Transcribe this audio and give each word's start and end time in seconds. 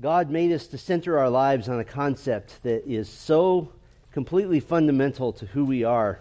God 0.00 0.28
made 0.28 0.52
us 0.52 0.66
to 0.68 0.78
center 0.78 1.18
our 1.18 1.30
lives 1.30 1.66
on 1.68 1.80
a 1.80 1.84
concept 1.84 2.62
that 2.62 2.86
is 2.86 3.08
so 3.08 3.72
completely 4.12 4.60
fundamental 4.60 5.32
to 5.32 5.46
who 5.46 5.64
we 5.64 5.82
are, 5.82 6.20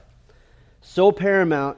so 0.80 1.12
paramount, 1.12 1.78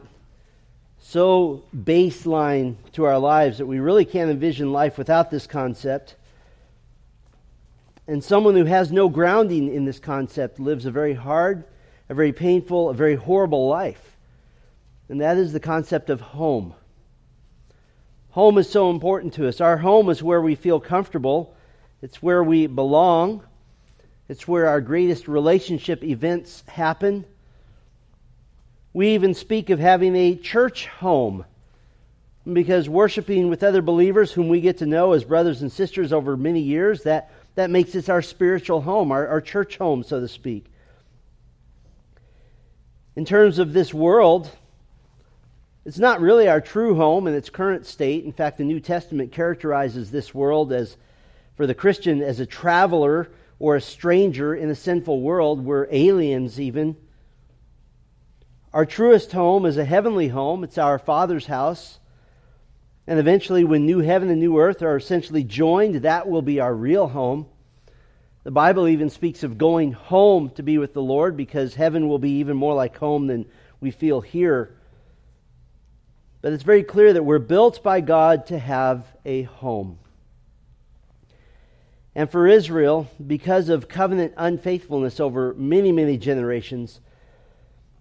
so 1.00 1.64
baseline 1.76 2.76
to 2.92 3.06
our 3.06 3.18
lives 3.18 3.58
that 3.58 3.66
we 3.66 3.80
really 3.80 4.06
can't 4.06 4.30
envision 4.30 4.72
life 4.72 5.00
without 5.00 5.32
this 5.32 5.48
concept. 5.48 6.16
And 8.06 8.24
someone 8.24 8.56
who 8.56 8.66
has 8.66 8.92
no 8.92 9.10
grounding 9.10 9.74
in 9.74 9.86
this 9.86 10.00
concept 10.00 10.60
lives 10.60 10.86
a 10.86 10.92
very 10.92 11.16
hard, 11.16 11.64
a 12.08 12.14
very 12.14 12.34
painful, 12.34 12.90
a 12.90 12.94
very 12.94 13.16
horrible 13.16 13.68
life. 13.68 14.16
And 15.10 15.22
that 15.22 15.38
is 15.38 15.54
the 15.54 15.60
concept 15.60 16.12
of 16.12 16.22
home. 16.22 16.76
Home 18.32 18.60
is 18.60 18.70
so 18.70 18.92
important 18.92 19.34
to 19.34 19.48
us. 19.48 19.60
Our 19.60 19.78
home 19.78 20.10
is 20.10 20.22
where 20.22 20.42
we 20.42 20.54
feel 20.54 20.80
comfortable, 20.80 21.56
it's 22.02 22.22
where 22.22 22.44
we 22.44 22.68
belong, 22.68 23.44
it's 24.28 24.48
where 24.48 24.68
our 24.68 24.82
greatest 24.82 25.28
relationship 25.28 26.04
events 26.04 26.64
happen. 26.68 27.26
We 28.94 29.10
even 29.10 29.34
speak 29.34 29.70
of 29.70 29.80
having 29.80 30.16
a 30.16 30.36
church 30.36 30.88
home 30.88 31.46
because 32.52 32.90
worshiping 32.90 33.50
with 33.50 33.64
other 33.64 33.82
believers 33.82 34.32
whom 34.32 34.50
we 34.50 34.62
get 34.62 34.80
to 34.80 34.86
know 34.86 35.14
as 35.14 35.24
brothers 35.24 35.62
and 35.62 35.72
sisters 35.72 36.14
over 36.14 36.38
many 36.38 36.62
years, 36.62 37.04
that, 37.04 37.32
that 37.56 37.70
makes 37.70 37.96
it 37.96 38.10
our 38.10 38.22
spiritual 38.22 38.82
home, 38.82 39.12
our, 39.12 39.28
our 39.28 39.42
church 39.42 39.78
home, 39.78 40.04
so 40.04 40.20
to 40.20 40.28
speak. 40.28 40.66
In 43.16 43.26
terms 43.26 43.60
of 43.60 43.74
this 43.74 43.94
world, 43.94 44.50
it's 45.86 46.00
not 46.00 46.22
really 46.22 46.48
our 46.48 46.62
true 46.62 46.96
home 46.96 47.28
in 47.28 47.34
its 47.34 47.50
current 47.50 47.86
state. 47.86 48.24
In 48.24 48.32
fact, 48.32 48.58
the 48.58 48.64
New 48.64 48.80
Testament 48.80 49.32
characterizes 49.32 50.12
this 50.12 50.34
world 50.34 50.72
as, 50.72 50.98
for 51.60 51.68
the 51.68 51.76
Christian, 51.76 52.22
as 52.22 52.40
a 52.40 52.46
traveler 52.46 53.30
or 53.60 53.76
a 53.76 53.82
stranger 53.82 54.56
in 54.56 54.70
a 54.70 54.76
sinful 54.76 55.20
world. 55.20 55.60
We're 55.66 55.90
aliens, 55.92 56.58
even. 56.58 56.96
Our 58.72 58.86
truest 58.86 59.34
home 59.34 59.66
is 59.66 59.76
a 59.76 59.84
heavenly 59.84 60.30
home, 60.30 60.64
it's 60.64 60.78
our 60.78 60.98
Father's 60.98 61.48
house. 61.48 62.00
And 63.06 63.20
eventually, 63.20 63.66
when 63.66 63.86
new 63.86 64.00
heaven 64.00 64.30
and 64.30 64.40
new 64.40 64.58
earth 64.58 64.82
are 64.82 64.96
essentially 64.96 65.44
joined, 65.44 65.96
that 65.96 66.30
will 66.30 66.42
be 66.42 66.62
our 66.62 66.74
real 66.74 67.10
home. 67.10 67.46
The 68.46 68.52
Bible 68.52 68.88
even 68.88 69.10
speaks 69.10 69.44
of 69.44 69.58
going 69.58 69.92
home 69.92 70.52
to 70.52 70.64
be 70.64 70.78
with 70.78 70.94
the 70.94 71.02
Lord 71.02 71.36
because 71.36 71.76
heaven 71.76 72.08
will 72.08 72.20
be 72.20 72.38
even 72.38 72.56
more 72.56 72.74
like 72.74 72.98
home 72.98 73.28
than 73.28 73.46
we 73.82 73.92
feel 73.92 74.22
here. 74.22 74.78
But 76.42 76.54
it's 76.54 76.64
very 76.64 76.84
clear 76.84 77.12
that 77.12 77.26
we're 77.26 77.38
built 77.38 77.84
by 77.84 78.00
God 78.00 78.46
to 78.46 78.58
have 78.58 79.06
a 79.26 79.42
home. 79.42 80.00
And 82.20 82.30
for 82.30 82.48
Israel, 82.48 83.10
because 83.26 83.70
of 83.70 83.88
covenant 83.88 84.34
unfaithfulness 84.36 85.22
over 85.22 85.54
many, 85.54 85.94
many 85.94 86.18
generations, 86.18 87.00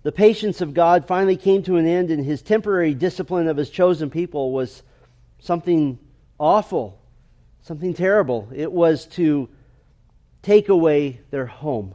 the 0.03 0.11
patience 0.11 0.61
of 0.61 0.75
God 0.75 1.07
finally 1.07 1.37
came 1.37 1.63
to 1.63 1.77
an 1.77 1.87
end, 1.87 2.11
and 2.11 2.25
his 2.25 2.43
temporary 2.43 2.95
discipline 2.95 3.47
of 3.47 3.57
his 3.57 3.71
chosen 3.71 4.11
people 4.11 4.51
was 4.51 4.83
something 5.39 6.01
awful, 6.37 7.01
something 7.63 7.95
terrible. 7.95 8.49
It 8.53 8.73
was 8.73 9.07
to 9.11 9.49
take 10.43 10.69
away 10.69 11.21
their 11.31 11.47
home. 11.47 11.95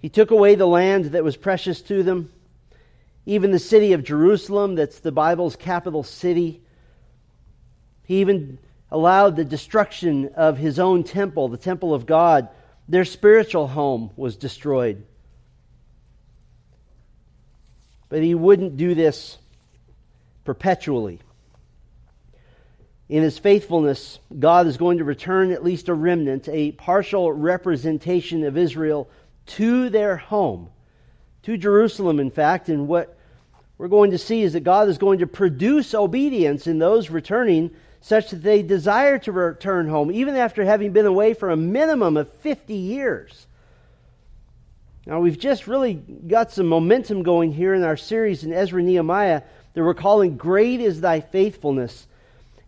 He 0.00 0.08
took 0.08 0.32
away 0.32 0.56
the 0.56 0.66
land 0.66 1.04
that 1.12 1.22
was 1.22 1.36
precious 1.36 1.80
to 1.82 2.02
them. 2.02 2.32
Even 3.26 3.52
the 3.52 3.60
city 3.60 3.92
of 3.92 4.02
Jerusalem, 4.02 4.74
that's 4.74 4.98
the 4.98 5.12
Bible's 5.12 5.54
capital 5.54 6.02
city. 6.02 6.62
He 8.06 8.22
even 8.22 8.58
allowed 8.90 9.36
the 9.36 9.44
destruction 9.44 10.30
of 10.34 10.58
his 10.58 10.78
own 10.78 11.04
temple, 11.04 11.48
the 11.48 11.56
temple 11.56 11.94
of 11.94 12.06
God. 12.06 12.48
Their 12.88 13.04
spiritual 13.04 13.66
home 13.66 14.10
was 14.16 14.36
destroyed. 14.36 15.04
But 18.08 18.22
he 18.22 18.34
wouldn't 18.34 18.76
do 18.76 18.94
this 18.94 19.36
perpetually. 20.44 21.20
In 23.08 23.22
his 23.22 23.38
faithfulness, 23.38 24.18
God 24.38 24.66
is 24.66 24.76
going 24.76 24.98
to 24.98 25.04
return 25.04 25.50
at 25.50 25.64
least 25.64 25.88
a 25.88 25.94
remnant, 25.94 26.48
a 26.48 26.72
partial 26.72 27.32
representation 27.32 28.44
of 28.44 28.56
Israel 28.56 29.08
to 29.46 29.88
their 29.88 30.16
home, 30.16 30.70
to 31.42 31.56
Jerusalem, 31.56 32.20
in 32.20 32.30
fact, 32.30 32.68
and 32.68 32.86
what 32.86 33.18
we're 33.78 33.88
going 33.88 34.10
to 34.10 34.18
see 34.18 34.42
is 34.42 34.54
that 34.54 34.64
God 34.64 34.88
is 34.88 34.98
going 34.98 35.20
to 35.20 35.26
produce 35.26 35.94
obedience 35.94 36.66
in 36.66 36.78
those 36.78 37.10
returning 37.10 37.70
such 38.00 38.30
that 38.30 38.42
they 38.42 38.62
desire 38.62 39.18
to 39.18 39.32
return 39.32 39.88
home, 39.88 40.10
even 40.12 40.36
after 40.36 40.64
having 40.64 40.92
been 40.92 41.06
away 41.06 41.34
for 41.34 41.50
a 41.50 41.56
minimum 41.56 42.16
of 42.16 42.32
50 42.34 42.74
years. 42.74 43.46
Now, 45.06 45.20
we've 45.20 45.38
just 45.38 45.66
really 45.66 45.94
got 45.94 46.52
some 46.52 46.66
momentum 46.66 47.22
going 47.22 47.52
here 47.52 47.74
in 47.74 47.82
our 47.82 47.96
series 47.96 48.44
in 48.44 48.52
Ezra 48.52 48.82
Nehemiah 48.82 49.42
that 49.74 49.82
we're 49.82 49.94
calling 49.94 50.36
Great 50.36 50.80
is 50.80 51.00
Thy 51.00 51.20
Faithfulness. 51.20 52.06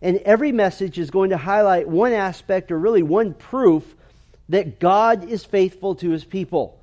And 0.01 0.17
every 0.19 0.51
message 0.51 0.97
is 0.97 1.11
going 1.11 1.29
to 1.29 1.37
highlight 1.37 1.87
one 1.87 2.13
aspect 2.13 2.71
or 2.71 2.79
really 2.79 3.03
one 3.03 3.33
proof 3.33 3.95
that 4.49 4.79
God 4.79 5.29
is 5.29 5.45
faithful 5.45 5.95
to 5.95 6.09
his 6.09 6.25
people. 6.25 6.81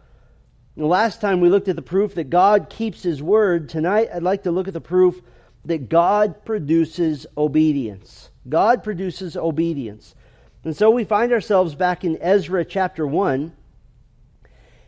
The 0.78 0.86
last 0.86 1.20
time 1.20 1.41
we 1.41 1.48
looked 1.48 1.66
at 1.66 1.75
the 1.75 1.82
proof 1.82 2.15
that 2.15 2.30
God 2.30 2.70
keeps 2.70 3.03
His 3.03 3.20
word. 3.20 3.69
Tonight, 3.69 4.10
I'd 4.15 4.22
like 4.22 4.44
to 4.44 4.53
look 4.53 4.69
at 4.69 4.75
the 4.75 4.80
proof 4.80 5.20
that 5.65 5.88
God 5.88 6.44
produces 6.44 7.26
obedience. 7.36 8.30
God 8.48 8.82
produces 8.82 9.36
obedience. 9.36 10.14
And 10.64 10.76
so 10.76 10.91
we 10.91 11.04
find 11.04 11.32
ourselves 11.32 11.75
back 11.75 12.04
in 12.04 12.19
Ezra 12.20 12.64
chapter 12.64 13.06
1. 13.06 13.53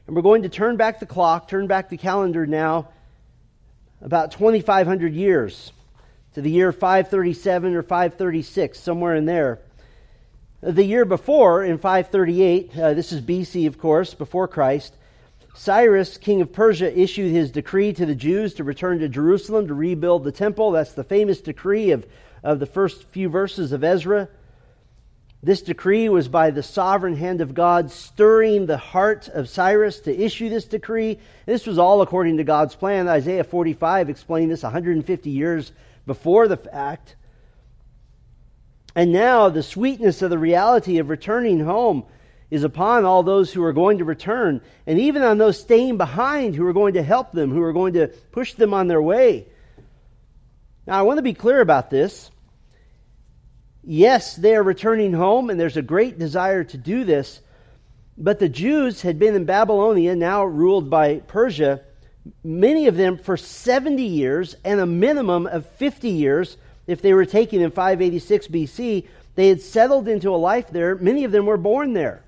And 0.06 0.16
we're 0.16 0.22
going 0.22 0.42
to 0.42 0.48
turn 0.48 0.76
back 0.76 1.00
the 1.00 1.06
clock, 1.06 1.48
turn 1.48 1.66
back 1.66 1.88
the 1.88 1.96
calendar 1.96 2.46
now 2.46 2.88
about 4.02 4.32
2,500 4.32 5.14
years 5.14 5.72
to 6.34 6.40
the 6.40 6.50
year 6.50 6.72
537 6.72 7.74
or 7.74 7.82
536, 7.82 8.78
somewhere 8.78 9.14
in 9.14 9.26
there. 9.26 9.60
The 10.62 10.84
year 10.84 11.04
before, 11.04 11.64
in 11.64 11.78
538, 11.78 12.76
uh, 12.76 12.94
this 12.94 13.12
is 13.12 13.20
BC, 13.20 13.66
of 13.66 13.78
course, 13.78 14.14
before 14.14 14.46
Christ, 14.46 14.94
Cyrus, 15.54 16.16
king 16.16 16.40
of 16.40 16.52
Persia, 16.52 16.96
issued 16.98 17.32
his 17.32 17.50
decree 17.50 17.92
to 17.94 18.06
the 18.06 18.14
Jews 18.14 18.54
to 18.54 18.64
return 18.64 19.00
to 19.00 19.08
Jerusalem 19.08 19.66
to 19.68 19.74
rebuild 19.74 20.24
the 20.24 20.32
temple. 20.32 20.70
That's 20.70 20.92
the 20.92 21.04
famous 21.04 21.40
decree 21.40 21.90
of, 21.90 22.06
of 22.42 22.58
the 22.58 22.66
first 22.66 23.04
few 23.04 23.28
verses 23.28 23.72
of 23.72 23.84
Ezra. 23.84 24.28
This 25.42 25.62
decree 25.62 26.08
was 26.08 26.28
by 26.28 26.50
the 26.50 26.62
sovereign 26.62 27.16
hand 27.16 27.40
of 27.40 27.54
God 27.54 27.90
stirring 27.90 28.66
the 28.66 28.76
heart 28.76 29.28
of 29.28 29.48
Cyrus 29.48 30.00
to 30.00 30.14
issue 30.14 30.50
this 30.50 30.66
decree. 30.66 31.18
This 31.46 31.66
was 31.66 31.78
all 31.78 32.02
according 32.02 32.36
to 32.36 32.44
God's 32.44 32.74
plan. 32.74 33.08
Isaiah 33.08 33.44
45 33.44 34.10
explained 34.10 34.50
this 34.50 34.62
150 34.62 35.30
years 35.30 35.72
before 36.04 36.46
the 36.46 36.58
fact. 36.58 37.16
And 38.94 39.12
now 39.12 39.48
the 39.48 39.62
sweetness 39.62 40.20
of 40.20 40.30
the 40.30 40.38
reality 40.38 40.98
of 40.98 41.08
returning 41.08 41.60
home 41.60 42.04
is 42.50 42.64
upon 42.64 43.04
all 43.04 43.22
those 43.22 43.52
who 43.52 43.62
are 43.62 43.72
going 43.72 43.98
to 43.98 44.04
return, 44.04 44.60
and 44.86 44.98
even 44.98 45.22
on 45.22 45.38
those 45.38 45.58
staying 45.58 45.96
behind 45.96 46.56
who 46.56 46.66
are 46.66 46.72
going 46.72 46.94
to 46.94 47.02
help 47.02 47.30
them, 47.32 47.50
who 47.50 47.62
are 47.62 47.72
going 47.72 47.92
to 47.92 48.08
push 48.32 48.54
them 48.54 48.74
on 48.74 48.88
their 48.88 49.00
way. 49.00 49.46
Now, 50.90 50.98
I 50.98 51.02
want 51.02 51.18
to 51.18 51.22
be 51.22 51.34
clear 51.34 51.60
about 51.60 51.88
this. 51.88 52.32
Yes, 53.84 54.34
they 54.34 54.56
are 54.56 54.62
returning 54.64 55.12
home, 55.12 55.48
and 55.48 55.58
there's 55.58 55.76
a 55.76 55.82
great 55.82 56.18
desire 56.18 56.64
to 56.64 56.76
do 56.76 57.04
this. 57.04 57.40
But 58.18 58.40
the 58.40 58.48
Jews 58.48 59.00
had 59.00 59.16
been 59.16 59.36
in 59.36 59.44
Babylonia, 59.44 60.16
now 60.16 60.44
ruled 60.44 60.90
by 60.90 61.20
Persia, 61.20 61.82
many 62.42 62.88
of 62.88 62.96
them 62.96 63.18
for 63.18 63.36
70 63.36 64.02
years 64.02 64.56
and 64.64 64.80
a 64.80 64.86
minimum 64.86 65.46
of 65.46 65.64
50 65.76 66.08
years 66.08 66.56
if 66.88 67.00
they 67.02 67.14
were 67.14 67.24
taken 67.24 67.60
in 67.60 67.70
586 67.70 68.48
BC. 68.48 69.06
They 69.36 69.48
had 69.48 69.60
settled 69.60 70.08
into 70.08 70.34
a 70.34 70.42
life 70.42 70.70
there. 70.70 70.96
Many 70.96 71.22
of 71.22 71.30
them 71.30 71.46
were 71.46 71.56
born 71.56 71.92
there. 71.92 72.24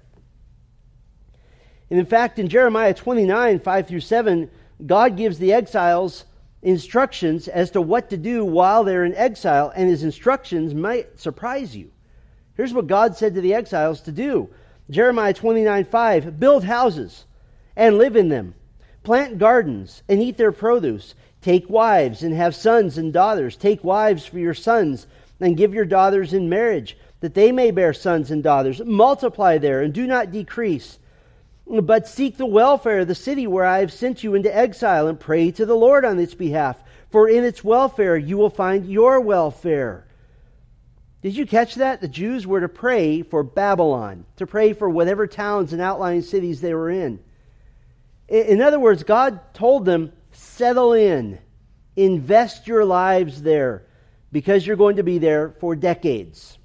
And 1.91 1.99
in 1.99 2.07
fact, 2.07 2.39
in 2.39 2.47
Jeremiah 2.47 2.95
29, 2.95 3.59
5 3.59 3.89
through 3.89 4.01
7, 4.01 4.49
God 4.87 5.17
gives 5.17 5.39
the 5.39 5.53
exiles 5.53 6.27
instructions 6.63 7.49
as 7.49 7.73
to 7.73 7.83
what 7.83 8.11
to 8.11 8.17
do 8.17 8.45
while 8.45 8.85
they're 8.85 9.05
in 9.05 9.15
exile, 9.15 9.73
and 9.75 9.89
his 9.89 10.05
instructions 10.05 10.75
might 10.75 11.19
surprise 11.21 11.77
you. 11.77 11.91
Here's 12.57 12.73
what 12.73 12.87
God 12.87 13.17
said 13.17 13.35
to 13.35 13.41
the 13.41 13.55
exiles 13.55 14.01
to 14.03 14.13
do 14.13 14.49
Jeremiah 14.91 15.35
29, 15.35 15.85
5 15.85 16.41
Build 16.41 16.65
houses 16.65 17.25
and 17.77 17.99
live 17.99 18.17
in 18.17 18.29
them, 18.29 18.55
plant 19.03 19.39
gardens 19.39 20.03
and 20.09 20.23
eat 20.23 20.37
their 20.37 20.53
produce. 20.53 21.15
Take 21.41 21.69
wives 21.69 22.23
and 22.23 22.35
have 22.35 22.55
sons 22.55 22.99
and 22.99 23.13
daughters. 23.13 23.57
Take 23.57 23.83
wives 23.83 24.25
for 24.25 24.39
your 24.39 24.55
sons 24.55 25.09
and 25.41 25.57
give 25.57 25.75
your 25.75 25.85
daughters 25.85 26.33
in 26.33 26.49
marriage, 26.49 26.97
that 27.19 27.35
they 27.35 27.51
may 27.51 27.73
bear 27.73 27.93
sons 27.93 28.31
and 28.31 28.45
daughters. 28.45 28.81
Multiply 28.85 29.59
there 29.59 29.83
and 29.83 29.93
do 29.93 30.07
not 30.07 30.31
decrease 30.31 31.01
but 31.81 32.07
seek 32.07 32.37
the 32.37 32.45
welfare 32.45 33.01
of 33.01 33.09
the 33.09 33.15
city 33.15 33.47
where 33.47 33.65
I 33.65 33.79
have 33.79 33.93
sent 33.93 34.23
you 34.23 34.35
into 34.35 34.55
exile 34.55 35.07
and 35.09 35.19
pray 35.19 35.51
to 35.53 35.65
the 35.65 35.75
Lord 35.75 36.05
on 36.05 36.19
its 36.19 36.35
behalf. 36.35 36.77
For 37.11 37.29
in 37.29 37.45
its 37.45 37.65
welfare 37.65 38.17
you 38.17 38.37
will 38.37 38.51
find 38.51 38.87
your 38.87 39.21
welfare. 39.21 40.07
Did 41.23 41.37
you 41.37 41.47
catch 41.47 41.77
that? 41.77 42.01
The 42.01 42.09
Jews 42.09 42.47
were 42.47 42.61
to 42.61 42.69
pray 42.69 43.23
for 43.23 43.43
Babylon, 43.43 44.27
to 44.37 44.47
pray 44.47 44.73
for 44.73 44.91
whatever 44.91 45.27
towns 45.27 45.73
and 45.73 45.81
outlying 45.81 46.23
cities 46.23 46.61
they 46.61 46.75
were 46.75 46.91
in. 46.91 47.21
In 48.29 48.61
other 48.61 48.81
words, 48.81 49.03
God 49.05 49.41
told 49.55 49.85
them, 49.85 50.13
settle 50.33 50.93
in, 50.93 51.39
invest 51.97 52.67
your 52.67 52.85
lives 52.85 53.43
there, 53.43 53.85
because 54.33 54.67
you're 54.67 54.77
going 54.77 54.97
to 54.97 55.03
be 55.03 55.19
there 55.19 55.51
for 55.61 55.77
decades. 55.77 56.59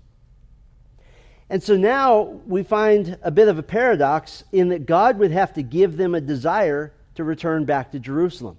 And 1.49 1.63
so 1.63 1.77
now 1.77 2.23
we 2.45 2.63
find 2.63 3.17
a 3.21 3.31
bit 3.31 3.47
of 3.47 3.57
a 3.57 3.63
paradox 3.63 4.43
in 4.51 4.69
that 4.69 4.85
God 4.85 5.17
would 5.19 5.31
have 5.31 5.53
to 5.53 5.63
give 5.63 5.95
them 5.95 6.13
a 6.13 6.21
desire 6.21 6.93
to 7.15 7.23
return 7.23 7.65
back 7.65 7.91
to 7.91 7.99
Jerusalem. 7.99 8.57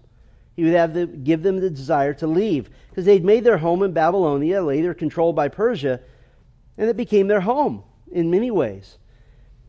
He 0.57 0.65
would 0.65 0.75
have 0.75 0.95
to 0.95 1.07
give 1.07 1.43
them 1.43 1.61
the 1.61 1.71
desire 1.71 2.15
to 2.15 2.27
leave 2.27 2.71
because 2.89 3.05
they'd 3.05 3.25
made 3.25 3.45
their 3.45 3.59
home 3.59 3.83
in 3.83 3.93
Babylonia, 3.93 4.63
later 4.63 4.95
controlled 4.95 5.37
by 5.37 5.49
Persia, 5.49 6.01
and 6.77 6.89
it 6.89 6.97
became 6.97 7.29
their 7.29 7.41
home 7.41 7.85
in 8.11 8.31
many 8.31 8.51
ways. 8.51 8.99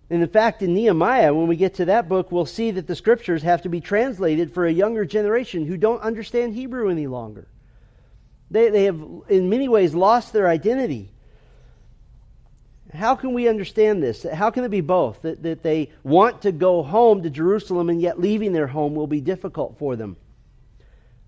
And 0.09 0.23
in 0.23 0.29
fact, 0.29 0.63
in 0.63 0.73
Nehemiah, 0.73 1.33
when 1.33 1.47
we 1.47 1.55
get 1.55 1.75
to 1.75 1.85
that 1.85 2.09
book, 2.09 2.31
we'll 2.31 2.47
see 2.47 2.71
that 2.71 2.87
the 2.87 2.95
scriptures 2.95 3.43
have 3.43 3.61
to 3.63 3.69
be 3.69 3.81
translated 3.81 4.51
for 4.51 4.65
a 4.65 4.71
younger 4.71 5.05
generation 5.05 5.65
who 5.65 5.77
don't 5.77 6.01
understand 6.01 6.55
Hebrew 6.55 6.89
any 6.89 7.05
longer. 7.05 7.47
They, 8.49 8.69
they 8.69 8.85
have, 8.85 8.99
in 9.27 9.49
many 9.49 9.69
ways, 9.69 9.93
lost 9.93 10.33
their 10.33 10.47
identity. 10.47 11.11
How 12.93 13.15
can 13.15 13.33
we 13.33 13.47
understand 13.47 14.01
this? 14.01 14.23
How 14.23 14.49
can 14.49 14.63
it 14.63 14.69
be 14.69 14.81
both? 14.81 15.21
That, 15.21 15.43
that 15.43 15.61
they 15.61 15.91
want 16.03 16.41
to 16.41 16.51
go 16.51 16.81
home 16.81 17.21
to 17.23 17.29
Jerusalem 17.29 17.89
and 17.89 18.01
yet 18.01 18.19
leaving 18.19 18.51
their 18.51 18.67
home 18.67 18.95
will 18.95 19.07
be 19.07 19.21
difficult 19.21 19.77
for 19.77 19.95
them. 19.95 20.17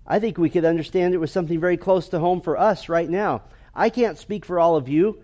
I 0.06 0.18
think 0.18 0.38
we 0.38 0.50
could 0.50 0.64
understand 0.64 1.14
it 1.14 1.18
was 1.18 1.30
something 1.30 1.60
very 1.60 1.76
close 1.76 2.08
to 2.08 2.18
home 2.18 2.40
for 2.40 2.58
us 2.58 2.88
right 2.88 3.08
now. 3.08 3.42
I 3.74 3.90
can't 3.90 4.18
speak 4.18 4.44
for 4.44 4.58
all 4.58 4.76
of 4.76 4.88
you, 4.88 5.22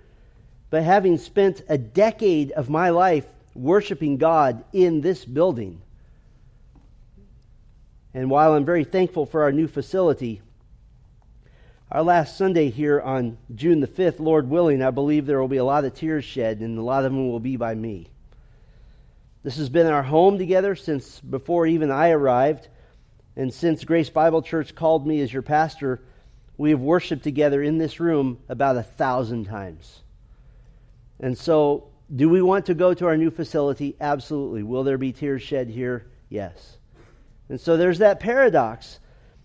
but 0.71 0.85
having 0.85 1.19
spent 1.19 1.63
a 1.69 1.77
decade 1.77 2.53
of 2.53 2.71
my 2.71 2.91
life 2.91 3.27
worshiping 3.55 4.19
God 4.19 4.65
in 4.73 5.01
this 5.01 5.25
building, 5.25 5.81
and 8.15 8.31
while 8.31 8.55
I'm 8.55 8.65
very 8.65 8.85
thankful 8.85 9.27
for 9.27 9.43
our 9.43 9.53
new 9.53 9.67
facility, 9.67 10.41
our 11.91 12.03
last 12.03 12.37
Sunday 12.37 12.69
here 12.69 13.01
on 13.01 13.39
June 13.55 13.81
the 13.81 13.87
5th, 13.87 14.21
Lord 14.21 14.51
willing, 14.51 14.83
I 14.83 14.91
believe 14.91 15.25
there 15.25 15.41
will 15.41 15.49
be 15.49 15.57
a 15.57 15.65
lot 15.65 15.85
of 15.85 15.95
tears 15.95 16.25
shed, 16.25 16.61
and 16.61 16.79
a 16.79 16.83
lot 16.83 17.05
of 17.05 17.13
them 17.13 17.31
will 17.31 17.41
be 17.41 17.57
by 17.57 17.75
me. 17.75 18.09
This 19.43 19.57
has 19.57 19.71
been 19.71 19.87
our 19.87 20.03
home 20.03 20.37
together 20.37 20.75
since 20.77 21.21
before 21.21 21.67
even 21.67 21.91
I 21.91 22.11
arrived. 22.11 22.69
And 23.37 23.55
since 23.55 23.85
Grace 23.85 24.11
Bible 24.11 24.43
Church 24.43 24.75
called 24.75 25.07
me 25.07 25.21
as 25.23 25.33
your 25.33 25.43
pastor, 25.43 26.03
we 26.59 26.71
have 26.71 26.81
worshiped 26.81 27.23
together 27.23 27.63
in 27.63 27.79
this 27.79 28.01
room 28.01 28.41
about 28.49 28.77
a 28.77 28.83
thousand 28.83 29.45
times. 29.45 30.03
And 31.21 31.39
so, 31.39 31.89
do 32.15 32.29
we 32.29 32.43
want 32.43 32.67
to 32.67 32.75
go 32.75 32.93
to 32.93 33.07
our 33.07 33.17
new 33.17 33.31
facility? 33.31 33.97
Absolutely. 34.01 34.63
Will 34.63 34.83
there 34.85 34.99
be 34.99 35.13
tears 35.13 35.43
shed 35.43 35.69
here? 35.71 36.07
Yes. 36.29 36.77
And 37.49 37.61
so 37.61 37.77
there's 37.77 38.01
that 38.01 38.21
paradox. 38.21 38.99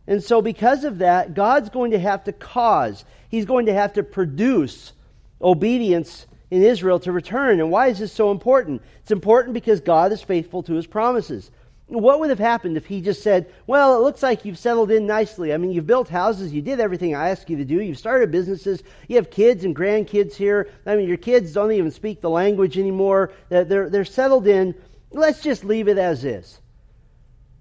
And 0.08 0.22
so, 0.24 0.42
because 0.42 0.84
of 0.84 1.00
that, 1.00 1.34
God's 1.34 1.70
going 1.70 1.92
to 1.92 2.00
have 2.00 2.26
to 2.26 2.34
cause, 2.34 3.06
He's 3.30 3.46
going 3.46 3.68
to 3.68 3.74
have 3.74 3.94
to 3.94 4.04
produce 4.04 4.94
obedience 5.42 6.28
in 6.52 6.62
Israel 6.62 7.00
to 7.00 7.12
return. 7.12 7.60
And 7.60 7.72
why 7.72 7.88
is 7.88 8.00
this 8.00 8.12
so 8.12 8.32
important? 8.32 8.82
It's 9.02 9.12
important 9.12 9.54
because 9.54 9.80
God 9.82 10.12
is 10.12 10.22
faithful 10.22 10.64
to 10.64 10.74
His 10.74 10.86
promises. 10.86 11.50
What 11.88 12.20
would 12.20 12.30
have 12.30 12.40
happened 12.40 12.78
if 12.78 12.86
he 12.86 13.02
just 13.02 13.22
said, 13.22 13.52
Well, 13.68 13.98
it 13.98 14.04
looks 14.04 14.24
like 14.24 14.46
you've 14.46 14.58
settled 14.58 14.90
in 14.90 15.06
nicely. 15.06 15.54
I 15.54 15.58
mean, 15.58 15.72
you've 15.72 15.86
built 15.86 16.10
houses, 16.10 16.54
you 16.54 16.62
did 16.62 16.80
everything 16.80 17.14
I 17.14 17.30
asked 17.30 17.50
you 17.50 17.58
to 17.58 17.66
do, 17.66 17.82
you've 17.82 17.98
started 17.98 18.32
businesses, 18.32 18.82
you 19.08 19.18
have 19.18 19.30
kids 19.30 19.66
and 19.66 19.76
grandkids 19.76 20.34
here. 20.34 20.70
I 20.86 20.96
mean, 20.96 21.08
your 21.08 21.18
kids 21.18 21.54
don't 21.54 21.72
even 21.72 21.92
speak 21.92 22.22
the 22.22 22.30
language 22.30 22.78
anymore, 22.78 23.34
they're, 23.50 23.90
they're 23.90 24.06
settled 24.06 24.48
in. 24.48 24.76
Let's 25.12 25.42
just 25.42 25.64
leave 25.64 25.88
it 25.88 25.98
as 25.98 26.24
is. 26.24 26.60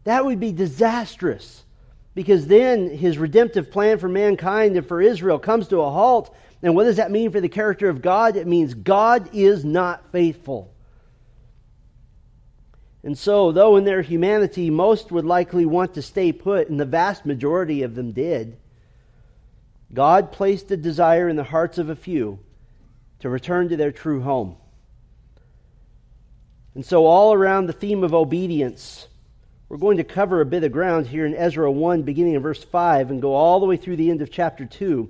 That 0.04 0.24
would 0.24 0.40
be 0.40 0.52
disastrous 0.52 1.61
because 2.14 2.46
then 2.46 2.90
his 2.90 3.18
redemptive 3.18 3.70
plan 3.70 3.98
for 3.98 4.08
mankind 4.08 4.76
and 4.76 4.86
for 4.86 5.00
Israel 5.00 5.38
comes 5.38 5.68
to 5.68 5.80
a 5.80 5.90
halt. 5.90 6.34
And 6.62 6.74
what 6.74 6.84
does 6.84 6.96
that 6.96 7.10
mean 7.10 7.30
for 7.30 7.40
the 7.40 7.48
character 7.48 7.88
of 7.88 8.02
God? 8.02 8.36
It 8.36 8.46
means 8.46 8.74
God 8.74 9.30
is 9.32 9.64
not 9.64 10.12
faithful. 10.12 10.72
And 13.04 13.18
so, 13.18 13.50
though 13.50 13.76
in 13.76 13.84
their 13.84 14.02
humanity 14.02 14.70
most 14.70 15.10
would 15.10 15.24
likely 15.24 15.66
want 15.66 15.94
to 15.94 16.02
stay 16.02 16.30
put, 16.30 16.68
and 16.68 16.78
the 16.78 16.84
vast 16.84 17.26
majority 17.26 17.82
of 17.82 17.96
them 17.96 18.12
did, 18.12 18.58
God 19.92 20.30
placed 20.30 20.70
a 20.70 20.76
desire 20.76 21.28
in 21.28 21.36
the 21.36 21.42
hearts 21.42 21.78
of 21.78 21.90
a 21.90 21.96
few 21.96 22.38
to 23.18 23.28
return 23.28 23.68
to 23.70 23.76
their 23.76 23.90
true 23.90 24.20
home. 24.20 24.56
And 26.74 26.86
so, 26.86 27.06
all 27.06 27.32
around 27.32 27.66
the 27.66 27.72
theme 27.72 28.04
of 28.04 28.14
obedience, 28.14 29.08
we're 29.72 29.78
going 29.78 29.96
to 29.96 30.04
cover 30.04 30.42
a 30.42 30.44
bit 30.44 30.64
of 30.64 30.70
ground 30.70 31.06
here 31.06 31.24
in 31.24 31.34
Ezra 31.34 31.72
1, 31.72 32.02
beginning 32.02 32.34
in 32.34 32.42
verse 32.42 32.62
5, 32.62 33.10
and 33.10 33.22
go 33.22 33.32
all 33.32 33.58
the 33.58 33.64
way 33.64 33.78
through 33.78 33.96
the 33.96 34.10
end 34.10 34.20
of 34.20 34.30
chapter 34.30 34.66
2. 34.66 35.08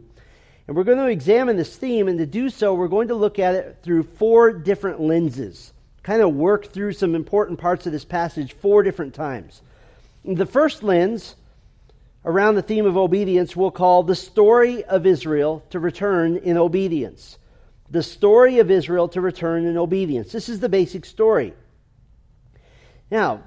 And 0.69 0.77
we're 0.77 0.85
going 0.85 0.99
to 0.99 1.09
examine 1.09 1.57
this 1.57 1.77
theme, 1.77 2.07
and 2.07 2.17
to 2.21 2.27
do 2.27 2.49
so, 2.49 2.73
we're 2.73 2.87
going 2.87 3.09
to 3.09 3.17
look 3.17 3.41
at 3.41 3.57
it 3.57 3.79
through 3.83 4.05
four 4.05 4.53
different 4.53 5.01
lenses 5.01 5.73
kind 6.05 6.23
of 6.23 6.33
work 6.33 6.67
through 6.67 6.93
some 6.93 7.17
important 7.17 7.59
parts 7.59 7.87
of 7.87 7.93
this 7.93 8.05
passage 8.05 8.53
four 8.53 8.85
different 8.85 9.15
times. 9.15 9.63
The 10.25 10.47
first 10.47 10.85
lens 10.85 11.35
around 12.25 12.55
the 12.55 12.63
theme 12.63 12.87
of 12.87 12.97
obedience 12.97 13.57
we'll 13.57 13.73
call 13.73 14.05
the 14.05 14.15
story 14.15 14.85
of 14.85 15.07
Israel 15.07 15.65
to 15.71 15.81
return 15.81 16.37
in 16.37 16.57
obedience. 16.57 17.37
The 17.91 18.03
story 18.03 18.61
of 18.61 18.71
Israel 18.71 19.09
to 19.09 19.21
return 19.21 19.67
in 19.67 19.77
obedience. 19.77 20.31
This 20.31 20.49
is 20.49 20.61
the 20.61 20.69
basic 20.69 21.05
story. 21.05 21.53
Now, 23.11 23.43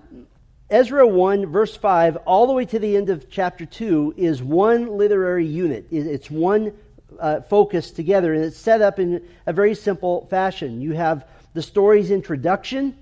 Ezra 0.69 1.05
1, 1.05 1.45
verse 1.45 1.75
5, 1.77 2.17
all 2.25 2.47
the 2.47 2.53
way 2.53 2.65
to 2.65 2.79
the 2.79 2.97
end 2.97 3.11
of 3.11 3.29
chapter 3.29 3.67
2, 3.67 4.15
is 4.17 4.41
one 4.41 4.97
literary 4.97 5.45
unit. 5.45 5.85
It's 5.91 6.31
one 6.31 6.73
uh, 7.19 7.41
focus 7.41 7.91
together, 7.91 8.33
and 8.33 8.43
it's 8.43 8.57
set 8.57 8.81
up 8.81 8.97
in 8.97 9.23
a 9.45 9.53
very 9.53 9.75
simple 9.75 10.25
fashion. 10.25 10.81
You 10.81 10.93
have 10.93 11.27
the 11.53 11.61
story's 11.61 12.09
introduction, 12.09 12.97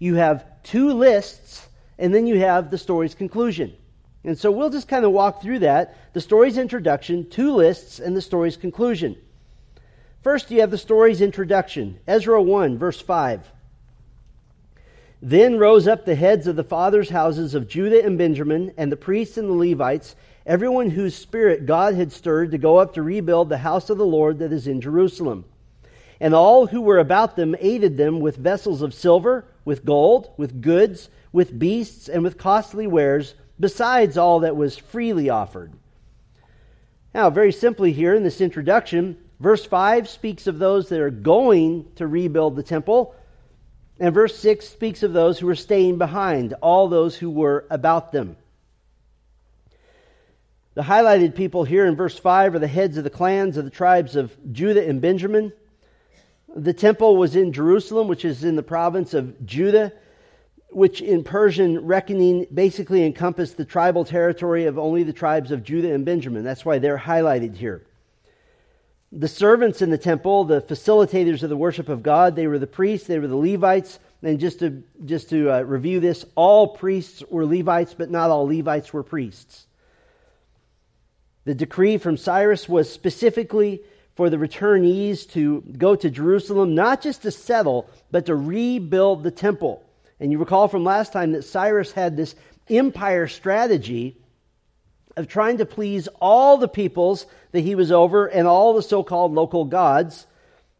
you 0.00 0.16
have 0.16 0.44
two 0.64 0.92
lists, 0.92 1.68
and 1.98 2.12
then 2.12 2.26
you 2.26 2.40
have 2.40 2.72
the 2.72 2.78
story's 2.78 3.14
conclusion. 3.14 3.72
And 4.24 4.36
so 4.36 4.50
we'll 4.50 4.70
just 4.70 4.88
kind 4.88 5.04
of 5.04 5.12
walk 5.12 5.40
through 5.40 5.60
that 5.60 5.96
the 6.14 6.20
story's 6.20 6.58
introduction, 6.58 7.30
two 7.30 7.54
lists, 7.54 8.00
and 8.00 8.16
the 8.16 8.22
story's 8.22 8.56
conclusion. 8.56 9.16
First, 10.22 10.50
you 10.50 10.60
have 10.60 10.70
the 10.72 10.78
story's 10.78 11.20
introduction 11.20 12.00
Ezra 12.08 12.42
1, 12.42 12.76
verse 12.76 13.00
5. 13.00 13.52
Then 15.26 15.58
rose 15.58 15.88
up 15.88 16.04
the 16.04 16.16
heads 16.16 16.46
of 16.46 16.54
the 16.54 16.62
fathers' 16.62 17.08
houses 17.08 17.54
of 17.54 17.66
Judah 17.66 18.04
and 18.04 18.18
Benjamin, 18.18 18.74
and 18.76 18.92
the 18.92 18.96
priests 18.96 19.38
and 19.38 19.48
the 19.48 19.54
Levites, 19.54 20.14
everyone 20.44 20.90
whose 20.90 21.14
spirit 21.14 21.64
God 21.64 21.94
had 21.94 22.12
stirred 22.12 22.50
to 22.50 22.58
go 22.58 22.76
up 22.76 22.92
to 22.92 23.02
rebuild 23.02 23.48
the 23.48 23.56
house 23.56 23.88
of 23.88 23.96
the 23.96 24.04
Lord 24.04 24.40
that 24.40 24.52
is 24.52 24.66
in 24.66 24.82
Jerusalem. 24.82 25.46
And 26.20 26.34
all 26.34 26.66
who 26.66 26.82
were 26.82 26.98
about 26.98 27.36
them 27.36 27.56
aided 27.58 27.96
them 27.96 28.20
with 28.20 28.36
vessels 28.36 28.82
of 28.82 28.92
silver, 28.92 29.46
with 29.64 29.86
gold, 29.86 30.28
with 30.36 30.60
goods, 30.60 31.08
with 31.32 31.58
beasts, 31.58 32.06
and 32.06 32.22
with 32.22 32.36
costly 32.36 32.86
wares, 32.86 33.34
besides 33.58 34.18
all 34.18 34.40
that 34.40 34.56
was 34.56 34.76
freely 34.76 35.30
offered. 35.30 35.72
Now, 37.14 37.30
very 37.30 37.50
simply 37.50 37.92
here 37.92 38.14
in 38.14 38.24
this 38.24 38.42
introduction, 38.42 39.16
verse 39.40 39.64
5 39.64 40.06
speaks 40.06 40.46
of 40.46 40.58
those 40.58 40.90
that 40.90 41.00
are 41.00 41.08
going 41.08 41.86
to 41.94 42.06
rebuild 42.06 42.56
the 42.56 42.62
temple, 42.62 43.14
and 43.98 44.12
verse 44.12 44.36
6 44.38 44.66
speaks 44.66 45.02
of 45.02 45.12
those 45.12 45.38
who 45.38 45.46
were 45.46 45.54
staying 45.54 45.98
behind, 45.98 46.54
all 46.54 46.88
those 46.88 47.16
who 47.16 47.30
were 47.30 47.66
about 47.70 48.12
them. 48.12 48.36
The 50.74 50.82
highlighted 50.82 51.36
people 51.36 51.62
here 51.62 51.86
in 51.86 51.94
verse 51.94 52.18
5 52.18 52.56
are 52.56 52.58
the 52.58 52.66
heads 52.66 52.96
of 52.96 53.04
the 53.04 53.10
clans 53.10 53.56
of 53.56 53.64
the 53.64 53.70
tribes 53.70 54.16
of 54.16 54.36
Judah 54.52 54.84
and 54.86 55.00
Benjamin. 55.00 55.52
The 56.54 56.72
temple 56.72 57.16
was 57.16 57.36
in 57.36 57.52
Jerusalem, 57.52 58.08
which 58.08 58.24
is 58.24 58.42
in 58.42 58.56
the 58.56 58.62
province 58.64 59.14
of 59.14 59.46
Judah, 59.46 59.92
which 60.70 61.00
in 61.00 61.22
Persian 61.22 61.86
reckoning 61.86 62.48
basically 62.52 63.04
encompassed 63.04 63.56
the 63.56 63.64
tribal 63.64 64.04
territory 64.04 64.66
of 64.66 64.76
only 64.76 65.04
the 65.04 65.12
tribes 65.12 65.52
of 65.52 65.62
Judah 65.62 65.94
and 65.94 66.04
Benjamin. 66.04 66.42
That's 66.42 66.64
why 66.64 66.80
they're 66.80 66.98
highlighted 66.98 67.56
here. 67.56 67.86
The 69.16 69.28
servants 69.28 69.80
in 69.80 69.90
the 69.90 69.98
temple, 69.98 70.42
the 70.42 70.60
facilitators 70.60 71.44
of 71.44 71.48
the 71.48 71.56
worship 71.56 71.88
of 71.88 72.02
God, 72.02 72.34
they 72.34 72.48
were 72.48 72.58
the 72.58 72.66
priests, 72.66 73.06
they 73.06 73.20
were 73.20 73.28
the 73.28 73.36
Levites. 73.36 74.00
And 74.22 74.40
just 74.40 74.58
to, 74.58 74.82
just 75.04 75.30
to 75.30 75.50
uh, 75.52 75.60
review 75.60 76.00
this, 76.00 76.24
all 76.34 76.68
priests 76.68 77.22
were 77.30 77.46
Levites, 77.46 77.94
but 77.94 78.10
not 78.10 78.30
all 78.30 78.48
Levites 78.48 78.92
were 78.92 79.04
priests. 79.04 79.66
The 81.44 81.54
decree 81.54 81.98
from 81.98 82.16
Cyrus 82.16 82.68
was 82.68 82.90
specifically 82.90 83.82
for 84.16 84.30
the 84.30 84.36
returnees 84.36 85.30
to 85.32 85.60
go 85.76 85.94
to 85.94 86.10
Jerusalem, 86.10 86.74
not 86.74 87.00
just 87.00 87.22
to 87.22 87.30
settle, 87.30 87.88
but 88.10 88.26
to 88.26 88.34
rebuild 88.34 89.22
the 89.22 89.30
temple. 89.30 89.84
And 90.18 90.32
you 90.32 90.38
recall 90.38 90.66
from 90.68 90.84
last 90.84 91.12
time 91.12 91.32
that 91.32 91.42
Cyrus 91.42 91.92
had 91.92 92.16
this 92.16 92.34
empire 92.68 93.28
strategy 93.28 94.16
of 95.16 95.28
trying 95.28 95.58
to 95.58 95.66
please 95.66 96.08
all 96.20 96.56
the 96.56 96.68
peoples 96.68 97.26
that 97.54 97.60
he 97.60 97.76
was 97.76 97.92
over 97.92 98.26
and 98.26 98.48
all 98.48 98.74
the 98.74 98.82
so 98.82 99.04
called 99.04 99.32
local 99.32 99.64
gods. 99.64 100.26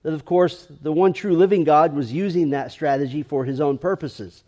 that, 0.03 0.13
of 0.13 0.25
course, 0.25 0.67
the 0.83 0.91
one 0.91 1.13
true 1.13 1.37
living 1.37 1.63
God 1.63 1.95
was 1.95 2.13
using 2.13 2.51
that 2.51 2.73
strategy 2.73 3.23
for 3.23 3.45
his 3.45 3.61
own 3.61 3.79
purposes. 3.79 4.43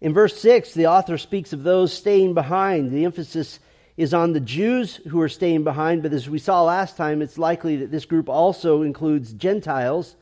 In 0.00 0.12
verse 0.12 0.36
6, 0.40 0.74
the 0.74 0.88
author 0.88 1.16
speaks 1.16 1.52
of 1.52 1.62
those 1.62 1.92
staying 1.92 2.34
behind. 2.34 2.90
The 2.90 3.04
emphasis 3.04 3.60
is 3.96 4.12
on 4.12 4.32
the 4.32 4.40
Jews 4.40 4.96
who 5.08 5.20
are 5.20 5.28
staying 5.28 5.62
behind, 5.62 6.02
but 6.02 6.12
as 6.12 6.28
we 6.28 6.40
saw 6.40 6.64
last 6.64 6.96
time, 6.96 7.22
it's 7.22 7.38
likely 7.38 7.76
that 7.76 7.92
this 7.92 8.04
group 8.04 8.28
also 8.28 8.82
includes 8.82 9.32
Gentiles. 9.32 10.16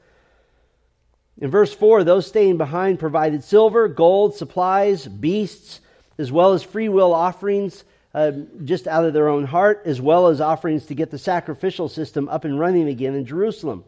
In 1.41 1.51
verse 1.51 1.73
4, 1.73 2.05
those 2.05 2.27
staying 2.27 2.59
behind 2.59 2.99
provided 2.99 3.43
silver, 3.43 3.89
gold, 3.89 4.35
supplies, 4.35 5.07
beasts, 5.07 5.81
as 6.19 6.31
well 6.31 6.53
as 6.53 6.63
free 6.63 6.91
will 6.91 7.15
offerings 7.15 7.85
uh, 8.15 8.33
just 8.65 8.87
out 8.89 9.05
of 9.05 9.13
their 9.13 9.29
own 9.29 9.45
heart, 9.45 9.83
as 9.85 10.01
well 10.01 10.29
as 10.29 10.41
offerings 10.41 10.87
to 10.87 10.95
get 10.95 11.11
the 11.11 11.19
sacrificial 11.19 11.89
system 11.89 12.29
up 12.29 12.45
and 12.45 12.59
running 12.59 12.89
again 12.89 13.15
in 13.15 13.25
Jerusalem. 13.25 13.85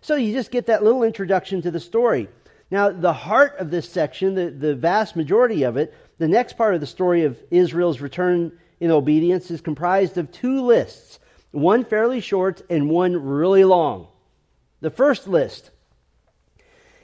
So 0.00 0.16
you 0.16 0.32
just 0.32 0.50
get 0.50 0.66
that 0.66 0.82
little 0.82 1.02
introduction 1.02 1.62
to 1.62 1.70
the 1.70 1.80
story. 1.80 2.28
Now, 2.70 2.90
the 2.90 3.12
heart 3.12 3.56
of 3.58 3.70
this 3.70 3.88
section, 3.88 4.34
the, 4.34 4.50
the 4.50 4.74
vast 4.74 5.16
majority 5.16 5.64
of 5.64 5.76
it, 5.76 5.94
the 6.18 6.28
next 6.28 6.56
part 6.56 6.74
of 6.74 6.80
the 6.80 6.86
story 6.86 7.24
of 7.24 7.38
Israel's 7.50 8.00
return 8.00 8.52
in 8.78 8.90
obedience 8.90 9.50
is 9.50 9.60
comprised 9.60 10.18
of 10.18 10.32
two 10.32 10.62
lists, 10.62 11.18
one 11.50 11.84
fairly 11.84 12.20
short 12.20 12.62
and 12.70 12.88
one 12.88 13.16
really 13.16 13.64
long. 13.64 14.08
The 14.80 14.90
first 14.90 15.28
list 15.28 15.70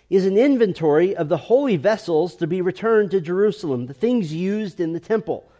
is 0.08 0.24
an 0.24 0.38
inventory 0.38 1.16
of 1.16 1.28
the 1.28 1.36
holy 1.36 1.76
vessels 1.76 2.36
to 2.36 2.46
be 2.46 2.60
returned 2.60 3.10
to 3.10 3.20
Jerusalem, 3.20 3.86
the 3.86 3.94
things 3.94 4.32
used 4.32 4.80
in 4.80 4.92
the 4.92 5.00
temple. 5.00 5.50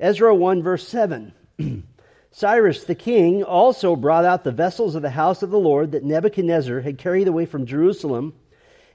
Ezra 0.00 0.34
1, 0.34 0.62
verse 0.62 0.86
7. 0.88 1.32
Cyrus 2.30 2.84
the 2.84 2.94
king 2.94 3.44
also 3.44 3.94
brought 3.94 4.24
out 4.24 4.42
the 4.42 4.52
vessels 4.52 4.94
of 4.94 5.02
the 5.02 5.10
house 5.10 5.42
of 5.42 5.50
the 5.50 5.58
Lord 5.58 5.92
that 5.92 6.02
Nebuchadnezzar 6.02 6.80
had 6.80 6.96
carried 6.96 7.28
away 7.28 7.44
from 7.44 7.66
Jerusalem 7.66 8.32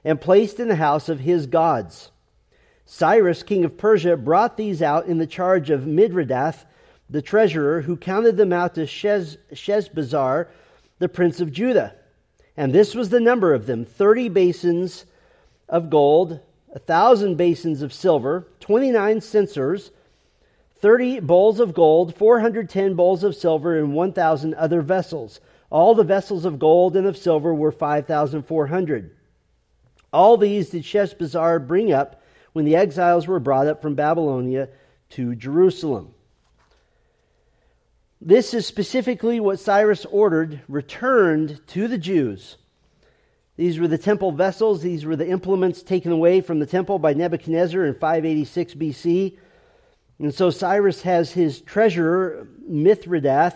and 0.04 0.20
placed 0.20 0.58
in 0.58 0.68
the 0.68 0.76
house 0.76 1.08
of 1.08 1.20
his 1.20 1.46
gods. 1.46 2.10
Cyrus, 2.84 3.42
king 3.42 3.64
of 3.64 3.76
Persia, 3.76 4.16
brought 4.16 4.56
these 4.56 4.82
out 4.82 5.06
in 5.06 5.18
the 5.18 5.26
charge 5.26 5.70
of 5.70 5.82
Mithredath, 5.82 6.64
the 7.08 7.22
treasurer, 7.22 7.82
who 7.82 7.96
counted 7.96 8.36
them 8.36 8.52
out 8.52 8.74
to 8.74 8.86
Shez, 8.86 9.36
Sheshbazzar, 9.52 10.48
the 10.98 11.08
prince 11.08 11.40
of 11.40 11.52
Judah. 11.52 11.94
And 12.56 12.74
this 12.74 12.94
was 12.94 13.10
the 13.10 13.20
number 13.20 13.54
of 13.54 13.66
them 13.66 13.84
thirty 13.84 14.28
basins 14.28 15.04
of 15.68 15.90
gold, 15.90 16.40
a 16.72 16.78
thousand 16.78 17.36
basins 17.36 17.82
of 17.82 17.92
silver, 17.92 18.48
twenty 18.58 18.90
nine 18.90 19.20
censers, 19.20 19.90
thirty 20.80 21.20
bowls 21.20 21.60
of 21.60 21.74
gold, 21.74 22.14
four 22.14 22.40
hundred 22.40 22.68
ten 22.68 22.94
bowls 22.94 23.24
of 23.24 23.34
silver, 23.34 23.78
and 23.78 23.94
one 23.94 24.12
thousand 24.12 24.54
other 24.54 24.82
vessels. 24.82 25.40
All 25.70 25.94
the 25.94 26.04
vessels 26.04 26.44
of 26.44 26.58
gold 26.58 26.96
and 26.96 27.06
of 27.06 27.16
silver 27.16 27.54
were 27.54 27.72
five 27.72 28.06
thousand 28.06 28.42
four 28.42 28.66
hundred. 28.66 29.14
All 30.12 30.36
these 30.36 30.70
did 30.70 30.84
Sheshbazzar 30.84 31.66
bring 31.66 31.92
up 31.92 32.22
when 32.52 32.64
the 32.64 32.76
exiles 32.76 33.26
were 33.26 33.40
brought 33.40 33.66
up 33.66 33.82
from 33.82 33.94
Babylonia 33.94 34.68
to 35.10 35.34
Jerusalem. 35.34 36.14
This 38.20 38.52
is 38.52 38.66
specifically 38.66 39.38
what 39.38 39.60
Cyrus 39.60 40.04
ordered 40.06 40.60
returned 40.68 41.60
to 41.68 41.86
the 41.86 41.98
Jews. 41.98 42.56
These 43.56 43.78
were 43.78 43.88
the 43.88 43.98
temple 43.98 44.32
vessels, 44.32 44.82
these 44.82 45.04
were 45.04 45.16
the 45.16 45.28
implements 45.28 45.82
taken 45.82 46.12
away 46.12 46.40
from 46.40 46.58
the 46.58 46.66
temple 46.66 46.98
by 46.98 47.12
Nebuchadnezzar 47.12 47.84
in 47.84 47.94
586 47.94 48.74
BC. 48.74 49.36
And 50.18 50.34
so 50.34 50.50
Cyrus 50.50 51.02
has 51.02 51.32
his 51.32 51.60
treasurer, 51.60 52.48
Mithredath, 52.68 53.54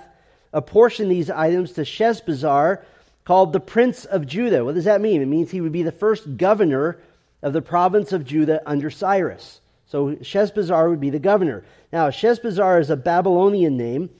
apportion 0.52 1.08
these 1.08 1.30
items 1.30 1.72
to 1.72 1.82
Sheshbazzar, 1.82 2.82
called 3.24 3.52
the 3.52 3.60
Prince 3.60 4.04
of 4.04 4.26
Judah. 4.26 4.64
What 4.64 4.74
does 4.74 4.84
that 4.84 5.00
mean? 5.00 5.22
It 5.22 5.26
means 5.26 5.50
he 5.50 5.60
would 5.60 5.72
be 5.72 5.82
the 5.82 5.92
first 5.92 6.36
governor 6.36 6.98
of 7.42 7.52
the 7.52 7.62
province 7.62 8.12
of 8.12 8.24
Judah 8.24 8.62
under 8.66 8.90
Cyrus. 8.90 9.60
So 9.86 10.16
Sheshbazzar 10.16 10.88
would 10.88 11.00
be 11.00 11.10
the 11.10 11.18
governor. 11.18 11.64
Now, 11.92 12.10
Sheshbazzar 12.10 12.80
is 12.80 12.90
a 12.90 12.96
Babylonian 12.96 13.76
name. 13.76 14.10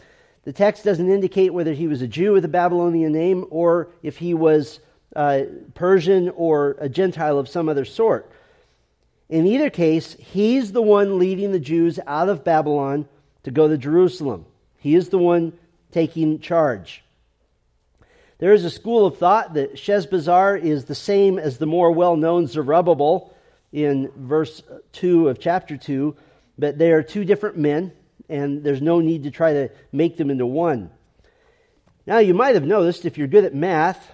The 0.44 0.52
text 0.52 0.84
doesn't 0.84 1.10
indicate 1.10 1.54
whether 1.54 1.72
he 1.72 1.86
was 1.86 2.02
a 2.02 2.08
Jew 2.08 2.32
with 2.32 2.44
a 2.44 2.48
Babylonian 2.48 3.12
name 3.12 3.46
or 3.50 3.88
if 4.02 4.18
he 4.18 4.34
was 4.34 4.80
uh, 5.14 5.42
Persian 5.74 6.28
or 6.30 6.76
a 6.78 6.88
Gentile 6.88 7.38
of 7.38 7.48
some 7.48 7.68
other 7.68 7.84
sort. 7.84 8.30
In 9.32 9.46
either 9.46 9.70
case, 9.70 10.12
he's 10.18 10.72
the 10.72 10.82
one 10.82 11.18
leading 11.18 11.52
the 11.52 11.58
Jews 11.58 11.98
out 12.06 12.28
of 12.28 12.44
Babylon 12.44 13.08
to 13.44 13.50
go 13.50 13.66
to 13.66 13.78
Jerusalem. 13.78 14.44
He 14.76 14.94
is 14.94 15.08
the 15.08 15.16
one 15.16 15.54
taking 15.90 16.38
charge. 16.38 17.02
There 18.40 18.52
is 18.52 18.66
a 18.66 18.70
school 18.70 19.06
of 19.06 19.16
thought 19.16 19.54
that 19.54 19.76
Sheshbazzar 19.76 20.60
is 20.60 20.84
the 20.84 20.94
same 20.94 21.38
as 21.38 21.56
the 21.56 21.64
more 21.64 21.90
well 21.92 22.14
known 22.14 22.46
Zerubbabel 22.46 23.34
in 23.72 24.10
verse 24.14 24.62
2 24.92 25.30
of 25.30 25.40
chapter 25.40 25.78
2, 25.78 26.14
but 26.58 26.76
they 26.76 26.92
are 26.92 27.02
two 27.02 27.24
different 27.24 27.56
men, 27.56 27.92
and 28.28 28.62
there's 28.62 28.82
no 28.82 29.00
need 29.00 29.22
to 29.22 29.30
try 29.30 29.54
to 29.54 29.70
make 29.92 30.18
them 30.18 30.30
into 30.30 30.44
one. 30.44 30.90
Now, 32.06 32.18
you 32.18 32.34
might 32.34 32.54
have 32.54 32.66
noticed, 32.66 33.06
if 33.06 33.16
you're 33.16 33.28
good 33.28 33.44
at 33.44 33.54
math, 33.54 34.12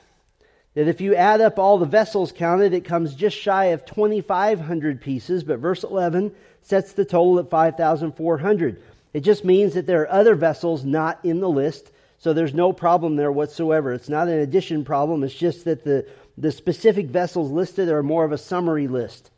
that 0.79 0.89
if 0.89 1.01
you 1.01 1.15
add 1.15 1.41
up 1.41 1.59
all 1.59 1.79
the 1.79 1.87
vessels 1.87 2.33
counted, 2.33 2.73
it 2.73 2.85
comes 2.85 3.15
just 3.15 3.37
shy 3.37 3.67
of 3.67 3.85
2,500 3.85 5.01
pieces, 5.01 5.43
but 5.45 5.59
verse 5.59 5.83
11 5.83 6.33
sets 6.63 6.93
the 6.93 7.05
total 7.05 7.39
at 7.39 7.51
5,400. 7.51 8.83
It 9.13 9.21
just 9.21 9.45
means 9.45 9.75
that 9.75 9.87
there 9.87 10.03
are 10.03 10.11
other 10.11 10.35
vessels 10.35 10.85
not 10.85 11.19
in 11.25 11.41
the 11.41 11.49
list 11.49 11.91
so 12.19 12.33
there's 12.33 12.55
no 12.55 12.73
problem 12.73 13.17
there 13.17 13.31
whatsoever. 13.31 13.93
It's 13.93 14.09
not 14.09 14.29
an 14.29 14.41
addition 14.41 14.85
problem. 14.85 15.23
It's 15.23 15.35
just 15.35 15.65
that 15.65 15.85
the, 15.85 16.07
the 16.37 16.51
specific 16.51 17.07
vessels 17.07 17.51
listed 17.51 17.89
are 17.89 18.03
more 18.03 18.25
of 18.25 18.33
a 18.33 18.39
summary 18.39 18.89
list. 18.89 19.31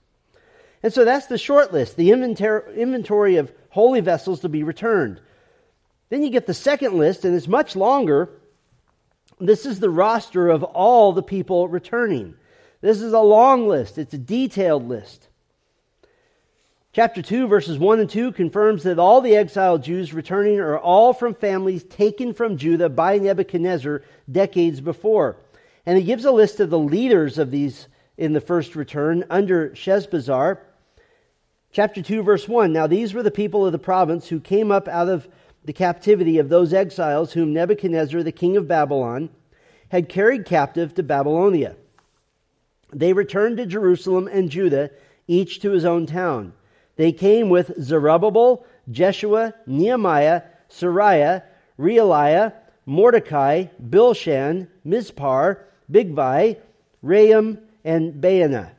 And 0.83 0.93
so 0.93 1.05
that's 1.05 1.27
the 1.27 1.37
short 1.37 1.75
list, 1.75 1.97
the 1.97 2.11
inventory 2.11 3.37
of 3.37 3.53
holy 3.69 4.01
vessels 4.01 4.41
to 4.41 4.49
be 4.49 4.63
returned. 4.63 5.21
Then 6.09 6.23
you 6.23 6.31
get 6.31 6.47
the 6.47 6.55
second 6.55 6.95
list, 6.97 7.27
and 7.27 7.37
it's 7.37 7.47
much 7.47 7.77
longer. 7.77 8.31
This 9.41 9.65
is 9.65 9.81
the 9.81 9.91
roster 9.91 10.49
of 10.49 10.63
all 10.63 11.13
the 11.13 11.23
people 11.23 11.69
returning. 11.69 12.35
This 12.81 13.01
is 13.01 13.13
a 13.13 13.21
long 13.21 13.69
list, 13.69 13.99
it's 13.99 14.15
a 14.15 14.19
detailed 14.19 14.89
list. 14.89 15.29
Chapter 16.93 17.23
2, 17.23 17.47
verses 17.47 17.79
1 17.79 18.01
and 18.01 18.11
2 18.11 18.33
confirms 18.33 18.83
that 18.83 18.99
all 18.99 19.21
the 19.21 19.37
exiled 19.37 19.85
Jews 19.85 20.13
returning 20.13 20.59
are 20.59 20.77
all 20.77 21.13
from 21.13 21.35
families 21.35 21.85
taken 21.85 22.35
from 22.35 22.57
Judah 22.57 22.89
by 22.89 23.19
Nebuchadnezzar 23.19 24.03
decades 24.31 24.81
before. 24.81 25.37
And 25.87 25.97
he 25.97 26.03
gives 26.03 26.25
a 26.25 26.33
list 26.33 26.59
of 26.59 26.69
the 26.69 26.79
leaders 26.79 27.39
of 27.39 27.53
these 27.53 27.87
in 28.19 28.33
the 28.33 28.41
first 28.41 28.75
return 28.75 29.25
under 29.31 29.71
Sheshbazzar. 29.71 30.59
Chapter 31.73 32.03
2, 32.03 32.25
verse 32.25 32.49
1 32.49 32.73
Now 32.73 32.89
these 32.89 33.15
were 33.15 33.23
the 33.23 33.31
people 33.31 33.65
of 33.65 33.71
the 33.71 33.79
province 33.79 34.29
who 34.29 34.41
came 34.41 34.73
up 34.73 34.89
out 34.89 35.09
of 35.09 35.29
the 35.65 35.73
captivity 35.73 36.39
of 36.39 36.49
those 36.49 36.73
exiles 36.73 37.33
whom 37.33 37.53
Nebuchadnezzar, 37.53 38.23
the 38.23 38.33
king 38.33 38.57
of 38.57 38.69
Babylon, 38.69 39.31
had 39.89 40.09
carried 40.09 40.45
captive 40.45 40.95
to 40.95 41.03
Babylonia. 41.03 41.77
They 42.93 43.13
returned 43.13 43.59
to 43.59 43.67
Jerusalem 43.67 44.29
and 44.31 44.51
Judah, 44.51 44.91
each 45.27 45.61
to 45.61 45.71
his 45.71 45.85
own 45.85 46.07
town. 46.07 46.53
They 46.97 47.13
came 47.13 47.49
with 47.49 47.81
Zerubbabel, 47.81 48.67
Jeshua, 48.91 49.55
Nehemiah, 49.67 50.43
Seraiah, 50.69 51.45
Reelaiah, 51.79 52.53
Mordecai, 52.87 53.67
Bilshan, 53.83 54.69
Mispar, 54.87 55.61
Bigvai, 55.91 56.59
Rehum, 57.05 57.61
and 57.85 58.15
Baanah. 58.15 58.71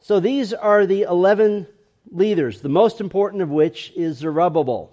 So 0.00 0.18
these 0.20 0.52
are 0.52 0.84
the 0.84 1.02
11 1.02 1.66
leaders, 2.10 2.60
the 2.60 2.68
most 2.68 3.00
important 3.00 3.42
of 3.42 3.50
which 3.50 3.92
is 3.94 4.18
Zerubbabel. 4.18 4.91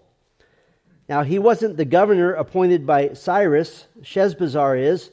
Now, 1.09 1.23
he 1.23 1.39
wasn't 1.39 1.75
the 1.75 1.85
governor 1.85 2.33
appointed 2.33 2.85
by 2.85 3.13
Cyrus, 3.13 3.87
Sheshbazzar 4.03 4.79
is, 4.79 5.09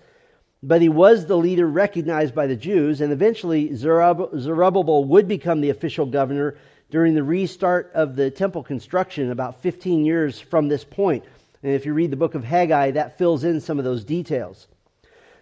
but 0.62 0.82
he 0.82 0.90
was 0.90 1.24
the 1.24 1.38
leader 1.38 1.66
recognized 1.66 2.34
by 2.34 2.46
the 2.46 2.54
Jews, 2.54 3.00
and 3.00 3.14
eventually 3.14 3.74
Zerubbabel 3.74 5.04
would 5.04 5.26
become 5.26 5.62
the 5.62 5.70
official 5.70 6.04
governor 6.04 6.58
during 6.90 7.14
the 7.14 7.22
restart 7.22 7.90
of 7.94 8.14
the 8.14 8.30
temple 8.30 8.62
construction 8.62 9.30
about 9.30 9.62
15 9.62 10.04
years 10.04 10.38
from 10.38 10.68
this 10.68 10.84
point. 10.84 11.24
And 11.62 11.72
if 11.72 11.86
you 11.86 11.94
read 11.94 12.10
the 12.10 12.16
book 12.16 12.34
of 12.34 12.44
Haggai, 12.44 12.90
that 12.90 13.16
fills 13.16 13.42
in 13.42 13.62
some 13.62 13.78
of 13.78 13.86
those 13.86 14.04
details. 14.04 14.66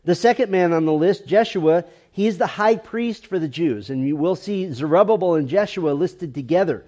The 0.04 0.14
second 0.14 0.52
man 0.52 0.72
on 0.72 0.84
the 0.84 0.92
list, 0.92 1.26
Jeshua, 1.26 1.84
he's 2.12 2.38
the 2.38 2.46
high 2.46 2.76
priest 2.76 3.26
for 3.26 3.40
the 3.40 3.48
Jews. 3.48 3.90
And 3.90 4.06
you 4.06 4.14
will 4.14 4.36
see 4.36 4.72
Zerubbabel 4.72 5.34
and 5.34 5.48
Jeshua 5.48 5.90
listed 5.90 6.32
together. 6.32 6.84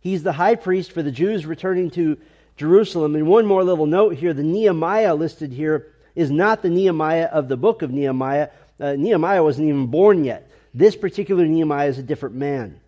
He's 0.00 0.22
the 0.22 0.32
high 0.32 0.54
priest 0.54 0.92
for 0.92 1.02
the 1.02 1.12
Jews 1.12 1.44
returning 1.44 1.90
to 1.90 2.16
Jerusalem. 2.56 3.14
And 3.14 3.26
one 3.26 3.46
more 3.46 3.64
little 3.64 3.86
note 3.86 4.14
here 4.14 4.32
the 4.34 4.42
Nehemiah 4.42 5.14
listed 5.14 5.52
here 5.52 5.88
is 6.14 6.30
not 6.30 6.62
the 6.62 6.70
Nehemiah 6.70 7.26
of 7.26 7.48
the 7.48 7.56
book 7.56 7.82
of 7.82 7.90
Nehemiah. 7.90 8.50
Uh, 8.78 8.92
Nehemiah 8.92 9.42
wasn't 9.42 9.68
even 9.68 9.86
born 9.86 10.24
yet. 10.24 10.50
This 10.74 10.96
particular 10.96 11.46
Nehemiah 11.46 11.88
is 11.88 11.98
a 11.98 12.02
different 12.02 12.34
man. 12.34 12.80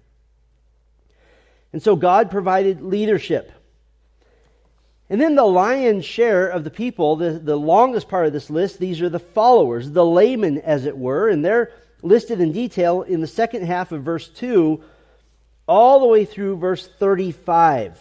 And 1.73 1.83
so 1.83 1.97
God 1.97 2.31
provided 2.31 2.83
leadership. 2.83 3.51
And 5.11 5.21
then 5.21 5.35
the 5.35 5.45
lion's 5.45 6.05
share 6.05 6.49
of 6.49 6.65
the 6.65 6.71
people, 6.71 7.17
the, 7.17 7.33
the 7.33 7.57
longest 7.57 8.09
part 8.09 8.27
of 8.27 8.33
this 8.33 8.49
list, 8.49 8.79
these 8.79 9.03
are 9.03 9.09
the 9.09 9.19
followers, 9.19 9.91
the 9.91 10.05
laymen, 10.05 10.59
as 10.59 10.87
it 10.87 10.97
were, 10.97 11.29
and 11.29 11.45
they're 11.45 11.73
listed 12.03 12.41
in 12.41 12.53
detail 12.53 13.03
in 13.03 13.21
the 13.21 13.27
second 13.27 13.67
half 13.67 13.93
of 13.93 14.03
verse 14.03 14.29
2 14.29 14.83
all 15.67 16.01
the 16.01 16.07
way 16.07 16.25
through 16.25 16.57
verse 16.57 16.87
35. 16.87 17.99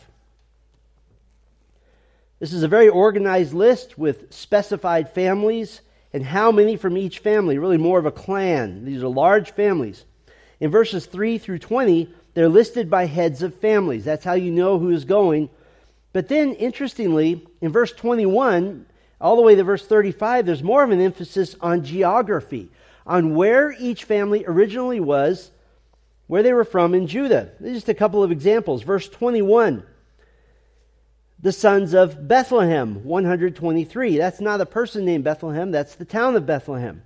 This 2.43 2.51
is 2.51 2.63
a 2.63 2.67
very 2.67 2.89
organized 2.89 3.53
list 3.53 3.97
with 3.97 4.33
specified 4.33 5.09
families 5.13 5.79
and 6.11 6.21
how 6.21 6.51
many 6.51 6.75
from 6.75 6.97
each 6.97 7.19
family, 7.19 7.57
really 7.57 7.77
more 7.77 7.97
of 7.97 8.05
a 8.05 8.11
clan. 8.11 8.83
These 8.83 9.01
are 9.01 9.07
large 9.07 9.51
families. 9.51 10.03
In 10.59 10.69
verses 10.69 11.05
3 11.05 11.37
through 11.37 11.59
20, 11.59 12.13
they're 12.33 12.49
listed 12.49 12.89
by 12.89 13.05
heads 13.05 13.43
of 13.43 13.55
families. 13.55 14.03
That's 14.03 14.25
how 14.25 14.33
you 14.33 14.51
know 14.51 14.77
who 14.77 14.89
is 14.89 15.05
going. 15.05 15.49
But 16.11 16.27
then, 16.27 16.53
interestingly, 16.55 17.47
in 17.61 17.71
verse 17.71 17.93
21, 17.93 18.87
all 19.21 19.37
the 19.37 19.41
way 19.41 19.55
to 19.55 19.63
verse 19.63 19.85
35, 19.85 20.45
there's 20.45 20.61
more 20.61 20.83
of 20.83 20.91
an 20.91 20.99
emphasis 20.99 21.55
on 21.61 21.85
geography, 21.85 22.69
on 23.07 23.35
where 23.35 23.73
each 23.79 24.03
family 24.03 24.43
originally 24.45 24.99
was, 24.99 25.49
where 26.27 26.43
they 26.43 26.51
were 26.51 26.65
from 26.65 26.93
in 26.93 27.07
Judah. 27.07 27.51
Just 27.61 27.87
a 27.87 27.93
couple 27.93 28.21
of 28.21 28.33
examples. 28.33 28.83
Verse 28.83 29.07
21, 29.07 29.85
the 31.43 31.51
sons 31.51 31.93
of 31.93 32.25
Bethlehem, 32.25 33.03
123. 33.03 34.17
That's 34.17 34.39
not 34.39 34.61
a 34.61 34.65
person 34.65 35.03
named 35.03 35.25
Bethlehem, 35.25 35.71
that's 35.71 35.95
the 35.95 36.05
town 36.05 36.37
of 36.37 36.45
Bethlehem. 36.45 37.03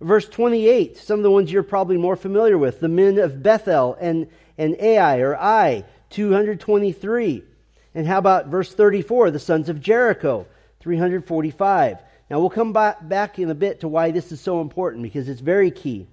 Verse 0.00 0.28
28, 0.28 0.98
some 0.98 1.20
of 1.20 1.22
the 1.22 1.30
ones 1.30 1.50
you're 1.50 1.62
probably 1.62 1.96
more 1.96 2.16
familiar 2.16 2.58
with, 2.58 2.80
the 2.80 2.88
men 2.88 3.18
of 3.18 3.44
Bethel 3.44 3.96
and, 4.00 4.26
and 4.58 4.76
Ai 4.80 5.20
or 5.20 5.36
Ai, 5.36 5.84
223. 6.10 7.44
And 7.94 8.06
how 8.06 8.18
about 8.18 8.48
verse 8.48 8.74
34, 8.74 9.30
the 9.30 9.38
sons 9.38 9.68
of 9.68 9.80
Jericho, 9.80 10.46
345. 10.80 11.98
Now 12.28 12.40
we'll 12.40 12.50
come 12.50 12.72
back 12.72 13.38
in 13.38 13.50
a 13.50 13.54
bit 13.54 13.80
to 13.80 13.88
why 13.88 14.10
this 14.10 14.32
is 14.32 14.40
so 14.40 14.60
important 14.60 15.04
because 15.04 15.28
it's 15.28 15.40
very 15.40 15.70
key. 15.70 16.08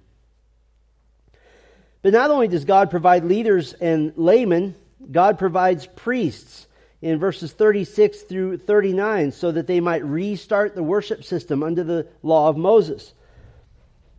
But 2.02 2.12
not 2.12 2.30
only 2.30 2.46
does 2.46 2.64
God 2.64 2.88
provide 2.88 3.24
leaders 3.24 3.72
and 3.72 4.12
laymen, 4.16 4.76
God 5.10 5.40
provides 5.40 5.86
priests 5.86 6.68
in 7.04 7.18
verses 7.18 7.52
36 7.52 8.22
through 8.22 8.56
39 8.56 9.30
so 9.30 9.52
that 9.52 9.66
they 9.66 9.78
might 9.78 10.02
restart 10.02 10.74
the 10.74 10.82
worship 10.82 11.22
system 11.22 11.62
under 11.62 11.84
the 11.84 12.06
law 12.22 12.48
of 12.48 12.56
Moses. 12.56 13.12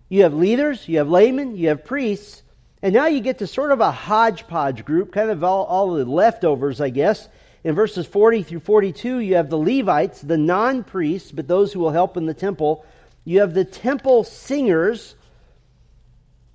You 0.08 0.22
have 0.22 0.36
leaders, 0.36 0.88
you 0.88 1.00
have 1.00 1.10
laymen, 1.10 1.58
you 1.58 1.70
have 1.70 1.84
priests, 1.84 2.44
and 2.84 2.94
now 2.94 3.08
you 3.08 3.22
get 3.22 3.40
to 3.40 3.48
sort 3.48 3.72
of 3.72 3.80
a 3.80 3.90
hodgepodge 3.90 4.86
group, 4.86 5.12
kind 5.12 5.32
of 5.32 5.44
all, 5.44 5.66
all 5.66 5.96
the 5.96 6.06
leftovers, 6.06 6.80
I 6.80 6.92
guess. 6.92 7.28
In 7.64 7.74
verses 7.74 8.06
40 8.06 8.44
through 8.44 8.60
42, 8.60 9.18
you 9.18 9.34
have 9.34 9.50
the 9.50 9.58
Levites, 9.58 10.22
the 10.22 10.38
non 10.38 10.84
priests, 10.84 11.32
but 11.32 11.48
those 11.48 11.74
who 11.74 11.80
will 11.80 11.90
help 11.90 12.18
in 12.18 12.28
the 12.28 12.36
temple. 12.36 12.86
You 13.24 13.40
have 13.40 13.56
the 13.56 13.66
temple 13.66 14.24
singers 14.24 15.16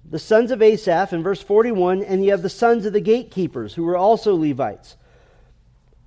the 0.08 0.20
sons 0.20 0.50
of 0.50 0.62
Asaph 0.62 1.12
in 1.12 1.22
verse 1.22 1.42
41, 1.42 2.02
and 2.02 2.24
you 2.24 2.30
have 2.30 2.42
the 2.42 2.48
sons 2.48 2.84
of 2.84 2.92
the 2.92 3.00
gatekeepers, 3.00 3.74
who 3.74 3.84
were 3.84 3.96
also 3.96 4.34
Levites. 4.34 4.96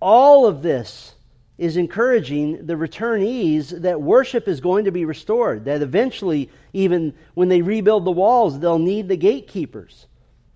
All 0.04 0.46
of 0.46 0.62
this 0.62 1.16
is 1.58 1.78
encouraging 1.78 2.66
the 2.66 2.74
returnees 2.74 3.70
that 3.84 4.02
worship 4.02 4.50
is 4.50 4.60
going 4.60 4.84
to 4.84 4.92
be 4.92 5.06
restored, 5.06 5.64
that 5.64 5.82
eventually, 5.82 6.50
even 6.74 7.14
when 7.36 7.48
they 7.48 7.62
rebuild 7.62 8.04
the 8.04 8.12
walls, 8.12 8.60
they'll 8.60 8.80
need 8.80 9.08
the 9.08 9.16
gatekeepers. 9.16 10.08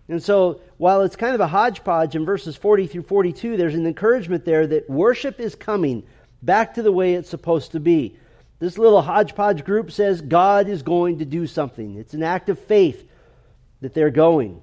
And 0.09 0.21
so, 0.21 0.59
while 0.75 1.01
it's 1.03 1.15
kind 1.15 1.33
of 1.33 1.39
a 1.39 1.47
hodgepodge 1.47 2.13
in 2.13 2.25
verses 2.25 2.57
40 2.57 2.87
through 2.87 3.03
42, 3.03 3.55
there's 3.55 3.73
an 3.73 3.87
encouragement 3.87 4.43
there 4.43 4.67
that 4.67 4.89
worship 4.89 5.39
is 5.39 5.55
coming 5.55 6.03
back 6.43 6.73
to 6.73 6.81
the 6.81 6.91
way 6.91 7.13
it's 7.13 7.29
supposed 7.29 7.71
to 7.71 7.79
be. 7.79 8.17
This 8.59 8.77
little 8.77 9.01
hodgepodge 9.01 9.63
group 9.63 9.91
says 9.91 10.19
God 10.19 10.67
is 10.67 10.83
going 10.83 11.19
to 11.19 11.25
do 11.25 11.47
something. 11.47 11.95
It's 11.95 12.13
an 12.13 12.23
act 12.23 12.49
of 12.49 12.59
faith 12.59 13.09
that 13.79 13.93
they're 13.93 14.09
going. 14.09 14.61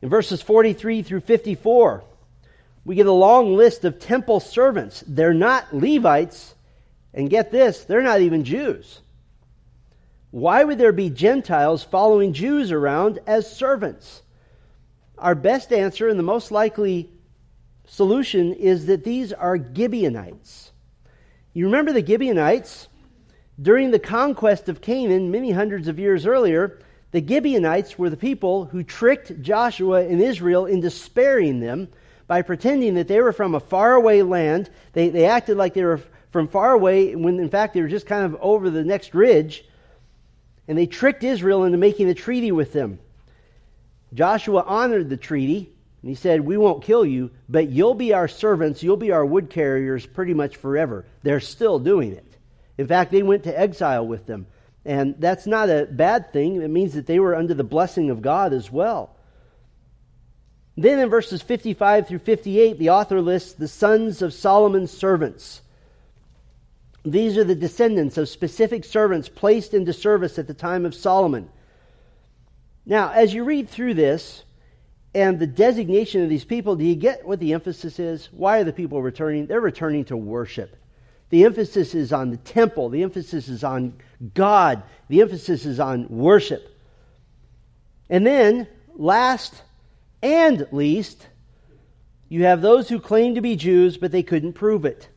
In 0.00 0.08
verses 0.08 0.40
43 0.40 1.02
through 1.02 1.20
54, 1.20 2.04
we 2.84 2.94
get 2.94 3.06
a 3.06 3.12
long 3.12 3.56
list 3.56 3.84
of 3.84 3.98
temple 3.98 4.40
servants. 4.40 5.04
They're 5.06 5.34
not 5.34 5.74
Levites, 5.74 6.54
and 7.14 7.30
get 7.30 7.50
this, 7.50 7.84
they're 7.84 8.02
not 8.02 8.20
even 8.20 8.44
Jews. 8.44 9.00
Why 10.30 10.64
would 10.64 10.78
there 10.78 10.92
be 10.92 11.10
Gentiles 11.10 11.82
following 11.82 12.32
Jews 12.32 12.72
around 12.72 13.18
as 13.26 13.54
servants? 13.54 14.22
Our 15.18 15.34
best 15.34 15.72
answer 15.72 16.08
and 16.08 16.18
the 16.18 16.24
most 16.24 16.50
likely 16.50 17.10
solution 17.86 18.54
is 18.54 18.86
that 18.86 19.04
these 19.04 19.32
are 19.32 19.58
Gibeonites. 19.58 20.72
You 21.52 21.66
remember 21.66 21.92
the 21.92 22.04
Gibeonites? 22.04 22.88
During 23.60 23.90
the 23.90 23.98
conquest 23.98 24.70
of 24.70 24.80
Canaan, 24.80 25.30
many 25.30 25.50
hundreds 25.50 25.86
of 25.86 25.98
years 25.98 26.24
earlier, 26.24 26.80
the 27.10 27.24
Gibeonites 27.24 27.98
were 27.98 28.08
the 28.08 28.16
people 28.16 28.64
who 28.64 28.82
tricked 28.82 29.42
Joshua 29.42 30.00
and 30.06 30.20
Israel 30.22 30.64
into 30.64 30.88
sparing 30.88 31.60
them 31.60 31.88
by 32.26 32.42
pretending 32.42 32.94
that 32.94 33.08
they 33.08 33.20
were 33.20 33.32
from 33.32 33.54
a 33.54 33.60
faraway 33.60 34.22
land. 34.22 34.70
They, 34.92 35.08
they 35.08 35.26
acted 35.26 35.56
like 35.56 35.74
they 35.74 35.84
were 35.84 36.00
from 36.30 36.48
far 36.48 36.72
away 36.72 37.14
when 37.14 37.38
in 37.38 37.50
fact 37.50 37.74
they 37.74 37.82
were 37.82 37.88
just 37.88 38.06
kind 38.06 38.24
of 38.24 38.36
over 38.40 38.70
the 38.70 38.84
next 38.84 39.14
ridge. 39.14 39.64
And 40.68 40.78
they 40.78 40.86
tricked 40.86 41.24
Israel 41.24 41.64
into 41.64 41.78
making 41.78 42.08
a 42.08 42.14
treaty 42.14 42.52
with 42.52 42.72
them. 42.72 42.98
Joshua 44.14 44.62
honored 44.66 45.10
the 45.10 45.16
treaty 45.16 45.72
and 46.02 46.08
he 46.08 46.14
said, 46.14 46.40
We 46.40 46.56
won't 46.56 46.84
kill 46.84 47.04
you, 47.04 47.30
but 47.48 47.68
you'll 47.68 47.94
be 47.94 48.12
our 48.12 48.28
servants, 48.28 48.82
you'll 48.82 48.96
be 48.96 49.12
our 49.12 49.24
wood 49.24 49.50
carriers 49.50 50.06
pretty 50.06 50.34
much 50.34 50.56
forever. 50.56 51.04
They're 51.22 51.40
still 51.40 51.78
doing 51.78 52.12
it. 52.12 52.26
In 52.78 52.86
fact, 52.86 53.10
they 53.12 53.22
went 53.22 53.44
to 53.44 53.58
exile 53.58 54.06
with 54.06 54.26
them. 54.26 54.46
And 54.84 55.14
that's 55.18 55.46
not 55.46 55.70
a 55.70 55.86
bad 55.86 56.32
thing. 56.32 56.60
It 56.60 56.68
means 56.68 56.94
that 56.94 57.06
they 57.06 57.20
were 57.20 57.36
under 57.36 57.54
the 57.54 57.64
blessing 57.64 58.10
of 58.10 58.22
God 58.22 58.52
as 58.52 58.70
well. 58.70 59.14
Then 60.76 60.98
in 60.98 61.10
verses 61.10 61.42
55 61.42 62.08
through 62.08 62.20
58, 62.20 62.78
the 62.78 62.90
author 62.90 63.20
lists 63.20 63.52
the 63.52 63.68
sons 63.68 64.22
of 64.22 64.32
Solomon's 64.32 64.90
servants. 64.90 65.60
These 67.04 67.36
are 67.36 67.44
the 67.44 67.54
descendants 67.54 68.16
of 68.16 68.28
specific 68.28 68.84
servants 68.84 69.28
placed 69.28 69.74
into 69.74 69.92
service 69.92 70.38
at 70.38 70.46
the 70.46 70.54
time 70.54 70.86
of 70.86 70.94
Solomon. 70.94 71.48
Now, 72.86 73.10
as 73.10 73.34
you 73.34 73.44
read 73.44 73.68
through 73.68 73.94
this 73.94 74.44
and 75.14 75.38
the 75.38 75.46
designation 75.46 76.22
of 76.22 76.30
these 76.30 76.44
people, 76.44 76.76
do 76.76 76.84
you 76.84 76.94
get 76.94 77.26
what 77.26 77.38
the 77.38 77.52
emphasis 77.52 77.98
is? 77.98 78.28
Why 78.32 78.60
are 78.60 78.64
the 78.64 78.72
people 78.72 79.02
returning? 79.02 79.46
They're 79.46 79.60
returning 79.60 80.04
to 80.06 80.16
worship. 80.16 80.76
The 81.30 81.44
emphasis 81.44 81.94
is 81.94 82.12
on 82.12 82.30
the 82.30 82.36
temple. 82.38 82.88
The 82.88 83.02
emphasis 83.02 83.48
is 83.48 83.64
on 83.64 83.94
God. 84.34 84.82
The 85.08 85.20
emphasis 85.20 85.66
is 85.66 85.80
on 85.80 86.08
worship. 86.08 86.68
And 88.08 88.26
then, 88.26 88.68
last 88.94 89.62
and 90.22 90.66
least, 90.72 91.26
you 92.28 92.44
have 92.44 92.62
those 92.62 92.88
who 92.88 93.00
claim 93.00 93.34
to 93.34 93.40
be 93.40 93.56
Jews, 93.56 93.96
but 93.96 94.12
they 94.12 94.22
couldn't 94.22 94.54
prove 94.54 94.84
it 94.84 95.08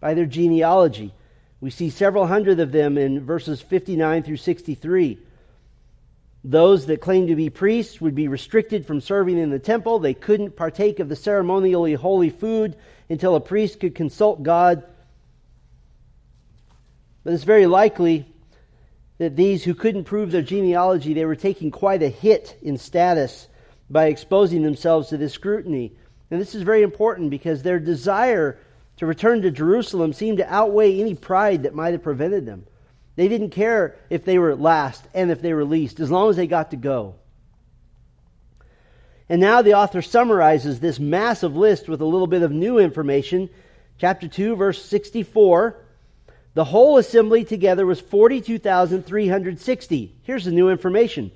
by 0.00 0.14
their 0.14 0.26
genealogy. 0.26 1.12
We 1.60 1.70
see 1.70 1.90
several 1.90 2.26
hundred 2.26 2.60
of 2.60 2.72
them 2.72 2.98
in 2.98 3.24
verses 3.24 3.60
59 3.60 4.22
through 4.22 4.36
63. 4.36 5.18
Those 6.44 6.86
that 6.86 7.00
claimed 7.00 7.28
to 7.28 7.36
be 7.36 7.50
priests 7.50 8.00
would 8.00 8.14
be 8.14 8.28
restricted 8.28 8.86
from 8.86 9.00
serving 9.00 9.38
in 9.38 9.50
the 9.50 9.58
temple. 9.58 9.98
They 10.00 10.14
couldn't 10.14 10.56
partake 10.56 10.98
of 10.98 11.08
the 11.08 11.16
ceremonially 11.16 11.94
holy 11.94 12.30
food 12.30 12.76
until 13.08 13.36
a 13.36 13.40
priest 13.40 13.80
could 13.80 13.94
consult 13.94 14.42
God 14.42 14.84
but 17.24 17.34
it's 17.34 17.44
very 17.44 17.66
likely 17.66 18.26
that 19.18 19.36
these 19.36 19.62
who 19.64 19.74
couldn't 19.74 20.04
prove 20.04 20.32
their 20.32 20.42
genealogy, 20.42 21.14
they 21.14 21.24
were 21.24 21.36
taking 21.36 21.70
quite 21.70 22.02
a 22.02 22.08
hit 22.08 22.58
in 22.62 22.78
status 22.78 23.46
by 23.92 24.06
exposing 24.06 24.62
themselves 24.62 25.08
to 25.08 25.16
this 25.16 25.34
scrutiny. 25.34 25.92
And 26.30 26.40
this 26.40 26.54
is 26.54 26.62
very 26.62 26.82
important 26.82 27.30
because 27.30 27.62
their 27.62 27.78
desire 27.78 28.58
to 28.96 29.06
return 29.06 29.42
to 29.42 29.50
Jerusalem 29.50 30.12
seemed 30.12 30.38
to 30.38 30.52
outweigh 30.52 30.98
any 30.98 31.14
pride 31.14 31.64
that 31.64 31.74
might 31.74 31.92
have 31.92 32.02
prevented 32.02 32.46
them. 32.46 32.66
They 33.16 33.28
didn't 33.28 33.50
care 33.50 33.96
if 34.08 34.24
they 34.24 34.38
were 34.38 34.56
last 34.56 35.04
and 35.12 35.30
if 35.30 35.42
they 35.42 35.52
were 35.52 35.64
least, 35.64 36.00
as 36.00 36.10
long 36.10 36.30
as 36.30 36.36
they 36.36 36.46
got 36.46 36.70
to 36.70 36.76
go. 36.76 37.16
And 39.28 39.40
now 39.40 39.62
the 39.62 39.74
author 39.74 40.02
summarizes 40.02 40.80
this 40.80 40.98
massive 40.98 41.54
list 41.54 41.88
with 41.88 42.00
a 42.00 42.06
little 42.06 42.26
bit 42.26 42.42
of 42.42 42.50
new 42.50 42.78
information. 42.78 43.50
Chapter 43.98 44.26
2, 44.26 44.56
verse 44.56 44.84
64 44.84 45.76
the 46.54 46.64
whole 46.64 46.98
assembly 46.98 47.44
together 47.44 47.86
was 47.86 48.00
42,360. 48.00 50.16
Here's 50.22 50.44
the 50.44 50.50
new 50.50 50.68
information. 50.68 51.30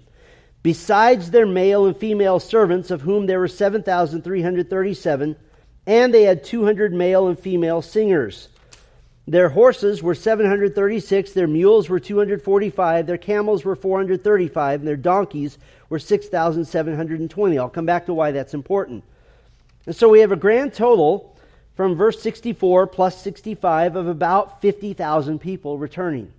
Besides 0.66 1.30
their 1.30 1.46
male 1.46 1.86
and 1.86 1.96
female 1.96 2.40
servants, 2.40 2.90
of 2.90 3.02
whom 3.02 3.26
there 3.26 3.38
were 3.38 3.46
7,337, 3.46 5.36
and 5.86 6.12
they 6.12 6.24
had 6.24 6.42
200 6.42 6.92
male 6.92 7.28
and 7.28 7.38
female 7.38 7.82
singers. 7.82 8.48
Their 9.28 9.50
horses 9.50 10.02
were 10.02 10.16
736, 10.16 11.32
their 11.34 11.46
mules 11.46 11.88
were 11.88 12.00
245, 12.00 13.06
their 13.06 13.16
camels 13.16 13.64
were 13.64 13.76
435, 13.76 14.80
and 14.80 14.88
their 14.88 14.96
donkeys 14.96 15.56
were 15.88 16.00
6,720. 16.00 17.58
I'll 17.60 17.68
come 17.68 17.86
back 17.86 18.06
to 18.06 18.14
why 18.14 18.32
that's 18.32 18.52
important. 18.52 19.04
And 19.86 19.94
so 19.94 20.08
we 20.08 20.18
have 20.18 20.32
a 20.32 20.36
grand 20.36 20.74
total 20.74 21.38
from 21.76 21.94
verse 21.94 22.20
64 22.20 22.88
plus 22.88 23.22
65 23.22 23.94
of 23.94 24.08
about 24.08 24.60
50,000 24.62 25.38
people 25.38 25.78
returning. 25.78 26.32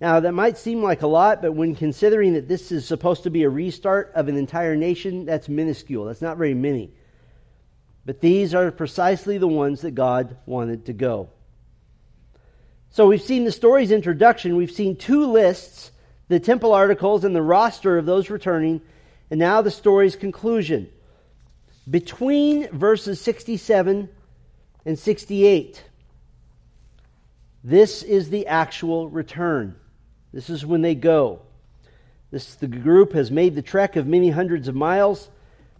Now, 0.00 0.20
that 0.20 0.32
might 0.32 0.56
seem 0.56 0.82
like 0.82 1.02
a 1.02 1.06
lot, 1.06 1.42
but 1.42 1.52
when 1.52 1.74
considering 1.74 2.32
that 2.32 2.48
this 2.48 2.72
is 2.72 2.86
supposed 2.86 3.24
to 3.24 3.30
be 3.30 3.42
a 3.42 3.50
restart 3.50 4.12
of 4.14 4.28
an 4.28 4.36
entire 4.36 4.74
nation, 4.74 5.26
that's 5.26 5.48
minuscule. 5.48 6.06
That's 6.06 6.22
not 6.22 6.38
very 6.38 6.54
many. 6.54 6.90
But 8.06 8.22
these 8.22 8.54
are 8.54 8.70
precisely 8.70 9.36
the 9.36 9.46
ones 9.46 9.82
that 9.82 9.90
God 9.90 10.38
wanted 10.46 10.86
to 10.86 10.94
go. 10.94 11.28
So 12.90 13.06
we've 13.06 13.20
seen 13.20 13.44
the 13.44 13.52
story's 13.52 13.92
introduction. 13.92 14.56
We've 14.56 14.70
seen 14.70 14.96
two 14.96 15.26
lists 15.26 15.92
the 16.28 16.40
temple 16.40 16.72
articles 16.72 17.24
and 17.24 17.34
the 17.34 17.42
roster 17.42 17.98
of 17.98 18.06
those 18.06 18.30
returning, 18.30 18.80
and 19.30 19.40
now 19.40 19.62
the 19.62 19.70
story's 19.70 20.14
conclusion. 20.14 20.88
Between 21.90 22.68
verses 22.70 23.20
67 23.20 24.08
and 24.86 24.98
68, 24.98 25.84
this 27.64 28.04
is 28.04 28.30
the 28.30 28.46
actual 28.46 29.08
return. 29.08 29.74
This 30.32 30.50
is 30.50 30.64
when 30.64 30.82
they 30.82 30.94
go. 30.94 31.42
This 32.30 32.54
the 32.54 32.68
group 32.68 33.12
has 33.12 33.30
made 33.30 33.54
the 33.54 33.62
trek 33.62 33.96
of 33.96 34.06
many 34.06 34.30
hundreds 34.30 34.68
of 34.68 34.74
miles. 34.74 35.28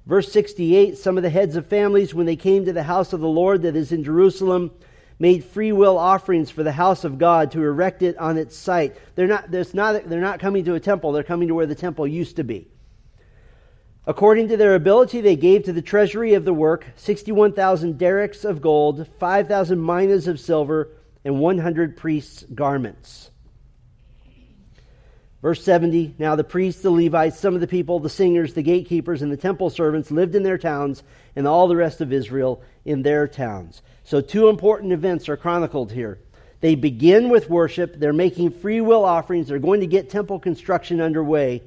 Verse 0.06 0.32
68 0.32 0.98
Some 0.98 1.16
of 1.16 1.22
the 1.22 1.30
heads 1.30 1.56
of 1.56 1.66
families, 1.66 2.14
when 2.14 2.26
they 2.26 2.36
came 2.36 2.64
to 2.64 2.72
the 2.72 2.82
house 2.82 3.12
of 3.12 3.20
the 3.20 3.28
Lord 3.28 3.62
that 3.62 3.76
is 3.76 3.92
in 3.92 4.02
Jerusalem, 4.02 4.72
made 5.20 5.44
free 5.44 5.70
will 5.70 5.98
offerings 5.98 6.50
for 6.50 6.62
the 6.62 6.72
house 6.72 7.04
of 7.04 7.18
God 7.18 7.52
to 7.52 7.62
erect 7.62 8.02
it 8.02 8.16
on 8.18 8.38
its 8.38 8.56
site. 8.56 8.96
They're 9.14 9.26
not, 9.26 9.52
not, 9.74 10.08
they're 10.08 10.20
not 10.20 10.40
coming 10.40 10.64
to 10.64 10.74
a 10.74 10.80
temple, 10.80 11.12
they're 11.12 11.22
coming 11.22 11.48
to 11.48 11.54
where 11.54 11.66
the 11.66 11.74
temple 11.74 12.06
used 12.06 12.36
to 12.36 12.44
be. 12.44 12.66
According 14.06 14.48
to 14.48 14.56
their 14.56 14.74
ability, 14.74 15.20
they 15.20 15.36
gave 15.36 15.64
to 15.64 15.72
the 15.72 15.82
treasury 15.82 16.34
of 16.34 16.44
the 16.44 16.54
work 16.54 16.86
61,000 16.96 17.98
darics 17.98 18.44
of 18.44 18.62
gold, 18.62 19.06
5,000 19.20 19.80
minas 19.80 20.26
of 20.26 20.40
silver, 20.40 20.88
and 21.22 21.38
100 21.38 21.96
priests' 21.98 22.44
garments. 22.54 23.29
Verse 25.42 25.62
70 25.64 26.16
Now 26.18 26.36
the 26.36 26.44
priests, 26.44 26.82
the 26.82 26.90
Levites, 26.90 27.38
some 27.38 27.54
of 27.54 27.60
the 27.60 27.66
people, 27.66 27.98
the 27.98 28.10
singers, 28.10 28.54
the 28.54 28.62
gatekeepers, 28.62 29.22
and 29.22 29.32
the 29.32 29.36
temple 29.36 29.70
servants 29.70 30.10
lived 30.10 30.34
in 30.34 30.42
their 30.42 30.58
towns, 30.58 31.02
and 31.34 31.46
all 31.46 31.68
the 31.68 31.76
rest 31.76 32.00
of 32.00 32.12
Israel 32.12 32.62
in 32.84 33.02
their 33.02 33.26
towns. 33.26 33.82
So, 34.04 34.20
two 34.20 34.48
important 34.48 34.92
events 34.92 35.28
are 35.28 35.36
chronicled 35.36 35.92
here. 35.92 36.18
They 36.60 36.74
begin 36.74 37.30
with 37.30 37.48
worship, 37.48 37.98
they're 37.98 38.12
making 38.12 38.50
free 38.50 38.82
will 38.82 39.04
offerings, 39.04 39.48
they're 39.48 39.58
going 39.58 39.80
to 39.80 39.86
get 39.86 40.10
temple 40.10 40.38
construction 40.38 41.00
underway. 41.00 41.62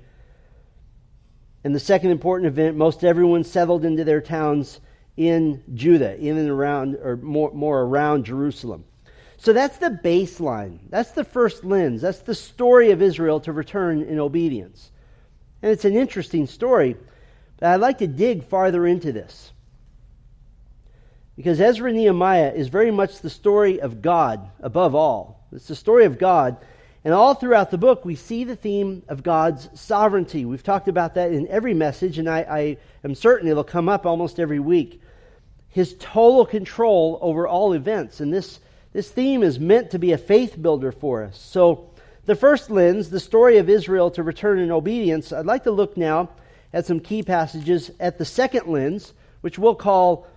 And 1.64 1.74
the 1.74 1.80
second 1.80 2.12
important 2.12 2.48
event, 2.48 2.76
most 2.76 3.04
everyone 3.04 3.44
settled 3.44 3.86
into 3.86 4.04
their 4.04 4.22
towns 4.22 4.82
in 5.16 5.64
Judah, 5.74 6.16
in 6.18 6.38
and 6.38 6.50
around, 6.50 6.98
or 7.02 7.16
more, 7.16 7.52
more 7.54 7.82
around 7.82 8.26
Jerusalem. 8.26 8.84
So 9.44 9.52
that's 9.52 9.76
the 9.76 9.90
baseline. 9.90 10.80
That's 10.90 11.12
the 11.12 11.26
first 11.26 11.66
lens. 11.66 12.02
That's 12.02 12.22
the 12.22 12.34
story 12.34 12.92
of 12.92 13.02
Israel 13.02 13.42
to 13.42 13.52
return 13.52 14.02
in 14.02 14.18
obedience. 14.18 14.90
And 15.62 15.70
it's 15.70 15.84
an 15.84 15.98
interesting 15.98 16.48
story, 16.48 16.96
but 17.58 17.68
I'd 17.68 17.82
like 17.82 17.98
to 17.98 18.08
dig 18.08 18.46
farther 18.46 18.88
into 18.88 19.12
this. 19.12 19.52
Because 21.36 21.60
Ezra 21.60 21.92
Nehemiah 21.92 22.54
is 22.56 22.70
very 22.70 22.90
much 22.90 23.20
the 23.20 23.30
story 23.30 23.82
of 23.82 24.02
God 24.02 24.50
above 24.62 24.96
all. 24.96 25.46
It's 25.52 25.68
the 25.68 25.76
story 25.76 26.06
of 26.06 26.18
God. 26.18 26.56
And 27.04 27.14
all 27.14 27.34
throughout 27.34 27.70
the 27.70 27.78
book, 27.78 28.06
we 28.06 28.16
see 28.16 28.46
the 28.46 28.56
theme 28.56 29.04
of 29.10 29.24
God's 29.24 29.68
sovereignty. 29.78 30.46
We've 30.46 30.64
talked 30.64 30.88
about 30.88 31.16
that 31.16 31.34
in 31.34 31.50
every 31.50 31.74
message, 31.74 32.18
and 32.18 32.30
I, 32.30 32.40
I 32.50 32.78
am 33.04 33.14
certain 33.14 33.50
it'll 33.50 33.66
come 33.66 33.90
up 33.90 34.06
almost 34.06 34.40
every 34.40 34.62
week. 34.62 35.02
His 35.68 35.98
total 36.00 36.46
control 36.46 37.20
over 37.22 37.46
all 37.46 37.74
events. 37.74 38.22
And 38.22 38.34
this 38.34 38.62
this 38.94 39.10
theme 39.10 39.42
is 39.42 39.60
meant 39.60 39.92
to 39.92 40.00
be 40.00 40.12
a 40.12 40.18
faith 40.18 40.62
builder 40.62 40.92
for 40.92 41.24
us. 41.24 41.38
So, 41.38 41.90
the 42.26 42.36
first 42.36 42.70
lens, 42.70 43.10
the 43.10 43.20
story 43.20 43.58
of 43.58 43.70
Israel 43.70 44.12
to 44.12 44.24
return 44.24 44.60
in 44.60 44.72
obedience, 44.72 45.34
I'd 45.34 45.46
like 45.46 45.64
to 45.64 45.72
look 45.72 45.98
now 45.98 46.30
at 46.72 46.86
some 46.86 47.00
key 47.02 47.22
passages 47.22 47.92
at 48.00 48.18
the 48.18 48.24
second 48.24 48.68
lens, 48.68 49.14
which 49.42 49.60
we'll 49.60 49.76
call 49.76 50.28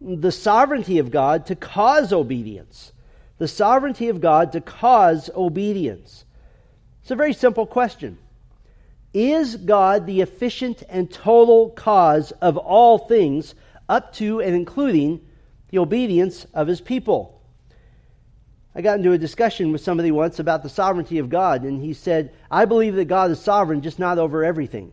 the 0.00 0.32
sovereignty 0.32 0.98
of 0.98 1.10
God 1.10 1.46
to 1.46 1.56
cause 1.56 2.12
obedience. 2.12 2.92
The 3.38 3.48
sovereignty 3.48 4.08
of 4.08 4.20
God 4.20 4.52
to 4.52 4.60
cause 4.60 5.28
obedience. 5.34 6.24
It's 7.02 7.10
a 7.10 7.16
very 7.16 7.34
simple 7.34 7.66
question. 7.66 8.16
Is 9.12 9.56
God 9.56 10.06
the 10.06 10.22
efficient 10.22 10.82
and 10.88 11.10
total 11.10 11.70
cause 11.70 12.30
of 12.32 12.56
all 12.56 12.98
things, 12.98 13.54
up 13.88 14.14
to 14.14 14.40
and 14.40 14.54
including 14.54 15.20
the 15.68 15.78
obedience 15.78 16.46
of 16.54 16.68
his 16.68 16.80
people? 16.80 17.33
I 18.74 18.82
got 18.82 18.98
into 18.98 19.12
a 19.12 19.18
discussion 19.18 19.70
with 19.70 19.82
somebody 19.82 20.10
once 20.10 20.40
about 20.40 20.62
the 20.62 20.68
sovereignty 20.68 21.18
of 21.18 21.28
God, 21.28 21.62
and 21.62 21.80
he 21.80 21.92
said, 21.92 22.34
I 22.50 22.64
believe 22.64 22.96
that 22.96 23.04
God 23.04 23.30
is 23.30 23.40
sovereign, 23.40 23.82
just 23.82 24.00
not 24.00 24.18
over 24.18 24.44
everything. 24.44 24.92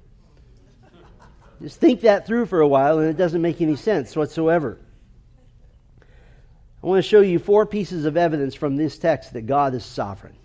just 1.61 1.79
think 1.79 2.01
that 2.01 2.27
through 2.27 2.45
for 2.45 2.61
a 2.61 2.67
while, 2.67 2.99
and 2.99 3.09
it 3.09 3.17
doesn't 3.17 3.41
make 3.41 3.59
any 3.59 3.75
sense 3.75 4.15
whatsoever. 4.15 4.77
I 6.83 6.87
want 6.87 7.03
to 7.03 7.07
show 7.09 7.21
you 7.21 7.39
four 7.39 7.65
pieces 7.65 8.05
of 8.05 8.17
evidence 8.17 8.53
from 8.53 8.75
this 8.75 8.97
text 8.99 9.33
that 9.33 9.47
God 9.47 9.73
is 9.73 9.83
sovereign. 9.83 10.35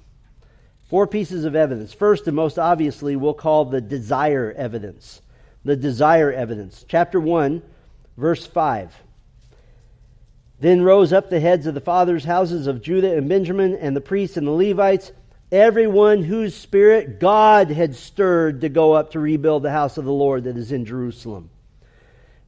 Four 0.88 1.06
pieces 1.06 1.44
of 1.44 1.56
evidence. 1.56 1.92
First, 1.92 2.26
and 2.26 2.36
most 2.36 2.58
obviously, 2.58 3.16
we'll 3.16 3.34
call 3.34 3.64
the 3.64 3.80
desire 3.80 4.54
evidence. 4.56 5.20
The 5.64 5.76
desire 5.76 6.32
evidence. 6.32 6.84
Chapter 6.88 7.18
1, 7.20 7.62
verse 8.16 8.46
5. 8.46 8.94
Then 10.58 10.82
rose 10.82 11.12
up 11.12 11.28
the 11.28 11.40
heads 11.40 11.66
of 11.66 11.74
the 11.74 11.80
fathers' 11.80 12.24
houses 12.24 12.66
of 12.66 12.82
Judah 12.82 13.16
and 13.16 13.28
Benjamin, 13.28 13.74
and 13.74 13.94
the 13.94 14.00
priests 14.00 14.36
and 14.36 14.46
the 14.46 14.52
Levites, 14.52 15.12
everyone 15.52 16.22
whose 16.22 16.54
spirit 16.54 17.20
God 17.20 17.70
had 17.70 17.94
stirred 17.94 18.62
to 18.62 18.68
go 18.68 18.92
up 18.92 19.12
to 19.12 19.20
rebuild 19.20 19.62
the 19.62 19.70
house 19.70 19.98
of 19.98 20.04
the 20.04 20.12
Lord 20.12 20.44
that 20.44 20.56
is 20.56 20.72
in 20.72 20.84
Jerusalem. 20.84 21.50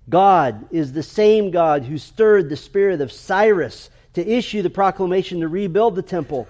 God 0.09 0.69
is 0.71 0.93
the 0.93 1.03
same 1.03 1.51
God 1.51 1.85
who 1.85 1.99
stirred 1.99 2.49
the 2.49 2.57
spirit 2.57 3.01
of 3.01 3.13
Cyrus 3.13 3.91
to 4.15 4.27
issue 4.27 4.63
the 4.63 4.71
proclamation 4.71 5.41
to 5.41 5.49
rebuild 5.49 5.95
the 5.95 6.03
temple. 6.03 6.49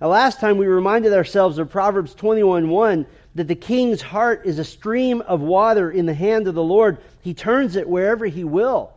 Now, 0.00 0.08
last 0.08 0.40
time 0.40 0.56
we 0.56 0.66
reminded 0.66 1.12
ourselves 1.12 1.58
of 1.58 1.70
Proverbs 1.70 2.14
21 2.14 2.70
1 2.70 3.06
that 3.34 3.46
the 3.46 3.54
king's 3.54 4.00
heart 4.00 4.46
is 4.46 4.58
a 4.58 4.64
stream 4.64 5.20
of 5.20 5.42
water 5.42 5.90
in 5.90 6.06
the 6.06 6.14
hand 6.14 6.48
of 6.48 6.54
the 6.54 6.62
Lord. 6.62 6.98
He 7.20 7.34
turns 7.34 7.76
it 7.76 7.86
wherever 7.86 8.24
he 8.24 8.42
will. 8.42 8.94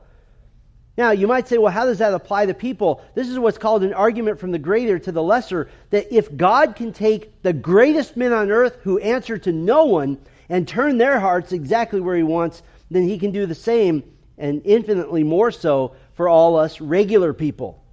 Now, 0.96 1.10
you 1.10 1.26
might 1.26 1.48
say, 1.48 1.58
well, 1.58 1.72
how 1.72 1.86
does 1.86 1.98
that 1.98 2.14
apply 2.14 2.46
to 2.46 2.54
people? 2.54 3.04
This 3.16 3.28
is 3.28 3.40
what's 3.40 3.58
called 3.58 3.84
an 3.84 3.94
argument 3.94 4.40
from 4.40 4.52
the 4.52 4.60
greater 4.60 5.00
to 5.00 5.12
the 5.12 5.24
lesser 5.24 5.70
that 5.90 6.16
if 6.16 6.36
God 6.38 6.76
can 6.76 6.94
take 6.94 7.42
the 7.42 7.54
greatest 7.54 8.16
men 8.16 8.32
on 8.32 8.52
earth 8.52 8.78
who 8.84 9.00
answer 9.00 9.38
to 9.40 9.52
no 9.52 9.86
one 9.86 10.20
and 10.50 10.68
turn 10.68 11.00
their 11.00 11.20
hearts 11.20 11.52
exactly 11.52 12.00
where 12.00 12.16
he 12.16 12.22
wants, 12.22 12.62
then 12.92 13.04
he 13.04 13.18
can 13.18 13.32
do 13.32 13.48
the 13.48 13.56
same 13.56 14.04
and 14.38 14.62
infinitely 14.66 15.24
more 15.24 15.50
so 15.50 15.96
for 16.14 16.30
all 16.30 16.58
us 16.58 16.80
regular 16.80 17.34
people. 17.34 17.84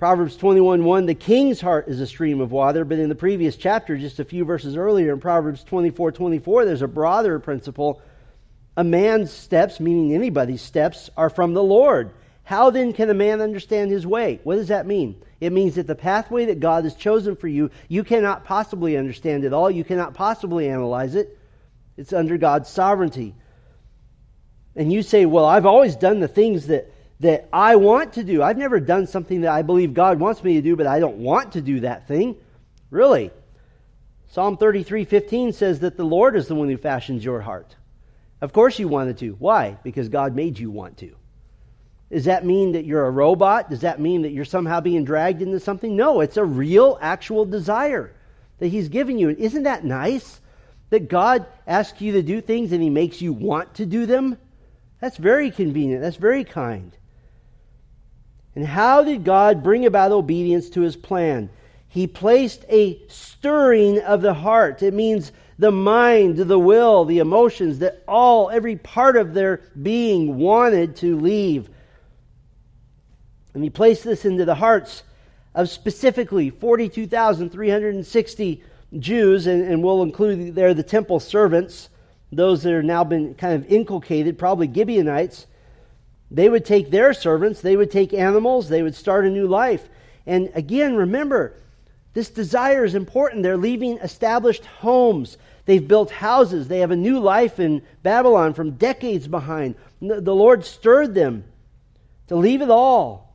Proverbs 0.00 0.34
21 0.36 0.82
1, 0.82 1.06
the 1.06 1.14
king's 1.14 1.60
heart 1.60 1.86
is 1.86 2.00
a 2.00 2.06
stream 2.06 2.40
of 2.40 2.50
water, 2.50 2.86
but 2.86 2.98
in 2.98 3.10
the 3.10 3.14
previous 3.14 3.54
chapter, 3.56 3.98
just 3.98 4.18
a 4.18 4.24
few 4.24 4.46
verses 4.46 4.74
earlier, 4.74 5.12
in 5.12 5.20
Proverbs 5.20 5.62
24 5.62 6.10
24, 6.12 6.64
there's 6.64 6.82
a 6.82 6.88
broader 6.88 7.38
principle 7.38 8.00
a 8.76 8.84
man's 8.84 9.32
steps, 9.32 9.80
meaning 9.80 10.14
anybody's 10.14 10.62
steps, 10.62 11.10
are 11.16 11.30
from 11.30 11.54
the 11.54 11.62
Lord. 11.62 12.12
How 12.44 12.70
then 12.70 12.92
can 12.92 13.10
a 13.10 13.14
man 13.14 13.40
understand 13.40 13.90
his 13.90 14.06
way? 14.06 14.40
What 14.42 14.56
does 14.56 14.68
that 14.68 14.86
mean? 14.86 15.22
It 15.40 15.52
means 15.52 15.76
that 15.76 15.86
the 15.86 15.94
pathway 15.94 16.46
that 16.46 16.60
God 16.60 16.84
has 16.84 16.94
chosen 16.94 17.36
for 17.36 17.48
you, 17.48 17.70
you 17.88 18.04
cannot 18.04 18.44
possibly 18.44 18.96
understand 18.96 19.44
it 19.44 19.52
all. 19.52 19.70
You 19.70 19.84
cannot 19.84 20.14
possibly 20.14 20.68
analyze 20.68 21.14
it. 21.14 21.38
It's 21.96 22.12
under 22.12 22.38
God's 22.38 22.68
sovereignty. 22.68 23.34
And 24.76 24.92
you 24.92 25.02
say, 25.02 25.26
Well, 25.26 25.44
I've 25.44 25.66
always 25.66 25.96
done 25.96 26.20
the 26.20 26.28
things 26.28 26.66
that, 26.66 26.92
that 27.20 27.48
I 27.52 27.76
want 27.76 28.14
to 28.14 28.24
do. 28.24 28.42
I've 28.42 28.58
never 28.58 28.80
done 28.80 29.06
something 29.06 29.42
that 29.42 29.52
I 29.52 29.62
believe 29.62 29.94
God 29.94 30.20
wants 30.20 30.42
me 30.42 30.54
to 30.54 30.62
do, 30.62 30.76
but 30.76 30.86
I 30.86 31.00
don't 31.00 31.18
want 31.18 31.52
to 31.52 31.60
do 31.60 31.80
that 31.80 32.08
thing. 32.08 32.36
Really? 32.90 33.30
Psalm 34.28 34.56
33 34.56 35.04
15 35.04 35.52
says 35.52 35.80
that 35.80 35.96
the 35.96 36.04
Lord 36.04 36.36
is 36.36 36.48
the 36.48 36.54
one 36.54 36.68
who 36.68 36.76
fashions 36.76 37.24
your 37.24 37.40
heart. 37.40 37.76
Of 38.40 38.52
course 38.52 38.78
you 38.78 38.88
wanted 38.88 39.18
to. 39.18 39.32
Why? 39.32 39.78
Because 39.82 40.08
God 40.08 40.34
made 40.34 40.58
you 40.58 40.70
want 40.70 40.98
to. 40.98 41.14
Does 42.10 42.24
that 42.24 42.44
mean 42.44 42.72
that 42.72 42.84
you're 42.84 43.06
a 43.06 43.10
robot? 43.10 43.70
Does 43.70 43.82
that 43.82 44.00
mean 44.00 44.22
that 44.22 44.32
you're 44.32 44.44
somehow 44.44 44.80
being 44.80 45.04
dragged 45.04 45.42
into 45.42 45.60
something? 45.60 45.94
No, 45.94 46.20
it's 46.20 46.36
a 46.36 46.44
real, 46.44 46.98
actual 47.00 47.44
desire 47.44 48.12
that 48.58 48.68
He's 48.68 48.88
giving 48.88 49.18
you. 49.18 49.28
And 49.28 49.38
isn't 49.38 49.62
that 49.64 49.84
nice? 49.84 50.40
That 50.90 51.08
God 51.08 51.46
asks 51.68 52.00
you 52.00 52.12
to 52.14 52.22
do 52.22 52.40
things 52.40 52.72
and 52.72 52.82
He 52.82 52.90
makes 52.90 53.20
you 53.20 53.32
want 53.32 53.74
to 53.74 53.86
do 53.86 54.06
them? 54.06 54.36
That's 55.00 55.16
very 55.16 55.52
convenient. 55.52 56.02
That's 56.02 56.16
very 56.16 56.42
kind. 56.42 56.96
And 58.56 58.66
how 58.66 59.04
did 59.04 59.24
God 59.24 59.62
bring 59.62 59.86
about 59.86 60.10
obedience 60.10 60.68
to 60.70 60.80
His 60.80 60.96
plan? 60.96 61.48
He 61.86 62.08
placed 62.08 62.64
a 62.68 63.00
stirring 63.06 64.00
of 64.00 64.20
the 64.20 64.34
heart. 64.34 64.82
It 64.82 64.94
means 64.94 65.30
the 65.60 65.70
mind, 65.70 66.38
the 66.38 66.58
will, 66.58 67.04
the 67.04 67.18
emotions, 67.18 67.78
that 67.80 68.02
all, 68.08 68.48
every 68.48 68.76
part 68.76 69.18
of 69.18 69.34
their 69.34 69.60
being 69.80 70.38
wanted 70.38 70.96
to 70.96 71.20
leave. 71.20 71.68
And 73.52 73.62
he 73.62 73.68
placed 73.68 74.04
this 74.04 74.24
into 74.24 74.46
the 74.46 74.54
hearts 74.54 75.02
of 75.54 75.68
specifically 75.68 76.48
42,360 76.48 78.64
Jews, 78.98 79.46
and, 79.46 79.62
and 79.62 79.84
we'll 79.84 80.02
include 80.02 80.54
there 80.54 80.72
the 80.72 80.82
temple 80.82 81.20
servants, 81.20 81.90
those 82.32 82.62
that 82.62 82.72
are 82.72 82.82
now 82.82 83.04
been 83.04 83.34
kind 83.34 83.52
of 83.52 83.70
inculcated, 83.70 84.38
probably 84.38 84.72
Gibeonites. 84.72 85.46
They 86.30 86.48
would 86.48 86.64
take 86.64 86.90
their 86.90 87.12
servants, 87.12 87.60
they 87.60 87.76
would 87.76 87.90
take 87.90 88.14
animals, 88.14 88.70
they 88.70 88.82
would 88.82 88.94
start 88.94 89.26
a 89.26 89.30
new 89.30 89.46
life. 89.46 89.90
And 90.26 90.50
again, 90.54 90.96
remember, 90.96 91.54
this 92.14 92.30
desire 92.30 92.84
is 92.84 92.94
important. 92.94 93.42
They're 93.42 93.58
leaving 93.58 93.98
established 93.98 94.64
homes. 94.64 95.36
They've 95.70 95.86
built 95.86 96.10
houses. 96.10 96.68
They 96.68 96.80
have 96.80 96.90
a 96.90 96.96
new 96.96 97.20
life 97.20 97.60
in 97.60 97.82
Babylon 98.02 98.54
from 98.54 98.72
decades 98.72 99.28
behind. 99.28 99.76
The 100.00 100.34
Lord 100.34 100.64
stirred 100.64 101.14
them 101.14 101.44
to 102.28 102.36
leave 102.36 102.62
it 102.62 102.70
all 102.70 103.30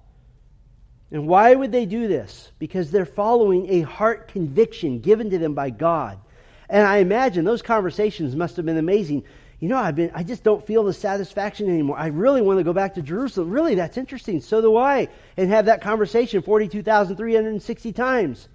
and 1.11 1.27
why 1.27 1.53
would 1.53 1.71
they 1.71 1.85
do 1.85 2.07
this? 2.07 2.51
Because 2.59 2.91
they're 2.91 3.05
following 3.05 3.69
a 3.69 3.81
heart 3.81 4.27
conviction 4.27 4.99
given 4.99 5.29
to 5.29 5.37
them 5.37 5.53
by 5.53 5.69
God. 5.69 6.19
And 6.67 6.85
I 6.85 6.97
imagine 6.97 7.45
those 7.45 7.61
conversations 7.61 8.35
must 8.35 8.57
have 8.57 8.65
been 8.65 8.77
amazing. 8.77 9.23
You 9.59 9.69
know, 9.69 9.77
I've 9.77 9.95
been 9.95 10.11
I 10.13 10.23
just 10.23 10.43
don't 10.43 10.65
feel 10.65 10.83
the 10.83 10.93
satisfaction 10.93 11.69
anymore. 11.69 11.97
I 11.97 12.07
really 12.07 12.41
want 12.41 12.59
to 12.59 12.63
go 12.63 12.73
back 12.73 12.95
to 12.95 13.01
Jerusalem. 13.01 13.51
Really, 13.51 13.75
that's 13.75 13.97
interesting. 13.97 14.41
So 14.41 14.61
do 14.61 14.75
I. 14.75 15.07
And 15.37 15.49
have 15.49 15.67
that 15.67 15.81
conversation 15.81 16.41
42,360 16.41 17.93
times. 17.93 18.49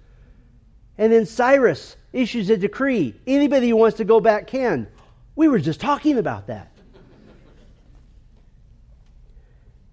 And 0.97 1.11
then 1.11 1.25
Cyrus 1.25 1.95
issues 2.13 2.49
a 2.49 2.57
decree. 2.57 3.15
Anybody 3.25 3.69
who 3.69 3.75
wants 3.75 3.97
to 3.97 4.05
go 4.05 4.19
back 4.19 4.47
can. 4.47 4.87
We 5.35 5.47
were 5.47 5.59
just 5.59 5.79
talking 5.79 6.17
about 6.17 6.47
that. 6.47 6.71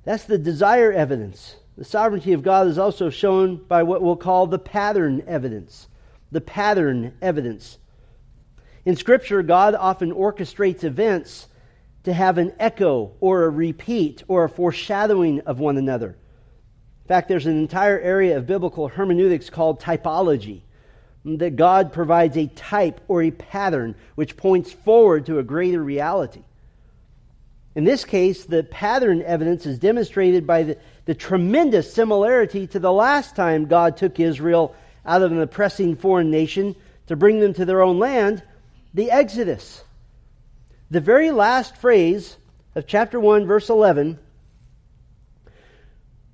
That's 0.04 0.24
the 0.24 0.38
desire 0.38 0.92
evidence. 0.92 1.56
The 1.76 1.84
sovereignty 1.84 2.32
of 2.32 2.42
God 2.42 2.66
is 2.66 2.78
also 2.78 3.10
shown 3.10 3.56
by 3.56 3.82
what 3.82 4.02
we'll 4.02 4.16
call 4.16 4.46
the 4.46 4.58
pattern 4.58 5.22
evidence. 5.26 5.86
The 6.32 6.40
pattern 6.40 7.14
evidence. 7.22 7.78
In 8.84 8.96
Scripture, 8.96 9.42
God 9.42 9.74
often 9.74 10.12
orchestrates 10.12 10.82
events 10.82 11.46
to 12.04 12.12
have 12.12 12.38
an 12.38 12.54
echo 12.58 13.12
or 13.20 13.44
a 13.44 13.50
repeat 13.50 14.22
or 14.28 14.44
a 14.44 14.48
foreshadowing 14.48 15.40
of 15.40 15.60
one 15.60 15.76
another. 15.76 16.16
In 17.02 17.08
fact, 17.08 17.28
there's 17.28 17.46
an 17.46 17.58
entire 17.58 17.98
area 18.00 18.38
of 18.38 18.46
biblical 18.46 18.88
hermeneutics 18.88 19.50
called 19.50 19.80
typology, 19.80 20.62
that 21.24 21.56
God 21.56 21.92
provides 21.92 22.36
a 22.36 22.46
type 22.46 23.00
or 23.08 23.22
a 23.22 23.30
pattern 23.30 23.94
which 24.14 24.36
points 24.36 24.72
forward 24.72 25.26
to 25.26 25.38
a 25.38 25.42
greater 25.42 25.82
reality. 25.82 26.42
In 27.74 27.84
this 27.84 28.04
case, 28.04 28.44
the 28.44 28.64
pattern 28.64 29.22
evidence 29.22 29.66
is 29.66 29.78
demonstrated 29.78 30.46
by 30.46 30.62
the, 30.64 30.78
the 31.04 31.14
tremendous 31.14 31.92
similarity 31.92 32.66
to 32.68 32.78
the 32.78 32.92
last 32.92 33.36
time 33.36 33.66
God 33.66 33.96
took 33.96 34.18
Israel 34.18 34.74
out 35.04 35.22
of 35.22 35.32
an 35.32 35.40
oppressing 35.40 35.96
foreign 35.96 36.30
nation 36.30 36.74
to 37.06 37.16
bring 37.16 37.40
them 37.40 37.54
to 37.54 37.64
their 37.64 37.82
own 37.82 37.98
land, 37.98 38.42
the 38.94 39.10
Exodus. 39.10 39.84
The 40.90 41.00
very 41.00 41.30
last 41.30 41.76
phrase 41.76 42.36
of 42.74 42.86
chapter 42.86 43.20
1, 43.20 43.46
verse 43.46 43.68
11, 43.68 44.18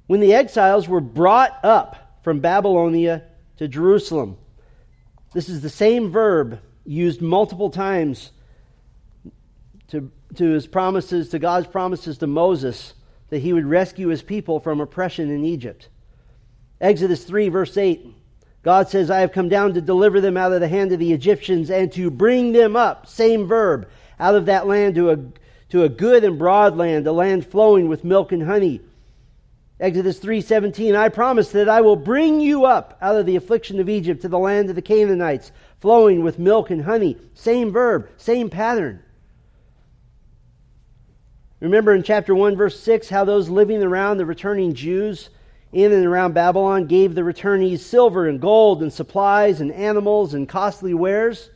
when 0.06 0.20
the 0.20 0.34
exiles 0.34 0.88
were 0.88 1.00
brought 1.00 1.64
up 1.64 2.20
from 2.22 2.40
Babylonia 2.40 3.22
to 3.56 3.68
Jerusalem. 3.68 4.36
This 5.34 5.48
is 5.48 5.60
the 5.60 5.68
same 5.68 6.10
verb 6.10 6.60
used 6.86 7.20
multiple 7.20 7.68
times 7.68 8.30
to, 9.88 10.10
to 10.36 10.50
his 10.50 10.66
promises, 10.66 11.30
to 11.30 11.38
God's 11.40 11.66
promises 11.66 12.18
to 12.18 12.26
Moses 12.28 12.94
that 13.30 13.40
he 13.40 13.52
would 13.52 13.66
rescue 13.66 14.08
his 14.08 14.22
people 14.22 14.60
from 14.60 14.80
oppression 14.80 15.30
in 15.30 15.44
Egypt. 15.44 15.88
Exodus 16.80 17.24
3, 17.24 17.48
verse 17.48 17.76
8. 17.76 18.06
God 18.62 18.88
says, 18.88 19.10
I 19.10 19.20
have 19.20 19.32
come 19.32 19.48
down 19.48 19.74
to 19.74 19.80
deliver 19.80 20.20
them 20.20 20.36
out 20.36 20.52
of 20.52 20.60
the 20.60 20.68
hand 20.68 20.92
of 20.92 20.98
the 21.00 21.12
Egyptians 21.12 21.68
and 21.70 21.92
to 21.92 22.10
bring 22.10 22.52
them 22.52 22.76
up, 22.76 23.06
same 23.06 23.46
verb, 23.46 23.88
out 24.20 24.36
of 24.36 24.46
that 24.46 24.66
land 24.66 24.94
to 24.94 25.10
a, 25.10 25.18
to 25.70 25.82
a 25.82 25.88
good 25.88 26.24
and 26.24 26.38
broad 26.38 26.76
land, 26.76 27.06
a 27.06 27.12
land 27.12 27.44
flowing 27.46 27.88
with 27.88 28.04
milk 28.04 28.30
and 28.30 28.44
honey. 28.44 28.80
Exodus 29.80 30.20
3:17 30.20 30.96
I 30.96 31.08
promise 31.08 31.50
that 31.50 31.68
I 31.68 31.80
will 31.80 31.96
bring 31.96 32.40
you 32.40 32.64
up 32.64 32.96
out 33.02 33.16
of 33.16 33.26
the 33.26 33.36
affliction 33.36 33.80
of 33.80 33.88
Egypt 33.88 34.22
to 34.22 34.28
the 34.28 34.38
land 34.38 34.70
of 34.70 34.76
the 34.76 34.82
Canaanites 34.82 35.52
flowing 35.80 36.22
with 36.22 36.38
milk 36.38 36.70
and 36.70 36.82
honey 36.82 37.16
same 37.34 37.72
verb 37.72 38.08
same 38.16 38.48
pattern 38.50 39.02
Remember 41.64 41.94
in 41.94 42.02
chapter 42.02 42.34
1, 42.34 42.56
verse 42.56 42.78
6, 42.80 43.08
how 43.08 43.24
those 43.24 43.48
living 43.48 43.82
around 43.82 44.18
the 44.18 44.26
returning 44.26 44.74
Jews 44.74 45.30
in 45.72 45.92
and 45.92 46.04
around 46.04 46.34
Babylon 46.34 46.84
gave 46.86 47.14
the 47.14 47.22
returnees 47.22 47.78
silver 47.78 48.28
and 48.28 48.38
gold 48.38 48.82
and 48.82 48.92
supplies 48.92 49.62
and 49.62 49.72
animals 49.72 50.34
and 50.34 50.46
costly 50.46 50.92
wares? 50.92 51.48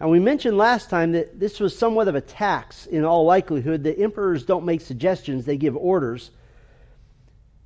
And 0.00 0.10
we 0.10 0.18
mentioned 0.18 0.58
last 0.58 0.90
time 0.90 1.12
that 1.12 1.38
this 1.38 1.60
was 1.60 1.78
somewhat 1.78 2.08
of 2.08 2.16
a 2.16 2.20
tax 2.20 2.86
in 2.86 3.04
all 3.04 3.24
likelihood. 3.24 3.84
The 3.84 3.96
emperors 3.96 4.44
don't 4.44 4.64
make 4.64 4.80
suggestions, 4.80 5.44
they 5.44 5.56
give 5.56 5.76
orders. 5.76 6.32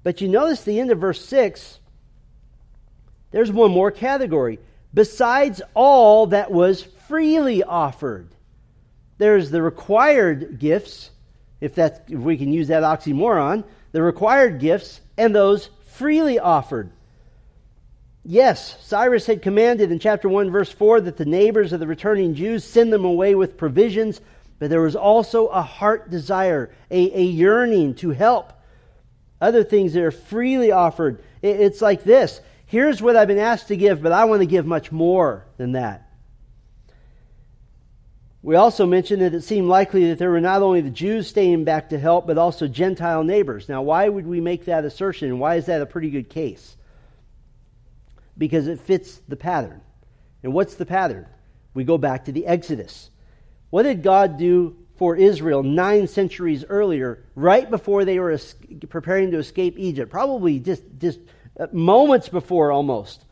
But 0.02 0.20
you 0.20 0.28
notice 0.28 0.62
the 0.62 0.80
end 0.80 0.90
of 0.90 0.98
verse 0.98 1.24
6, 1.24 1.78
there's 3.30 3.52
one 3.52 3.70
more 3.70 3.90
category. 3.90 4.58
Besides 4.94 5.60
all 5.74 6.28
that 6.28 6.50
was 6.50 6.82
freely 6.82 7.62
offered. 7.62 8.28
There's 9.18 9.50
the 9.50 9.62
required 9.62 10.58
gifts, 10.58 11.10
if, 11.60 11.74
that's, 11.74 12.00
if 12.08 12.18
we 12.18 12.36
can 12.36 12.52
use 12.52 12.68
that 12.68 12.84
oxymoron, 12.84 13.64
the 13.92 14.02
required 14.02 14.60
gifts 14.60 15.00
and 15.16 15.34
those 15.34 15.70
freely 15.86 16.38
offered. 16.38 16.90
Yes, 18.24 18.76
Cyrus 18.86 19.26
had 19.26 19.42
commanded 19.42 19.90
in 19.90 19.98
chapter 19.98 20.28
1, 20.28 20.50
verse 20.50 20.70
4, 20.70 21.00
that 21.02 21.16
the 21.16 21.24
neighbors 21.24 21.72
of 21.72 21.80
the 21.80 21.86
returning 21.86 22.34
Jews 22.34 22.62
send 22.62 22.92
them 22.92 23.04
away 23.04 23.34
with 23.34 23.56
provisions, 23.56 24.20
but 24.58 24.70
there 24.70 24.82
was 24.82 24.96
also 24.96 25.46
a 25.46 25.62
heart 25.62 26.10
desire, 26.10 26.70
a, 26.90 27.18
a 27.18 27.22
yearning 27.22 27.94
to 27.96 28.10
help. 28.10 28.52
Other 29.40 29.64
things 29.64 29.92
that 29.92 30.02
are 30.02 30.10
freely 30.10 30.72
offered. 30.72 31.22
It's 31.42 31.80
like 31.80 32.04
this 32.04 32.40
here's 32.68 33.00
what 33.00 33.16
I've 33.16 33.28
been 33.28 33.38
asked 33.38 33.68
to 33.68 33.76
give, 33.76 34.02
but 34.02 34.12
I 34.12 34.24
want 34.26 34.40
to 34.40 34.46
give 34.46 34.66
much 34.66 34.92
more 34.92 35.46
than 35.56 35.72
that. 35.72 36.08
We 38.42 38.54
also 38.54 38.86
mentioned 38.86 39.22
that 39.22 39.34
it 39.34 39.42
seemed 39.42 39.68
likely 39.68 40.08
that 40.08 40.18
there 40.18 40.30
were 40.30 40.40
not 40.40 40.62
only 40.62 40.80
the 40.80 40.90
Jews 40.90 41.26
staying 41.26 41.64
back 41.64 41.90
to 41.90 41.98
help, 41.98 42.26
but 42.26 42.38
also 42.38 42.68
Gentile 42.68 43.24
neighbors. 43.24 43.68
Now, 43.68 43.82
why 43.82 44.08
would 44.08 44.26
we 44.26 44.40
make 44.40 44.66
that 44.66 44.84
assertion? 44.84 45.38
Why 45.38 45.56
is 45.56 45.66
that 45.66 45.82
a 45.82 45.86
pretty 45.86 46.10
good 46.10 46.30
case? 46.30 46.76
Because 48.36 48.68
it 48.68 48.80
fits 48.80 49.20
the 49.26 49.36
pattern. 49.36 49.80
And 50.42 50.54
what's 50.54 50.76
the 50.76 50.86
pattern? 50.86 51.26
We 51.74 51.84
go 51.84 51.98
back 51.98 52.26
to 52.26 52.32
the 52.32 52.46
Exodus. 52.46 53.10
What 53.70 53.82
did 53.82 54.02
God 54.02 54.38
do 54.38 54.76
for 54.98 55.16
Israel 55.16 55.62
nine 55.62 56.08
centuries 56.08 56.64
earlier, 56.68 57.24
right 57.34 57.70
before 57.70 58.04
they 58.04 58.18
were 58.18 58.38
preparing 58.88 59.30
to 59.30 59.38
escape 59.38 59.78
Egypt? 59.78 60.10
Probably 60.10 60.58
just, 60.58 60.82
just 60.98 61.20
uh, 61.58 61.68
moments 61.72 62.28
before 62.28 62.72
almost. 62.72 63.24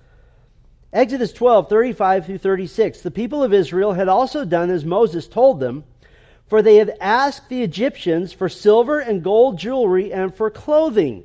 Exodus 0.93 1.33
12, 1.33 1.69
35 1.69 2.27
through 2.27 2.39
36. 2.39 3.01
The 3.03 3.11
people 3.11 3.43
of 3.43 3.53
Israel 3.53 3.93
had 3.93 4.09
also 4.09 4.45
done 4.45 4.71
as 4.71 4.85
Moses 4.85 5.27
told 5.27 5.61
them, 5.61 5.85
for 6.47 6.63
they 6.63 6.77
had 6.77 6.97
asked 7.01 7.49
the 7.49 7.63
Egyptians 7.63 8.33
for 8.33 8.49
silver 8.49 9.01
and 9.01 9.23
gold 9.23 9.59
jewelry 9.59 10.13
and 10.13 10.35
for 10.35 10.51
clothing. 10.51 11.25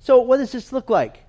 So, 0.00 0.20
what 0.20 0.38
does 0.38 0.52
this 0.52 0.72
look 0.72 0.88
like? 0.88 1.28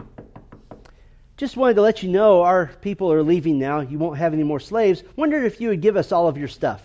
Just 1.37 1.57
wanted 1.57 1.73
to 1.73 1.81
let 1.81 2.01
you 2.01 2.09
know 2.09 2.43
our 2.43 2.67
people 2.81 3.11
are 3.11 3.21
leaving 3.21 3.59
now. 3.59 3.81
You 3.81 3.99
won't 3.99 4.17
have 4.17 4.33
any 4.33 4.43
more 4.43 4.61
slaves. 4.61 5.03
Wondered 5.17 5.43
if 5.43 5.59
you 5.59 5.69
would 5.69 5.81
give 5.81 5.97
us 5.97 6.13
all 6.13 6.29
of 6.29 6.37
your 6.37 6.47
stuff. 6.47 6.81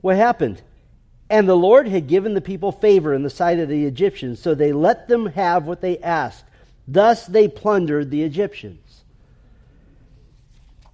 What 0.00 0.16
happened? 0.16 0.62
And 1.28 1.48
the 1.48 1.56
Lord 1.56 1.88
had 1.88 2.06
given 2.06 2.34
the 2.34 2.40
people 2.40 2.70
favor 2.70 3.12
in 3.12 3.22
the 3.22 3.30
sight 3.30 3.58
of 3.58 3.68
the 3.68 3.84
Egyptians, 3.84 4.40
so 4.40 4.54
they 4.54 4.72
let 4.72 5.08
them 5.08 5.26
have 5.26 5.66
what 5.66 5.80
they 5.80 5.98
asked. 5.98 6.44
Thus 6.86 7.26
they 7.26 7.48
plundered 7.48 8.10
the 8.10 8.22
Egyptians. 8.22 9.02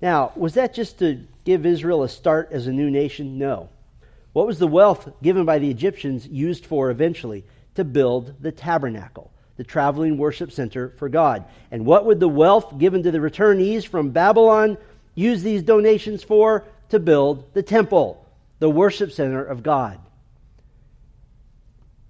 Now, 0.00 0.32
was 0.34 0.54
that 0.54 0.74
just 0.74 0.98
to 1.00 1.20
give 1.44 1.66
Israel 1.66 2.02
a 2.02 2.08
start 2.08 2.48
as 2.50 2.66
a 2.66 2.72
new 2.72 2.90
nation? 2.90 3.38
No. 3.38 3.68
What 4.32 4.46
was 4.46 4.58
the 4.58 4.66
wealth 4.66 5.12
given 5.22 5.44
by 5.44 5.58
the 5.58 5.70
Egyptians 5.70 6.26
used 6.26 6.64
for 6.64 6.90
eventually? 6.90 7.44
To 7.76 7.84
build 7.84 8.34
the 8.40 8.52
tabernacle, 8.52 9.30
the 9.56 9.64
traveling 9.64 10.16
worship 10.16 10.50
center 10.50 10.90
for 10.98 11.08
God. 11.08 11.44
And 11.70 11.86
what 11.86 12.06
would 12.06 12.20
the 12.20 12.28
wealth 12.28 12.78
given 12.78 13.02
to 13.02 13.10
the 13.10 13.18
returnees 13.18 13.86
from 13.86 14.10
Babylon 14.10 14.78
use 15.14 15.42
these 15.42 15.62
donations 15.62 16.22
for? 16.22 16.64
To 16.88 16.98
build 16.98 17.52
the 17.54 17.62
temple, 17.62 18.26
the 18.58 18.68
worship 18.70 19.12
center 19.12 19.42
of 19.42 19.62
God. 19.62 19.98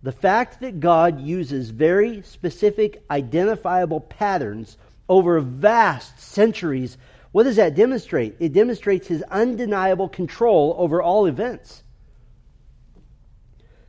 The 0.03 0.13
fact 0.13 0.61
that 0.61 0.81
God 0.81 1.21
uses 1.21 1.71
very 1.71 2.23
specific, 2.23 3.05
identifiable 3.11 4.01
patterns 4.01 4.77
over 5.09 5.41
vast 5.41 6.21
centuries 6.21 6.97
What 7.33 7.45
does 7.45 7.57
that 7.57 7.75
demonstrate? 7.75 8.37
It 8.39 8.53
demonstrates 8.53 9.09
his 9.09 9.23
undeniable 9.23 10.09
control 10.09 10.77
over 10.79 11.03
all 11.03 11.27
events. 11.27 11.83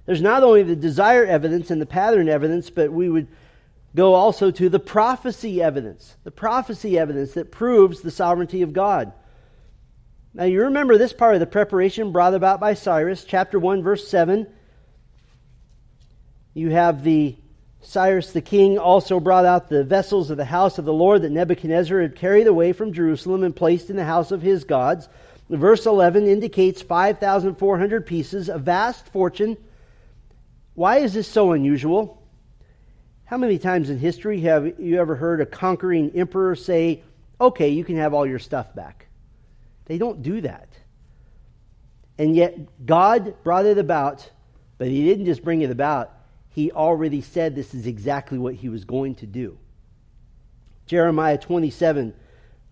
There's 0.05 0.21
not 0.21 0.43
only 0.43 0.63
the 0.63 0.75
desire 0.75 1.25
evidence 1.25 1.69
and 1.69 1.81
the 1.81 1.85
pattern 1.85 2.27
evidence, 2.27 2.69
but 2.69 2.91
we 2.91 3.09
would 3.09 3.27
go 3.95 4.15
also 4.15 4.49
to 4.51 4.69
the 4.69 4.79
prophecy 4.79 5.61
evidence. 5.61 6.15
The 6.23 6.31
prophecy 6.31 6.97
evidence 6.97 7.33
that 7.33 7.51
proves 7.51 8.01
the 8.01 8.11
sovereignty 8.11 8.61
of 8.61 8.73
God. 8.73 9.13
Now, 10.33 10.45
you 10.45 10.61
remember 10.63 10.97
this 10.97 11.13
part 11.13 11.35
of 11.35 11.39
the 11.41 11.45
preparation 11.45 12.11
brought 12.11 12.33
about 12.33 12.59
by 12.59 12.73
Cyrus, 12.73 13.23
chapter 13.23 13.59
1, 13.59 13.83
verse 13.83 14.07
7. 14.07 14.47
You 16.53 16.69
have 16.69 17.03
the 17.03 17.35
Cyrus 17.83 18.31
the 18.31 18.41
king 18.41 18.77
also 18.77 19.19
brought 19.19 19.45
out 19.45 19.67
the 19.67 19.83
vessels 19.83 20.29
of 20.29 20.37
the 20.37 20.45
house 20.45 20.77
of 20.77 20.85
the 20.85 20.93
Lord 20.93 21.21
that 21.21 21.31
Nebuchadnezzar 21.31 22.01
had 22.01 22.15
carried 22.15 22.47
away 22.47 22.71
from 22.71 22.93
Jerusalem 22.93 23.43
and 23.43 23.55
placed 23.55 23.89
in 23.89 23.97
the 23.97 24.05
house 24.05 24.31
of 24.31 24.41
his 24.41 24.63
gods. 24.63 25.09
Verse 25.49 25.85
11 25.85 26.25
indicates 26.25 26.81
5,400 26.81 28.05
pieces, 28.05 28.47
a 28.47 28.57
vast 28.57 29.07
fortune. 29.09 29.57
Why 30.75 30.99
is 30.99 31.13
this 31.13 31.27
so 31.27 31.51
unusual? 31.51 32.23
How 33.25 33.37
many 33.37 33.57
times 33.57 33.89
in 33.89 33.99
history 33.99 34.41
have 34.41 34.79
you 34.79 34.99
ever 34.99 35.15
heard 35.15 35.41
a 35.41 35.45
conquering 35.45 36.11
emperor 36.15 36.55
say, 36.55 37.03
okay, 37.39 37.69
you 37.69 37.83
can 37.83 37.97
have 37.97 38.13
all 38.13 38.25
your 38.25 38.39
stuff 38.39 38.73
back? 38.73 39.07
They 39.85 39.97
don't 39.97 40.23
do 40.23 40.41
that. 40.41 40.69
And 42.17 42.35
yet, 42.35 42.85
God 42.85 43.43
brought 43.43 43.65
it 43.65 43.77
about, 43.77 44.29
but 44.77 44.87
He 44.87 45.03
didn't 45.05 45.25
just 45.25 45.43
bring 45.43 45.61
it 45.61 45.71
about, 45.71 46.11
He 46.53 46.71
already 46.71 47.21
said 47.21 47.55
this 47.55 47.73
is 47.73 47.87
exactly 47.87 48.37
what 48.37 48.55
He 48.55 48.69
was 48.69 48.85
going 48.85 49.15
to 49.15 49.25
do. 49.25 49.57
Jeremiah 50.85 51.37
27, 51.37 52.13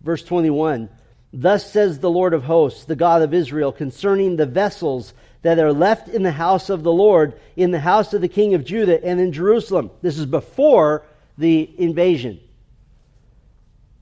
verse 0.01 0.23
21 0.23 0.89
Thus 1.33 1.71
says 1.71 1.99
the 1.99 2.09
Lord 2.09 2.33
of 2.33 2.43
hosts, 2.43 2.85
the 2.85 2.95
God 2.95 3.21
of 3.21 3.33
Israel, 3.33 3.71
concerning 3.71 4.35
the 4.35 4.45
vessels 4.45 5.13
that 5.43 5.59
are 5.59 5.71
left 5.71 6.09
in 6.09 6.23
the 6.23 6.31
house 6.31 6.69
of 6.69 6.83
the 6.83 6.91
Lord, 6.91 7.39
in 7.55 7.71
the 7.71 7.79
house 7.79 8.13
of 8.13 8.21
the 8.21 8.27
king 8.27 8.53
of 8.53 8.65
Judah, 8.65 9.03
and 9.03 9.19
in 9.19 9.31
Jerusalem. 9.31 9.91
This 10.01 10.17
is 10.17 10.25
before 10.25 11.05
the 11.37 11.69
invasion. 11.77 12.39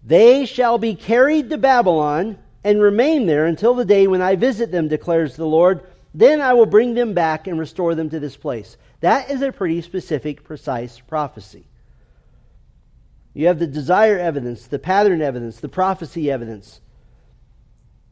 They 0.04 0.46
shall 0.46 0.80
be 0.80 0.96
carried 0.96 1.52
to 1.52 1.58
Babylon 1.58 2.40
and 2.64 2.82
remain 2.82 3.28
there 3.28 3.46
until 3.46 3.76
the 3.76 3.86
day 3.86 4.08
when 4.08 4.22
I 4.22 4.36
visit 4.36 4.72
them, 4.72 4.88
declares 4.88 5.36
the 5.36 5.46
Lord. 5.46 5.82
Then 6.14 6.42
I 6.42 6.54
will 6.54 6.66
bring 6.66 6.96
them 6.96 7.14
back 7.14 7.46
and 7.46 7.60
restore 7.60 7.94
them 7.94 8.10
to 8.10 8.20
this 8.20 8.36
place. 8.36 8.76
That 9.02 9.32
is 9.32 9.42
a 9.42 9.52
pretty 9.52 9.82
specific, 9.82 10.44
precise 10.44 11.00
prophecy. 11.00 11.66
You 13.34 13.48
have 13.48 13.60
the 13.60 13.68
desire 13.68 14.18
evidence, 14.18 14.68
the 14.68 14.80
pattern 14.80 15.22
evidence, 15.22 15.60
the 15.60 15.70
prophecy 15.70 16.30
evidence. 16.30 16.82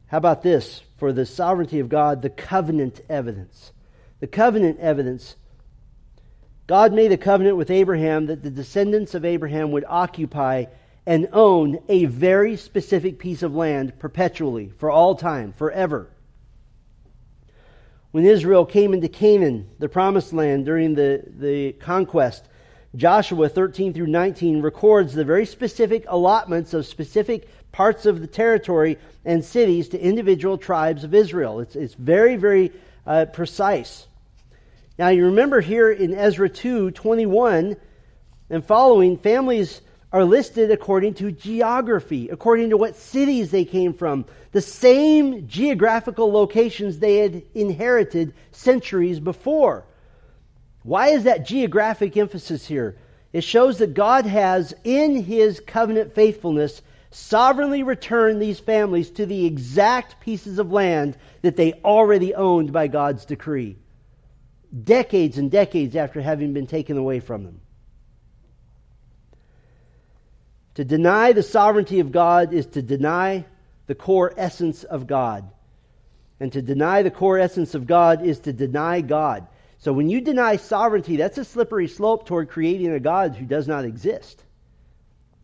How 0.08 0.18
about 0.18 0.44
this? 0.44 0.82
For 0.98 1.12
the 1.12 1.26
sovereignty 1.26 1.80
of 1.80 1.90
God, 1.90 2.22
the 2.22 2.30
covenant 2.30 3.02
evidence. 3.10 3.74
The 4.20 4.28
covenant 4.28 4.80
evidence. 4.80 5.36
God 6.66 6.94
made 6.94 7.12
a 7.12 7.18
covenant 7.18 7.58
with 7.58 7.70
Abraham 7.70 8.28
that 8.28 8.44
the 8.44 8.50
descendants 8.50 9.14
of 9.16 9.26
Abraham 9.26 9.72
would 9.72 9.86
occupy 9.88 10.66
and 11.06 11.30
own 11.32 11.80
a 11.88 12.06
very 12.06 12.58
specific 12.58 13.20
piece 13.20 13.42
of 13.42 13.56
land 13.56 13.98
perpetually, 14.00 14.70
for 14.78 14.92
all 14.92 15.16
time, 15.16 15.54
forever. 15.54 16.10
When 18.18 18.26
Israel 18.26 18.66
came 18.66 18.96
into 18.96 19.08
Canaan, 19.08 19.70
the 19.78 19.88
promised 19.88 20.34
land, 20.34 20.66
during 20.66 20.96
the, 20.96 21.22
the 21.38 21.74
conquest, 21.74 22.46
Joshua 22.96 23.48
13 23.48 23.94
through 23.94 24.08
19 24.08 24.64
records 24.64 25.14
the 25.14 25.24
very 25.24 25.46
specific 25.46 26.04
allotments 26.08 26.74
of 26.74 26.88
specific 26.88 27.48
parts 27.72 28.08
of 28.08 28.20
the 28.20 28.26
territory 28.26 28.98
and 29.24 29.46
cities 29.46 29.90
to 29.90 30.00
individual 30.00 30.58
tribes 30.58 31.04
of 31.04 31.14
Israel. 31.14 31.60
It's, 31.60 31.76
it's 31.76 31.94
very, 31.94 32.38
very 32.38 32.72
uh, 33.06 33.26
precise. 33.26 34.08
Now, 34.98 35.10
you 35.10 35.26
remember 35.26 35.62
here 35.62 35.92
in 35.92 36.16
Ezra 36.16 36.50
2 36.50 36.90
21 36.90 37.78
and 38.50 38.66
following, 38.66 39.20
families 39.20 39.82
are 40.12 40.24
listed 40.24 40.72
according 40.72 41.14
to 41.16 41.32
geography, 41.32 42.30
according 42.30 42.70
to 42.70 42.78
what 42.78 42.96
cities 42.96 43.52
they 43.52 43.66
came 43.66 43.94
from, 43.94 44.26
the 44.52 44.62
same 44.62 45.48
geographical 45.48 46.32
locations 46.32 47.00
they 47.00 47.18
had 47.18 47.44
inherited 47.54 48.34
centuries 48.52 49.20
before. 49.20 49.86
Why 50.84 51.10
is 51.10 51.26
that 51.26 51.46
geographic 51.46 52.16
emphasis 52.16 52.66
here? 52.66 52.98
It 53.34 53.44
shows 53.44 53.80
that 53.80 53.94
God 53.94 54.26
has, 54.26 54.74
in 54.86 55.22
his 55.24 55.60
covenant 55.60 56.16
faithfulness, 56.16 56.82
sovereignly 57.12 57.84
returned 57.84 58.42
these 58.42 58.60
families 58.60 59.10
to 59.12 59.26
the 59.26 59.46
exact 59.46 60.22
pieces 60.22 60.60
of 60.60 60.72
land 60.72 61.18
that 61.42 61.58
they 61.58 61.74
already 61.84 62.34
owned 62.34 62.72
by 62.72 62.88
God's 62.88 63.26
decree, 63.26 63.76
decades 64.84 65.38
and 65.38 65.52
decades 65.52 65.98
after 65.98 66.22
having 66.22 66.54
been 66.54 66.68
taken 66.68 66.98
away 66.98 67.20
from 67.20 67.44
them. 67.44 67.60
To 70.78 70.86
deny 70.86 71.34
the 71.34 71.42
sovereignty 71.42 72.02
of 72.02 72.12
God 72.12 72.54
is 72.54 72.68
to 72.68 72.84
deny 72.84 73.46
the 73.88 73.96
core 73.96 74.32
essence 74.38 74.84
of 74.84 75.08
God. 75.08 75.50
And 76.40 76.54
to 76.54 76.62
deny 76.62 77.02
the 77.02 77.10
core 77.10 77.40
essence 77.40 77.74
of 77.74 77.88
God 77.88 78.24
is 78.24 78.42
to 78.42 78.54
deny 78.54 79.02
God. 79.02 79.48
So 79.80 79.92
when 79.92 80.08
you 80.08 80.22
deny 80.22 80.58
sovereignty, 80.58 81.16
that's 81.16 81.40
a 81.40 81.46
slippery 81.46 81.88
slope 81.88 82.28
toward 82.28 82.50
creating 82.50 82.92
a 82.92 83.00
God 83.00 83.36
who 83.36 83.48
does 83.48 83.68
not 83.68 83.86
exist. 83.86 84.44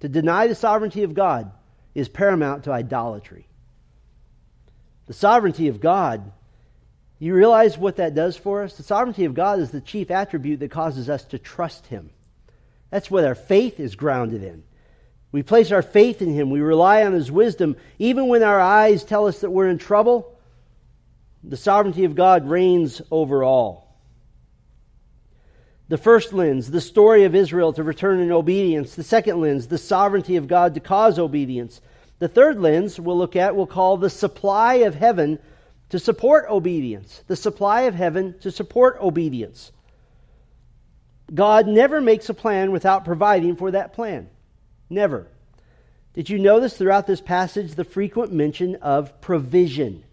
To 0.02 0.08
deny 0.08 0.46
the 0.46 0.54
sovereignty 0.54 1.02
of 1.02 1.16
God 1.16 1.52
is 1.96 2.10
paramount 2.10 2.66
to 2.66 2.72
idolatry. 2.72 3.48
The 5.08 5.14
sovereignty 5.14 5.68
of 5.68 5.80
God, 5.80 6.32
you 7.18 7.34
realize 7.34 7.76
what 7.76 7.96
that 7.96 8.14
does 8.14 8.38
for 8.38 8.62
us? 8.62 8.78
The 8.78 8.84
sovereignty 8.84 9.26
of 9.26 9.34
God 9.34 9.62
is 9.62 9.72
the 9.72 9.82
chief 9.82 10.12
attribute 10.12 10.60
that 10.60 10.70
causes 10.70 11.10
us 11.10 11.26
to 11.26 11.40
trust 11.40 11.88
Him. 11.88 12.12
That's 12.92 13.10
what 13.10 13.26
our 13.26 13.34
faith 13.34 13.80
is 13.80 13.96
grounded 13.96 14.44
in. 14.44 14.64
We 15.34 15.42
place 15.42 15.72
our 15.72 15.82
faith 15.82 16.22
in 16.22 16.32
Him. 16.32 16.52
We 16.52 16.62
rely 16.62 17.04
on 17.04 17.12
His 17.12 17.32
wisdom. 17.32 17.76
Even 17.98 18.28
when 18.28 18.44
our 18.44 18.62
eyes 18.62 19.04
tell 19.04 19.28
us 19.28 19.42
that 19.42 19.50
we're 19.50 19.68
in 19.68 19.80
trouble, 19.80 20.38
the 21.44 21.58
sovereignty 21.58 22.06
of 22.06 22.16
God 22.16 22.48
reigns 22.48 23.02
over 23.12 23.44
all. 23.44 23.98
The 25.90 25.98
first 25.98 26.34
lens, 26.34 26.70
the 26.70 26.80
story 26.80 27.24
of 27.26 27.36
Israel 27.36 27.74
to 27.74 27.84
return 27.84 28.20
in 28.20 28.32
obedience. 28.32 28.96
The 28.96 29.04
second 29.04 29.42
lens, 29.42 29.68
the 29.68 29.80
sovereignty 29.80 30.36
of 30.36 30.48
God 30.48 30.76
to 30.76 30.80
cause 30.80 31.18
obedience. 31.18 31.82
The 32.20 32.28
third 32.28 32.60
lens 32.60 33.00
we'll 33.00 33.18
look 33.18 33.36
at, 33.36 33.56
we'll 33.56 33.66
call 33.66 33.98
the 33.98 34.12
supply 34.12 34.76
of 34.76 34.94
heaven 34.94 35.40
to 35.90 35.98
support 35.98 36.46
obedience. 36.48 37.24
The 37.26 37.36
supply 37.36 37.82
of 37.82 37.96
heaven 37.96 38.36
to 38.42 38.52
support 38.52 38.98
obedience. 39.02 39.72
God 41.34 41.68
never 41.68 42.02
makes 42.02 42.30
a 42.30 42.36
plan 42.36 42.72
without 42.72 43.04
providing 43.04 43.56
for 43.56 43.72
that 43.72 43.94
plan. 43.94 44.30
Never. 44.90 45.28
Did 46.14 46.30
you 46.30 46.38
notice 46.38 46.78
throughout 46.78 47.08
this 47.08 47.22
passage 47.22 47.74
the 47.74 47.84
frequent 47.84 48.32
mention 48.32 48.76
of 48.76 49.20
provision? 49.22 50.04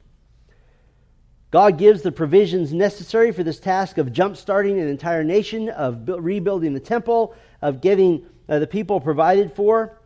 God 1.50 1.78
gives 1.78 2.02
the 2.02 2.12
provisions 2.12 2.72
necessary 2.72 3.33
for 3.33 3.42
this 3.42 3.59
task 3.59 3.98
of 3.98 4.12
jump-starting 4.12 4.78
an 4.80 4.88
entire 4.88 5.24
nation, 5.24 5.68
of 5.68 6.09
rebuilding 6.09 6.74
the 6.74 6.80
temple, 6.80 7.35
of 7.61 7.80
getting 7.80 8.24
uh, 8.48 8.61
the 8.61 8.66
people 8.66 9.00
provided 9.00 9.52
for. 9.52 9.98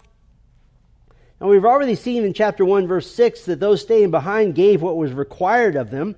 And 1.38 1.50
we've 1.50 1.64
already 1.64 1.94
seen 1.94 2.24
in 2.24 2.32
chapter 2.32 2.64
1, 2.64 2.86
verse 2.86 3.10
6, 3.14 3.44
that 3.44 3.60
those 3.60 3.82
staying 3.82 4.10
behind 4.10 4.54
gave 4.54 4.80
what 4.80 4.96
was 4.96 5.12
required 5.12 5.76
of 5.76 5.90
them. 5.90 6.16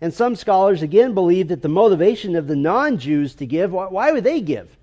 And 0.00 0.12
some 0.12 0.34
scholars 0.34 0.82
again 0.82 1.14
believe 1.14 1.48
that 1.48 1.62
the 1.62 1.68
motivation 1.68 2.34
of 2.34 2.48
the 2.48 2.56
non 2.56 2.98
Jews 2.98 3.34
to 3.36 3.46
give, 3.46 3.72
why 3.72 4.10
would 4.10 4.24
they 4.24 4.40
give? 4.40 4.76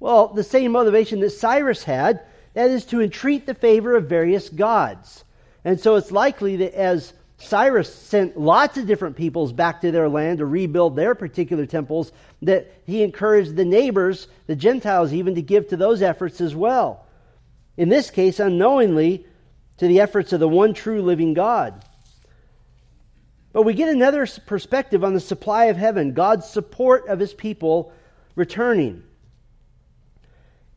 Well, 0.00 0.28
the 0.28 0.42
same 0.42 0.72
motivation 0.72 1.20
that 1.20 1.30
Cyrus 1.30 1.84
had 1.84 2.22
that 2.54 2.70
is 2.70 2.84
to 2.86 3.00
entreat 3.00 3.46
the 3.46 3.54
favor 3.54 3.96
of 3.96 4.08
various 4.08 4.48
gods. 4.48 5.24
And 5.64 5.78
so 5.78 5.96
it's 5.96 6.10
likely 6.10 6.56
that 6.56 6.74
as 6.74 7.12
Cyrus 7.38 7.92
sent 7.92 8.38
lots 8.38 8.76
of 8.76 8.86
different 8.86 9.16
peoples 9.16 9.52
back 9.52 9.80
to 9.80 9.90
their 9.90 10.08
land 10.08 10.38
to 10.38 10.46
rebuild 10.46 10.94
their 10.94 11.14
particular 11.14 11.64
temples, 11.64 12.12
that 12.42 12.72
he 12.86 13.02
encouraged 13.02 13.56
the 13.56 13.64
neighbors, 13.64 14.28
the 14.46 14.56
Gentiles 14.56 15.12
even, 15.12 15.34
to 15.36 15.42
give 15.42 15.68
to 15.68 15.76
those 15.76 16.02
efforts 16.02 16.40
as 16.40 16.54
well. 16.54 17.06
In 17.76 17.88
this 17.88 18.10
case, 18.10 18.40
unknowingly, 18.40 19.26
to 19.78 19.88
the 19.88 20.00
efforts 20.00 20.34
of 20.34 20.40
the 20.40 20.48
one 20.48 20.74
true 20.74 21.00
living 21.00 21.32
God. 21.32 21.82
But 23.52 23.62
we 23.62 23.74
get 23.74 23.88
another 23.88 24.26
perspective 24.46 25.02
on 25.02 25.14
the 25.14 25.20
supply 25.20 25.66
of 25.66 25.76
heaven, 25.76 26.12
God's 26.12 26.46
support 26.46 27.08
of 27.08 27.18
his 27.18 27.32
people 27.32 27.92
returning. 28.34 29.02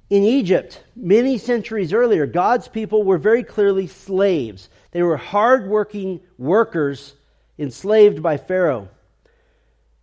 In 0.10 0.24
Egypt, 0.24 0.84
many 0.96 1.38
centuries 1.38 1.94
earlier, 1.94 2.26
God's 2.26 2.68
people 2.68 3.04
were 3.04 3.18
very 3.18 3.44
clearly 3.44 3.88
slaves. 3.88 4.70
They 4.92 5.02
were 5.02 5.18
hardworking 5.18 6.22
workers 6.38 7.16
enslaved 7.58 8.22
by 8.22 8.38
Pharaoh. 8.38 8.90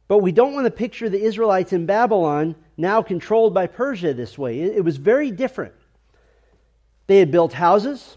But 0.09 0.19
we 0.19 0.33
don't 0.33 0.55
want 0.55 0.67
to 0.67 0.73
picture 0.73 1.09
the 1.09 1.23
Israelites 1.23 1.73
in 1.73 1.87
Babylon 1.87 2.57
now 2.77 3.03
controlled 3.03 3.55
by 3.55 3.69
Persia 3.69 4.15
this 4.15 4.37
way. 4.37 4.61
It 4.61 4.85
was 4.85 4.97
very 4.97 5.31
different. 5.31 5.75
They 7.07 7.19
had 7.19 7.31
built 7.31 7.53
houses, 7.53 8.17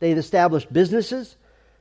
They 0.00 0.08
had 0.10 0.18
established 0.18 0.72
businesses. 0.72 1.36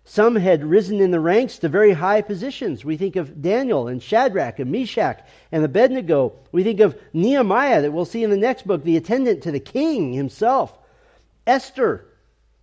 Some 0.09 0.37
had 0.37 0.65
risen 0.65 1.01
in 1.01 1.11
the 1.11 1.19
ranks 1.19 1.59
to 1.59 1.69
very 1.69 1.91
high 1.91 2.23
positions. 2.23 2.83
We 2.83 2.97
think 2.97 3.15
of 3.15 3.43
Daniel 3.43 3.87
and 3.87 4.01
Shadrach 4.01 4.57
and 4.57 4.71
Meshach 4.71 5.23
and 5.51 5.63
Abednego. 5.63 6.33
We 6.51 6.63
think 6.63 6.79
of 6.79 6.99
Nehemiah, 7.13 7.83
that 7.83 7.91
we'll 7.91 8.05
see 8.05 8.23
in 8.23 8.31
the 8.31 8.35
next 8.35 8.65
book, 8.65 8.83
the 8.83 8.97
attendant 8.97 9.43
to 9.43 9.51
the 9.51 9.59
king 9.59 10.13
himself. 10.13 10.75
Esther, 11.45 12.07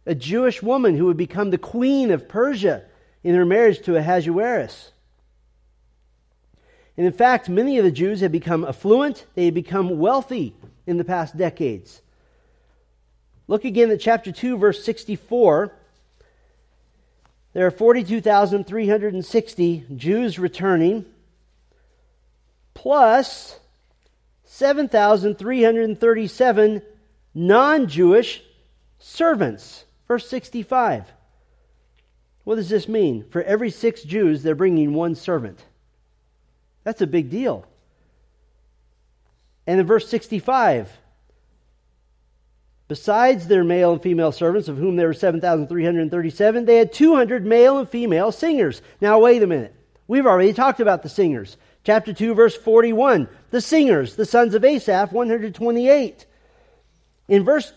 a 0.07 0.13
Jewish 0.17 0.61
woman 0.61 0.97
who 0.97 1.05
would 1.05 1.17
become 1.17 1.51
the 1.51 1.57
queen 1.57 2.11
of 2.11 2.29
Persia 2.29 2.83
in 3.23 3.37
her 3.37 3.47
marriage 3.47 3.81
to 3.83 3.95
Ahasuerus. 3.95 4.91
And 6.97 7.07
in 7.07 7.13
fact, 7.13 7.49
many 7.49 7.79
of 7.79 7.85
the 7.85 7.93
Jews 7.93 8.23
had 8.23 8.33
become 8.33 8.65
affluent, 8.65 9.25
they 9.37 9.45
had 9.45 9.55
become 9.55 10.01
wealthy 10.01 10.57
in 10.85 10.97
the 10.97 11.05
past 11.05 11.37
decades. 11.37 12.03
Look 13.47 13.65
again 13.65 13.93
at 13.93 14.01
chapter 14.01 14.33
2, 14.33 14.59
verse 14.59 14.85
64. 14.85 15.73
There 17.57 17.67
are 17.67 17.71
42,360 17.71 19.87
Jews 19.97 20.39
returning, 20.39 21.07
plus 22.75 23.59
7,337 24.45 26.83
non 27.33 27.89
Jewish 27.89 28.43
servants. 28.99 29.87
Verse 30.07 30.29
65. 30.29 31.11
What 32.45 32.57
does 32.57 32.69
this 32.69 32.89
mean? 32.89 33.25
For 33.31 33.43
every 33.43 33.71
six 33.71 34.03
Jews, 34.03 34.43
they're 34.43 34.55
bringing 34.55 34.93
one 34.93 35.15
servant. 35.15 35.65
That's 36.85 37.01
a 37.01 37.07
big 37.07 37.31
deal. 37.31 37.65
And 39.67 39.81
in 39.81 39.87
verse 39.87 40.11
65, 40.11 40.93
Besides 42.89 43.49
their 43.49 43.65
male 43.65 43.93
and 43.93 44.03
female 44.03 44.31
servants, 44.31 44.69
of 44.69 44.77
whom 44.77 44.97
there 44.97 45.09
were 45.09 45.15
7,337, 45.15 46.65
they 46.65 46.77
had 46.77 46.93
200 46.93 47.45
male 47.45 47.79
and 47.79 47.89
female 47.89 48.31
singers. 48.31 48.81
Now, 49.01 49.19
wait 49.19 49.43
a 49.43 49.47
minute. 49.47 49.75
We've 50.07 50.27
already 50.27 50.53
talked 50.53 50.79
about 50.79 51.03
the 51.03 51.09
singers. 51.09 51.57
Chapter 51.83 52.13
2, 52.13 52.35
verse 52.35 52.57
41. 52.57 53.29
The 53.51 53.61
singers, 53.61 54.15
the 54.15 54.27
sons 54.27 54.55
of 54.55 54.65
Asaph, 54.65 55.13
128. 55.13 56.27
In 57.29 57.45
verse 57.45 57.73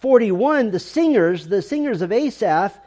41, 0.00 0.70
the 0.70 0.78
singers, 0.78 1.48
the 1.48 1.62
singers 1.62 2.00
of 2.00 2.12
Asaph, 2.12 2.78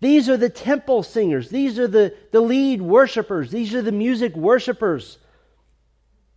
these 0.00 0.28
are 0.28 0.36
the 0.36 0.50
temple 0.50 1.02
singers. 1.02 1.48
These 1.48 1.78
are 1.78 1.88
the, 1.88 2.14
the 2.30 2.40
lead 2.40 2.82
worshipers. 2.82 3.50
These 3.50 3.74
are 3.74 3.82
the 3.82 3.92
music 3.92 4.36
worshipers. 4.36 5.18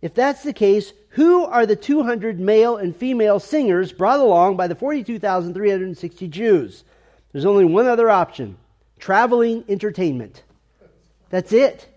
If 0.00 0.14
that's 0.14 0.42
the 0.42 0.52
case, 0.52 0.92
who 1.18 1.44
are 1.46 1.66
the 1.66 1.74
200 1.74 2.38
male 2.38 2.76
and 2.76 2.94
female 2.94 3.40
singers 3.40 3.92
brought 3.92 4.20
along 4.20 4.56
by 4.56 4.68
the 4.68 4.76
42,360 4.76 6.28
Jews? 6.28 6.84
There's 7.32 7.44
only 7.44 7.64
one 7.64 7.88
other 7.88 8.08
option 8.08 8.56
traveling 9.00 9.64
entertainment. 9.68 10.44
That's 11.28 11.52
it. 11.52 11.88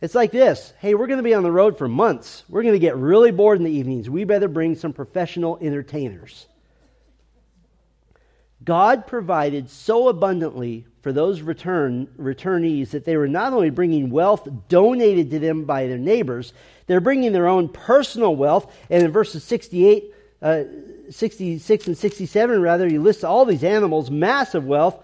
It's 0.00 0.14
like 0.14 0.32
this 0.32 0.72
hey, 0.78 0.94
we're 0.94 1.06
going 1.06 1.18
to 1.18 1.22
be 1.22 1.34
on 1.34 1.42
the 1.42 1.52
road 1.52 1.76
for 1.76 1.86
months. 1.86 2.44
We're 2.48 2.62
going 2.62 2.72
to 2.72 2.78
get 2.78 2.96
really 2.96 3.30
bored 3.30 3.58
in 3.58 3.64
the 3.64 3.72
evenings. 3.72 4.08
We 4.08 4.24
better 4.24 4.48
bring 4.48 4.74
some 4.74 4.94
professional 4.94 5.58
entertainers. 5.60 6.46
God 8.64 9.06
provided 9.06 9.70
so 9.70 10.08
abundantly 10.08 10.86
for 11.02 11.12
those 11.12 11.40
return, 11.40 12.08
returnees 12.18 12.90
that 12.90 13.04
they 13.04 13.16
were 13.16 13.28
not 13.28 13.52
only 13.52 13.70
bringing 13.70 14.10
wealth 14.10 14.48
donated 14.68 15.30
to 15.30 15.38
them 15.38 15.64
by 15.64 15.86
their 15.86 15.98
neighbors, 15.98 16.52
they're 16.86 17.00
bringing 17.00 17.32
their 17.32 17.46
own 17.46 17.68
personal 17.68 18.34
wealth. 18.34 18.72
And 18.90 19.04
in 19.04 19.12
verses 19.12 19.44
68, 19.44 20.12
uh, 20.42 20.64
66 21.10 21.86
and 21.86 21.96
67, 21.96 22.60
rather, 22.60 22.88
he 22.88 22.98
lists 22.98 23.24
all 23.24 23.44
these 23.44 23.64
animals, 23.64 24.10
massive 24.10 24.66
wealth, 24.66 25.00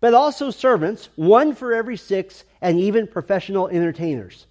but 0.00 0.14
also 0.14 0.50
servants, 0.50 1.08
one 1.16 1.54
for 1.54 1.74
every 1.74 1.96
six, 1.96 2.44
and 2.60 2.78
even 2.78 3.06
professional 3.06 3.68
entertainers. 3.68 4.46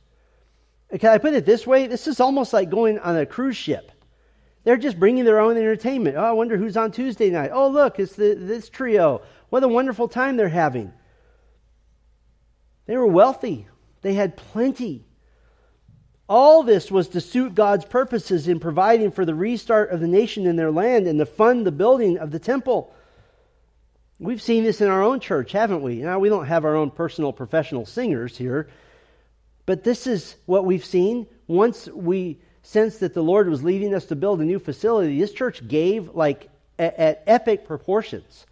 Can 1.00 1.10
I 1.10 1.18
put 1.18 1.34
it 1.34 1.46
this 1.46 1.66
way? 1.66 1.88
This 1.88 2.08
is 2.08 2.20
almost 2.20 2.54
like 2.54 2.70
going 2.70 3.00
on 3.00 3.18
a 3.18 3.26
cruise 3.26 3.58
ship. 3.58 3.92
They're 4.64 4.78
just 4.78 5.00
bringing 5.00 5.26
their 5.26 5.40
own 5.40 5.58
entertainment. 5.58 6.16
Oh, 6.16 6.24
I 6.24 6.32
wonder 6.32 6.58
who's 6.58 6.78
on 6.78 6.92
Tuesday 6.92 7.30
night. 7.30 7.52
Oh, 7.54 7.68
look, 7.68 8.00
it's 8.00 8.16
the, 8.16 8.34
this 8.34 8.70
trio. 8.70 9.22
What 9.50 9.64
a 9.64 9.68
wonderful 9.68 10.08
time 10.08 10.38
they're 10.38 10.50
having. 10.50 10.94
They 12.86 12.98
were 12.98 13.08
wealthy, 13.08 13.68
they 14.02 14.14
had 14.14 14.36
plenty. 14.36 15.06
All 16.30 16.64
this 16.64 16.90
was 16.90 17.10
to 17.10 17.22
suit 17.22 17.54
God's 17.54 17.86
purposes 17.86 18.48
in 18.48 18.60
providing 18.60 19.12
for 19.12 19.26
the 19.26 19.36
restart 19.36 19.92
of 19.92 20.00
the 20.00 20.08
nation 20.08 20.48
in 20.48 20.56
their 20.56 20.72
land 20.72 21.06
and 21.06 21.20
to 21.20 21.26
fund 21.26 21.66
the 21.66 21.72
building 21.72 22.18
of 22.18 22.32
the 22.32 22.40
temple. 22.40 22.94
We've 24.20 24.42
seen 24.42 24.64
this 24.64 24.80
in 24.80 24.88
our 24.88 25.04
own 25.04 25.20
church, 25.20 25.52
haven't 25.52 25.82
we? 25.82 25.98
Now, 25.98 26.20
we 26.20 26.30
don't 26.30 26.46
have 26.46 26.64
our 26.64 26.76
own 26.76 26.92
personal 26.92 27.34
professional 27.34 27.86
singers 27.86 28.38
here, 28.38 28.70
but 29.66 29.84
this 29.84 30.08
is 30.08 30.36
what 30.46 30.66
we've 30.66 30.86
seen. 30.86 31.28
Once 31.46 31.88
we 31.88 32.40
sense 32.64 32.98
that 32.98 33.14
the 33.14 33.22
Lord 33.22 33.50
was 33.50 33.64
leading 33.64 33.94
us 33.94 34.06
to 34.06 34.16
build 34.16 34.42
a 34.42 34.46
new 34.46 34.60
facility, 34.60 35.20
this 35.20 35.34
church 35.34 35.68
gave 35.68 36.16
like 36.16 36.50
at, 36.80 36.98
at 36.98 37.24
epic 37.28 37.66
proportions. 37.66 38.46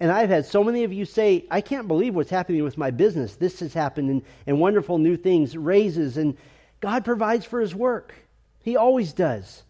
And 0.00 0.12
I've 0.12 0.28
had 0.28 0.44
so 0.44 0.62
many 0.62 0.84
of 0.84 0.92
you 0.92 1.04
say, 1.04 1.46
I 1.50 1.60
can't 1.60 1.88
believe 1.88 2.14
what's 2.14 2.30
happening 2.30 2.62
with 2.62 2.76
my 2.76 2.90
business. 2.90 3.36
This 3.36 3.60
has 3.60 3.72
happened, 3.72 4.10
and, 4.10 4.22
and 4.46 4.60
wonderful 4.60 4.98
new 4.98 5.16
things, 5.16 5.56
raises, 5.56 6.16
and 6.16 6.36
God 6.80 7.04
provides 7.04 7.46
for 7.46 7.60
His 7.60 7.74
work. 7.74 8.14
He 8.62 8.76
always 8.76 9.12
does. 9.12 9.62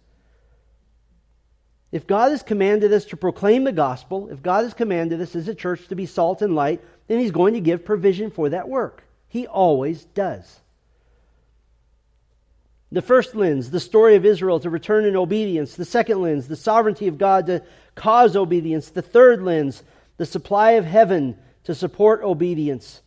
If 1.92 2.07
God 2.07 2.32
has 2.32 2.42
commanded 2.42 2.92
us 2.92 3.05
to 3.07 3.16
proclaim 3.16 3.62
the 3.62 3.72
gospel, 3.72 4.28
if 4.30 4.42
God 4.42 4.64
has 4.64 4.74
commanded 4.74 5.20
us 5.20 5.36
as 5.36 5.47
a 5.47 5.55
church 5.55 5.86
to 5.88 5.95
be 5.95 6.07
salt 6.07 6.42
and 6.42 6.57
light, 6.57 6.82
then 7.07 7.20
He's 7.20 7.30
going 7.30 7.55
to 7.55 7.61
give 7.61 7.84
provision 7.84 8.30
for 8.30 8.49
that 8.49 8.68
work. 8.68 9.05
He 9.28 9.47
always 9.47 10.05
does. 10.05 10.61
The 12.95 13.03
first 13.03 13.34
lens, 13.34 13.72
the 13.72 13.80
story 13.80 14.14
of 14.14 14.24
Israel 14.24 14.61
to 14.61 14.70
return 14.70 15.05
in 15.05 15.16
obedience. 15.16 15.74
The 15.74 15.84
second 15.84 16.22
lens, 16.22 16.47
the 16.47 16.55
sovereignty 16.55 17.09
of 17.09 17.18
God 17.18 17.47
to 17.47 17.64
cause 17.97 18.36
obedience. 18.36 18.90
The 18.90 19.03
third 19.03 19.42
lens, 19.42 19.82
the 20.16 20.24
supply 20.24 20.72
of 20.72 20.84
heaven 20.84 21.36
to 21.64 21.74
support 21.74 22.22
obedience. 22.22 23.03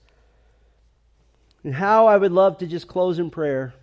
And 1.64 1.74
how 1.74 2.08
I 2.08 2.18
would 2.18 2.34
love 2.34 2.58
to 2.58 2.68
just 2.68 2.90
close 2.90 3.18
in 3.18 3.30
prayer. 3.30 3.74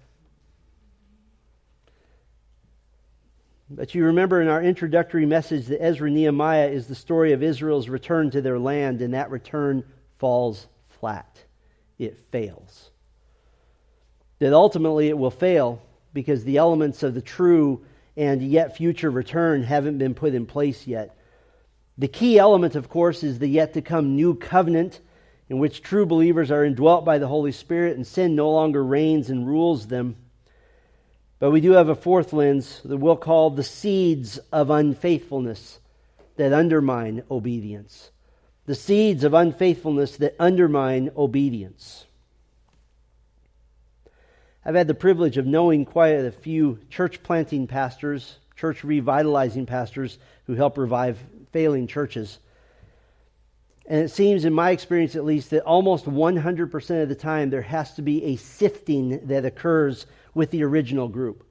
But 3.71 3.95
you 3.95 4.05
remember 4.05 4.43
in 4.43 4.49
our 4.49 4.63
introductory 4.63 5.25
message 5.25 5.69
that 5.69 5.83
Ezra 5.83 6.11
Nehemiah 6.11 6.69
is 6.69 6.87
the 6.87 6.95
story 6.95 7.33
of 7.33 7.43
Israel's 7.43 7.89
return 7.89 8.31
to 8.33 8.43
their 8.43 8.59
land, 8.59 9.01
and 9.01 9.15
that 9.15 9.31
return 9.31 9.83
falls 10.19 10.67
flat. 11.01 11.45
It 11.99 12.19
fails. 12.31 12.91
That 14.41 14.53
ultimately 14.53 15.09
it 15.09 15.17
will 15.17 15.31
fail 15.31 15.81
because 16.15 16.45
the 16.45 16.57
elements 16.57 17.03
of 17.03 17.15
the 17.15 17.21
true 17.21 17.85
and 18.17 18.41
yet 18.41 18.77
future 18.77 19.11
return 19.11 19.63
haven't 19.63 19.99
been 19.99 20.15
put 20.15 20.35
in 20.35 20.47
place 20.47 20.87
yet. 20.87 21.17
The 21.99 22.09
key 22.09 22.39
element, 22.39 22.75
of 22.75 22.89
course, 22.89 23.23
is 23.23 23.39
the 23.39 23.49
yet 23.49 23.75
to 23.75 23.83
come 23.83 24.17
new 24.17 24.35
covenant 24.35 25.01
in 25.49 25.59
which 25.59 25.83
true 25.83 26.07
believers 26.07 26.51
are 26.51 26.65
indwelt 26.65 27.05
by 27.05 27.19
the 27.19 27.29
Holy 27.29 27.53
Spirit 27.53 27.97
and 27.97 28.07
sin 28.07 28.35
no 28.35 28.51
longer 28.51 28.83
reigns 28.83 29.31
and 29.31 29.47
rules 29.47 29.89
them. 29.89 30.17
But 31.39 31.51
we 31.51 31.61
do 31.61 31.73
have 31.73 31.89
a 31.89 31.95
fourth 31.95 32.33
lens 32.33 32.81
that 32.85 32.97
we'll 32.97 33.17
call 33.17 33.51
the 33.51 33.63
seeds 33.63 34.39
of 34.51 34.71
unfaithfulness 34.71 35.81
that 36.37 36.53
undermine 36.53 37.23
obedience. 37.31 38.11
The 38.67 38.75
seeds 38.75 39.25
of 39.25 39.35
unfaithfulness 39.35 40.17
that 40.17 40.37
undermine 40.39 41.11
obedience. 41.17 42.07
I've 44.65 44.75
had 44.75 44.89
the 44.89 44.95
privilege 44.95 45.37
of 45.37 45.47
knowing 45.47 45.85
quite 45.85 46.13
a 46.13 46.31
few 46.31 46.79
church 46.89 47.23
planting 47.23 47.67
pastors, 47.67 48.39
church 48.57 48.83
revitalizing 48.83 49.67
pastors 49.67 50.19
who 50.47 50.55
help 50.55 50.79
revive 50.79 51.19
failing 51.53 51.87
churches. 51.87 52.39
And 53.87 54.03
it 54.03 54.11
seems, 54.11 54.47
in 54.47 54.55
my 54.55 54.71
experience 54.71 55.17
at 55.17 55.25
least, 55.27 55.51
that 55.51 55.65
almost 55.65 56.07
100% 56.07 57.03
of 57.03 57.09
the 57.11 57.15
time 57.15 57.51
there 57.51 57.61
has 57.61 57.95
to 57.95 58.03
be 58.03 58.25
a 58.25 58.37
sifting 58.37 59.27
that 59.27 59.45
occurs 59.45 60.07
with 60.33 60.51
the 60.51 60.65
original 60.65 61.09
group. 61.09 61.44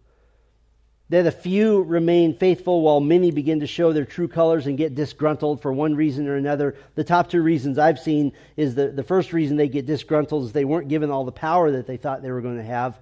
That 1.09 1.27
a 1.27 1.31
few 1.31 1.83
remain 1.83 2.35
faithful 2.35 2.81
while 2.81 2.99
many 2.99 3.29
begin 3.29 3.59
to 3.59 3.67
show 3.67 3.93
their 3.93 4.05
true 4.05 4.27
colors 4.27 4.65
and 4.65 4.77
get 4.77 4.95
disgruntled 4.95 5.61
for 5.61 5.71
one 5.71 5.95
reason 5.95 6.27
or 6.27 6.35
another. 6.35 6.75
The 6.95 7.03
top 7.03 7.29
two 7.29 7.41
reasons 7.41 7.77
I've 7.77 7.99
seen 7.99 8.31
is 8.55 8.75
that 8.75 8.95
the 8.95 9.03
first 9.03 9.33
reason 9.33 9.57
they 9.57 9.67
get 9.67 9.85
disgruntled 9.85 10.45
is 10.45 10.51
they 10.53 10.65
weren't 10.65 10.87
given 10.87 11.11
all 11.11 11.25
the 11.25 11.31
power 11.31 11.71
that 11.71 11.87
they 11.87 11.97
thought 11.97 12.21
they 12.21 12.31
were 12.31 12.41
going 12.41 12.57
to 12.57 12.63
have. 12.63 12.97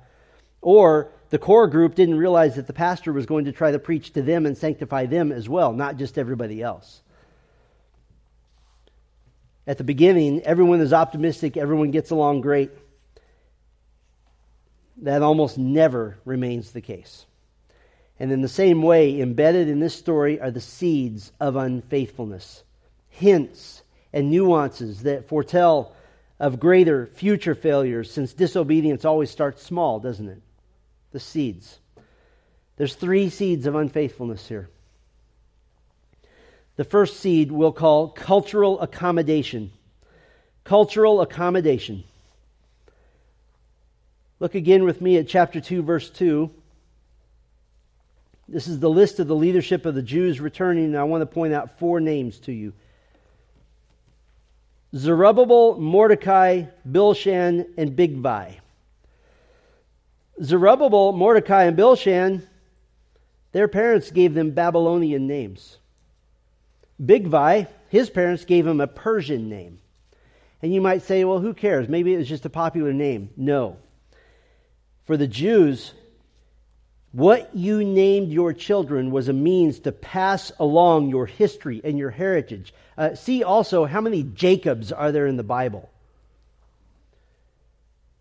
Or 0.62 1.12
the 1.30 1.40
core 1.40 1.68
group 1.68 1.96
didn't 1.96 2.18
realize 2.18 2.56
that 2.56 2.68
the 2.68 2.74
pastor 2.74 3.14
was 3.14 3.26
going 3.26 3.46
to 3.46 3.52
try 3.52 3.72
to 3.72 3.80
preach 3.80 4.14
to 4.14 4.22
them 4.22 4.46
and 4.46 4.58
sanctify 4.58 5.06
them 5.06 5.32
as 5.32 5.48
well, 5.48 5.72
not 5.72 5.98
just 5.98 6.18
everybody 6.18 6.62
else. 6.62 7.02
At 9.66 9.78
the 9.78 9.84
beginning, 9.84 10.42
everyone 10.42 10.82
is 10.82 10.92
optimistic, 10.92 11.56
everyone 11.56 11.92
gets 11.92 12.10
along 12.10 12.42
great. 12.42 12.72
That 15.04 15.22
almost 15.22 15.58
never 15.58 16.18
remains 16.26 16.72
the 16.72 16.82
case. 16.82 17.26
And 18.20 18.32
in 18.32 18.42
the 18.42 18.48
same 18.48 18.82
way, 18.82 19.20
embedded 19.20 19.68
in 19.68 19.80
this 19.80 19.96
story 19.96 20.40
are 20.40 20.52
the 20.52 20.62
seeds 20.62 21.32
of 21.40 21.56
unfaithfulness, 21.56 22.64
hints 23.10 23.82
and 24.14 24.30
nuances 24.30 25.04
that 25.04 25.28
foretell 25.28 25.96
of 26.40 26.60
greater 26.60 27.08
future 27.08 27.56
failures, 27.56 28.12
since 28.12 28.34
disobedience 28.34 29.06
always 29.06 29.30
starts 29.30 29.64
small, 29.64 30.00
doesn't 30.00 30.28
it? 30.28 30.42
The 31.12 31.20
seeds. 31.20 31.80
There's 32.78 32.96
three 32.96 33.30
seeds 33.30 33.66
of 33.66 33.76
unfaithfulness 33.76 34.48
here. 34.48 34.70
The 36.78 36.84
first 36.84 37.20
seed 37.20 37.52
we'll 37.52 37.74
call 37.74 38.10
cultural 38.10 38.80
accommodation. 38.80 39.72
Cultural 40.64 41.22
accommodation. 41.22 42.04
Look 44.40 44.56
again 44.56 44.84
with 44.84 45.02
me 45.02 45.18
at 45.18 45.28
chapter 45.28 45.62
2, 45.62 45.84
verse 45.84 46.10
2. 46.10 46.50
This 48.52 48.68
is 48.68 48.82
the 48.82 48.90
list 48.90 49.22
of 49.22 49.28
the 49.28 49.36
leadership 49.36 49.86
of 49.86 49.96
the 49.96 50.02
Jews 50.02 50.42
returning, 50.42 50.86
and 50.86 50.98
I 50.98 51.04
want 51.04 51.22
to 51.22 51.26
point 51.26 51.54
out 51.54 51.80
four 51.80 52.02
names 52.02 52.38
to 52.42 52.52
you 52.52 52.74
Zerubbabel, 54.94 55.80
Mordecai, 55.80 56.66
Bilshan, 56.90 57.66
and 57.78 57.96
Bigvai. 57.96 58.56
Zerubbabel, 60.44 61.14
Mordecai, 61.14 61.64
and 61.64 61.78
Bilshan, 61.78 62.46
their 63.54 63.70
parents 63.70 64.12
gave 64.12 64.34
them 64.34 64.52
Babylonian 64.52 65.28
names. 65.28 65.78
Bigvai, 67.02 67.68
his 67.88 68.10
parents 68.10 68.44
gave 68.44 68.68
him 68.68 68.82
a 68.82 68.88
Persian 68.88 69.48
name. 69.48 69.80
And 70.62 70.74
you 70.74 70.82
might 70.82 71.04
say, 71.04 71.24
well, 71.24 71.40
who 71.40 71.54
cares? 71.54 71.88
Maybe 71.88 72.14
it 72.14 72.18
was 72.18 72.28
just 72.28 72.46
a 72.46 72.50
popular 72.50 72.92
name. 72.92 73.30
No. 73.38 73.78
For 75.06 75.16
the 75.16 75.28
Jews, 75.28 75.94
what 77.12 77.54
you 77.56 77.84
named 77.84 78.32
your 78.32 78.54
children 78.54 79.12
was 79.12 79.28
a 79.28 79.34
means 79.34 79.80
to 79.80 79.92
pass 79.92 80.52
along 80.60 81.10
your 81.10 81.26
history 81.26 81.82
and 81.84 81.98
your 81.98 82.10
heritage. 82.10 82.74
Uh, 82.98 83.16
see 83.16 83.44
also 83.44 83.86
how 83.86 84.00
many 84.00 84.24
Jacobs 84.24 84.92
are 84.92 85.12
there 85.12 85.28
in 85.28 85.36
the 85.36 85.44
Bible. 85.44 85.90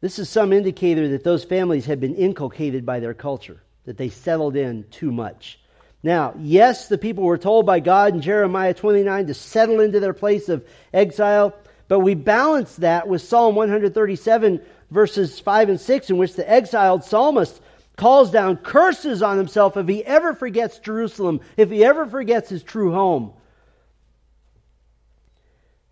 This 0.00 0.18
is 0.18 0.28
some 0.28 0.52
indicator 0.52 1.08
that 1.08 1.24
those 1.24 1.44
families 1.44 1.86
had 1.86 2.00
been 2.00 2.16
inculcated 2.16 2.86
by 2.86 3.00
their 3.00 3.14
culture, 3.14 3.62
that 3.84 3.98
they 3.98 4.08
settled 4.08 4.56
in 4.56 4.84
too 4.90 5.12
much. 5.12 5.60
Now, 6.02 6.34
yes, 6.38 6.88
the 6.88 6.98
people 6.98 7.24
were 7.24 7.38
told 7.38 7.66
by 7.66 7.80
God 7.80 8.14
in 8.14 8.22
Jeremiah 8.22 8.72
29 8.72 9.26
to 9.26 9.34
settle 9.34 9.80
into 9.80 10.00
their 10.00 10.14
place 10.14 10.48
of 10.48 10.66
exile, 10.94 11.54
but 11.88 12.00
we 12.00 12.14
balance 12.14 12.76
that 12.76 13.06
with 13.06 13.20
Psalm 13.20 13.54
137, 13.54 14.62
verses 14.90 15.38
5 15.38 15.68
and 15.68 15.80
6, 15.80 16.10
in 16.10 16.16
which 16.16 16.34
the 16.34 16.50
exiled 16.50 17.04
psalmist 17.04 17.60
calls 17.96 18.30
down 18.30 18.56
curses 18.56 19.22
on 19.22 19.36
himself 19.36 19.76
if 19.76 19.86
he 19.86 20.04
ever 20.04 20.34
forgets 20.34 20.78
Jerusalem, 20.78 21.40
if 21.56 21.70
he 21.70 21.84
ever 21.84 22.06
forgets 22.06 22.48
his 22.48 22.62
true 22.62 22.92
home. 22.92 23.32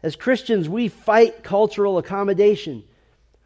As 0.03 0.17
Christians, 0.17 0.69
we 0.69 0.89
fight 0.89 1.43
cultural 1.43 1.99
accommodation. 1.99 2.85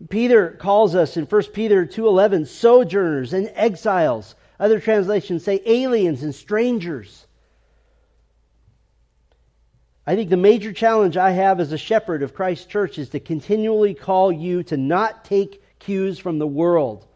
Peter 0.08 0.50
calls 0.50 0.94
us 0.94 1.16
in 1.16 1.26
1 1.26 1.52
Peter 1.52 1.86
2:11 1.86 2.46
sojourners 2.46 3.32
and 3.32 3.50
exiles. 3.54 4.34
Other 4.60 4.78
translations 4.78 5.44
say 5.44 5.62
aliens 5.64 6.22
and 6.22 6.34
strangers. 6.34 7.26
I 10.06 10.14
think 10.16 10.30
the 10.30 10.36
major 10.36 10.72
challenge 10.72 11.16
I 11.16 11.30
have 11.30 11.60
as 11.60 11.72
a 11.72 11.78
shepherd 11.78 12.22
of 12.22 12.34
Christ's 12.34 12.66
church 12.66 12.98
is 12.98 13.08
to 13.10 13.20
continually 13.20 13.94
call 13.94 14.32
you 14.32 14.62
to 14.64 14.76
not 14.76 15.24
take 15.24 15.62
cues 15.78 16.18
from 16.18 16.38
the 16.38 16.46
world 16.46 17.06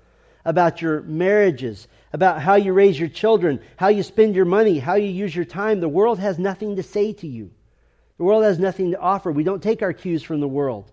about 0.47 0.81
your 0.81 1.03
marriages, 1.03 1.89
about 2.13 2.41
how 2.41 2.55
you 2.55 2.73
raise 2.73 2.99
your 2.99 3.09
children, 3.09 3.61
how 3.77 3.89
you 3.89 4.03
spend 4.03 4.35
your 4.35 4.45
money, 4.45 4.79
how 4.79 4.95
you 4.95 5.09
use 5.09 5.35
your 5.35 5.45
time. 5.45 5.81
The 5.81 5.89
world 5.89 6.21
has 6.21 6.39
nothing 6.39 6.77
to 6.77 6.83
say 6.83 7.13
to 7.15 7.27
you. 7.27 7.51
The 8.17 8.25
world 8.25 8.45
has 8.45 8.59
nothing 8.59 8.93
to 8.93 8.99
offer. 8.99 9.31
We 9.31 9.43
don't 9.43 9.63
take 9.63 9.83
our 9.83 9.93
cues 9.93 10.23
from 10.23 10.41
the 10.41 10.49
world. 10.49 10.91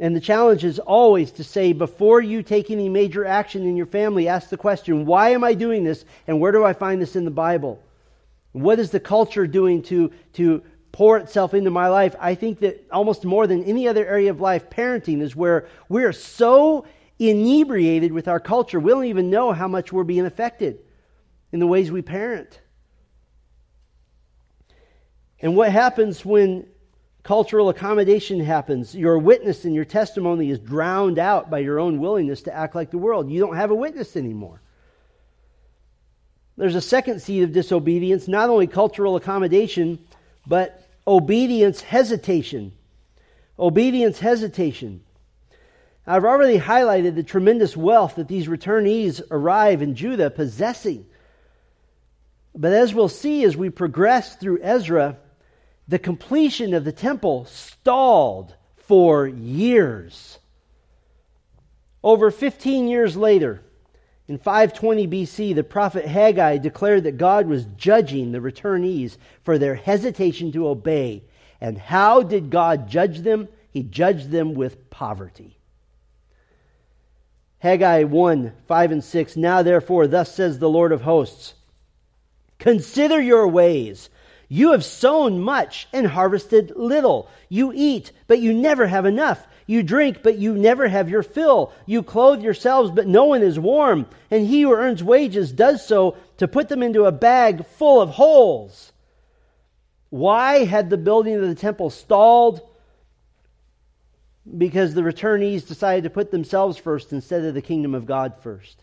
And 0.00 0.16
the 0.16 0.20
challenge 0.20 0.64
is 0.64 0.78
always 0.78 1.32
to 1.32 1.44
say, 1.44 1.74
before 1.74 2.22
you 2.22 2.42
take 2.42 2.70
any 2.70 2.88
major 2.88 3.26
action 3.26 3.64
in 3.64 3.76
your 3.76 3.86
family, 3.86 4.26
ask 4.26 4.48
the 4.48 4.56
question, 4.56 5.04
why 5.04 5.30
am 5.30 5.44
I 5.44 5.52
doing 5.54 5.84
this? 5.84 6.04
And 6.26 6.40
where 6.40 6.52
do 6.52 6.64
I 6.64 6.72
find 6.72 7.02
this 7.02 7.14
in 7.14 7.26
the 7.26 7.30
Bible? 7.30 7.82
What 8.52 8.78
is 8.78 8.90
the 8.90 9.00
culture 9.00 9.46
doing 9.46 9.82
to, 9.82 10.12
to 10.34 10.62
pour 10.92 11.18
itself 11.18 11.52
into 11.52 11.70
my 11.70 11.88
life? 11.88 12.16
I 12.18 12.36
think 12.36 12.60
that 12.60 12.86
almost 12.90 13.24
more 13.26 13.46
than 13.46 13.64
any 13.64 13.86
other 13.86 14.06
area 14.06 14.30
of 14.30 14.40
life, 14.40 14.70
parenting 14.70 15.20
is 15.20 15.36
where 15.36 15.68
we're 15.90 16.14
so 16.14 16.86
inebriated 17.18 18.12
with 18.12 18.28
our 18.28 18.40
culture. 18.40 18.78
We 18.78 18.92
don't 18.92 19.06
even 19.06 19.30
know 19.30 19.52
how 19.52 19.68
much 19.68 19.92
we're 19.92 20.04
being 20.04 20.26
affected 20.26 20.78
in 21.52 21.60
the 21.60 21.66
ways 21.66 21.90
we 21.90 22.02
parent. 22.02 22.60
And 25.40 25.56
what 25.56 25.70
happens 25.70 26.24
when 26.24 26.66
cultural 27.22 27.68
accommodation 27.68 28.40
happens? 28.40 28.94
Your 28.94 29.18
witness 29.18 29.64
and 29.64 29.74
your 29.74 29.84
testimony 29.84 30.50
is 30.50 30.58
drowned 30.58 31.18
out 31.18 31.50
by 31.50 31.60
your 31.60 31.78
own 31.78 32.00
willingness 32.00 32.42
to 32.42 32.54
act 32.54 32.74
like 32.74 32.90
the 32.90 32.98
world. 32.98 33.30
You 33.30 33.40
don't 33.40 33.56
have 33.56 33.70
a 33.70 33.74
witness 33.74 34.16
anymore. 34.16 34.60
There's 36.56 36.74
a 36.74 36.80
second 36.80 37.22
seed 37.22 37.44
of 37.44 37.52
disobedience, 37.52 38.26
not 38.26 38.50
only 38.50 38.66
cultural 38.66 39.14
accommodation, 39.14 40.00
but 40.46 40.88
obedience 41.06 41.80
hesitation. 41.80 42.72
Obedience 43.58 44.18
hesitation. 44.18 45.02
I've 46.08 46.24
already 46.24 46.58
highlighted 46.58 47.16
the 47.16 47.22
tremendous 47.22 47.76
wealth 47.76 48.14
that 48.14 48.28
these 48.28 48.46
returnees 48.46 49.20
arrive 49.30 49.82
in 49.82 49.94
Judah 49.94 50.30
possessing. 50.30 51.04
But 52.54 52.72
as 52.72 52.94
we'll 52.94 53.10
see 53.10 53.44
as 53.44 53.58
we 53.58 53.68
progress 53.68 54.34
through 54.36 54.60
Ezra, 54.62 55.18
the 55.86 55.98
completion 55.98 56.72
of 56.72 56.86
the 56.86 56.92
temple 56.92 57.44
stalled 57.44 58.54
for 58.86 59.26
years. 59.26 60.38
Over 62.02 62.30
15 62.30 62.88
years 62.88 63.14
later, 63.14 63.60
in 64.28 64.38
520 64.38 65.06
BC, 65.08 65.54
the 65.54 65.62
prophet 65.62 66.06
Haggai 66.06 66.56
declared 66.56 67.04
that 67.04 67.18
God 67.18 67.46
was 67.46 67.66
judging 67.76 68.32
the 68.32 68.38
returnees 68.38 69.18
for 69.42 69.58
their 69.58 69.74
hesitation 69.74 70.52
to 70.52 70.68
obey. 70.68 71.22
And 71.60 71.76
how 71.76 72.22
did 72.22 72.48
God 72.48 72.88
judge 72.88 73.18
them? 73.18 73.48
He 73.70 73.82
judged 73.82 74.30
them 74.30 74.54
with 74.54 74.88
poverty. 74.88 75.57
Haggai 77.60 78.04
1 78.04 78.52
5 78.66 78.92
and 78.92 79.04
6. 79.04 79.36
Now 79.36 79.62
therefore, 79.62 80.06
thus 80.06 80.34
says 80.34 80.58
the 80.58 80.68
Lord 80.68 80.92
of 80.92 81.02
hosts 81.02 81.54
Consider 82.58 83.20
your 83.20 83.46
ways. 83.48 84.10
You 84.48 84.72
have 84.72 84.84
sown 84.84 85.40
much 85.40 85.88
and 85.92 86.06
harvested 86.06 86.72
little. 86.74 87.28
You 87.48 87.72
eat, 87.74 88.12
but 88.26 88.40
you 88.40 88.54
never 88.54 88.86
have 88.86 89.04
enough. 89.04 89.46
You 89.66 89.82
drink, 89.82 90.22
but 90.22 90.38
you 90.38 90.54
never 90.54 90.88
have 90.88 91.10
your 91.10 91.22
fill. 91.22 91.72
You 91.84 92.02
clothe 92.02 92.42
yourselves, 92.42 92.90
but 92.90 93.06
no 93.06 93.24
one 93.24 93.42
is 93.42 93.58
warm. 93.58 94.06
And 94.30 94.46
he 94.46 94.62
who 94.62 94.72
earns 94.72 95.04
wages 95.04 95.52
does 95.52 95.86
so 95.86 96.16
to 96.38 96.48
put 96.48 96.70
them 96.70 96.82
into 96.82 97.04
a 97.04 97.12
bag 97.12 97.66
full 97.66 98.00
of 98.00 98.08
holes. 98.08 98.92
Why 100.08 100.64
had 100.64 100.88
the 100.88 100.96
building 100.96 101.34
of 101.34 101.42
the 101.42 101.54
temple 101.54 101.90
stalled? 101.90 102.62
Because 104.56 104.94
the 104.94 105.02
returnees 105.02 105.66
decided 105.66 106.04
to 106.04 106.10
put 106.10 106.30
themselves 106.30 106.78
first 106.78 107.12
instead 107.12 107.44
of 107.44 107.54
the 107.54 107.62
kingdom 107.62 107.94
of 107.94 108.06
God 108.06 108.34
first. 108.42 108.82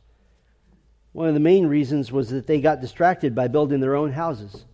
One 1.14 1.28
of 1.28 1.34
the 1.34 1.40
main 1.40 1.68
reasons 1.68 2.12
was 2.12 2.30
that 2.30 2.46
they 2.46 2.60
got 2.60 2.82
distracted 2.82 3.34
by 3.34 3.48
building 3.48 3.80
their 3.80 3.96
own 3.96 4.12
houses. 4.12 4.66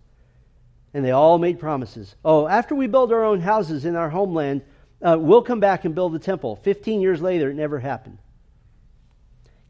And 0.94 1.06
they 1.06 1.12
all 1.12 1.38
made 1.38 1.60
promises. 1.60 2.16
Oh, 2.26 2.48
after 2.48 2.76
we 2.76 2.88
build 2.88 3.14
our 3.14 3.24
own 3.24 3.40
houses 3.40 3.86
in 3.86 3.96
our 3.96 4.10
homeland, 4.10 4.64
uh, 5.02 5.18
we'll 5.20 5.44
come 5.44 5.60
back 5.60 5.86
and 5.86 5.96
build 5.96 6.14
the 6.14 6.20
temple. 6.20 6.58
Fifteen 6.58 7.00
years 7.00 7.22
later, 7.22 7.50
it 7.50 7.56
never 7.56 7.80
happened. 7.80 8.18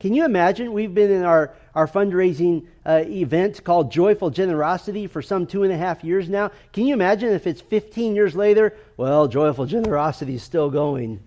Can 0.01 0.15
you 0.15 0.25
imagine? 0.25 0.73
We've 0.73 0.91
been 0.91 1.11
in 1.11 1.21
our, 1.21 1.53
our 1.75 1.87
fundraising 1.87 2.65
uh, 2.83 3.03
event 3.05 3.63
called 3.63 3.91
Joyful 3.91 4.31
Generosity 4.31 5.05
for 5.05 5.21
some 5.21 5.45
two 5.45 5.61
and 5.61 5.71
a 5.71 5.77
half 5.77 6.03
years 6.03 6.27
now. 6.27 6.49
Can 6.73 6.87
you 6.87 6.95
imagine 6.95 7.29
if 7.29 7.45
it's 7.45 7.61
15 7.61 8.15
years 8.15 8.35
later? 8.35 8.75
Well, 8.97 9.27
Joyful 9.27 9.67
Generosity 9.67 10.33
is 10.33 10.41
still 10.41 10.71
going. 10.71 11.19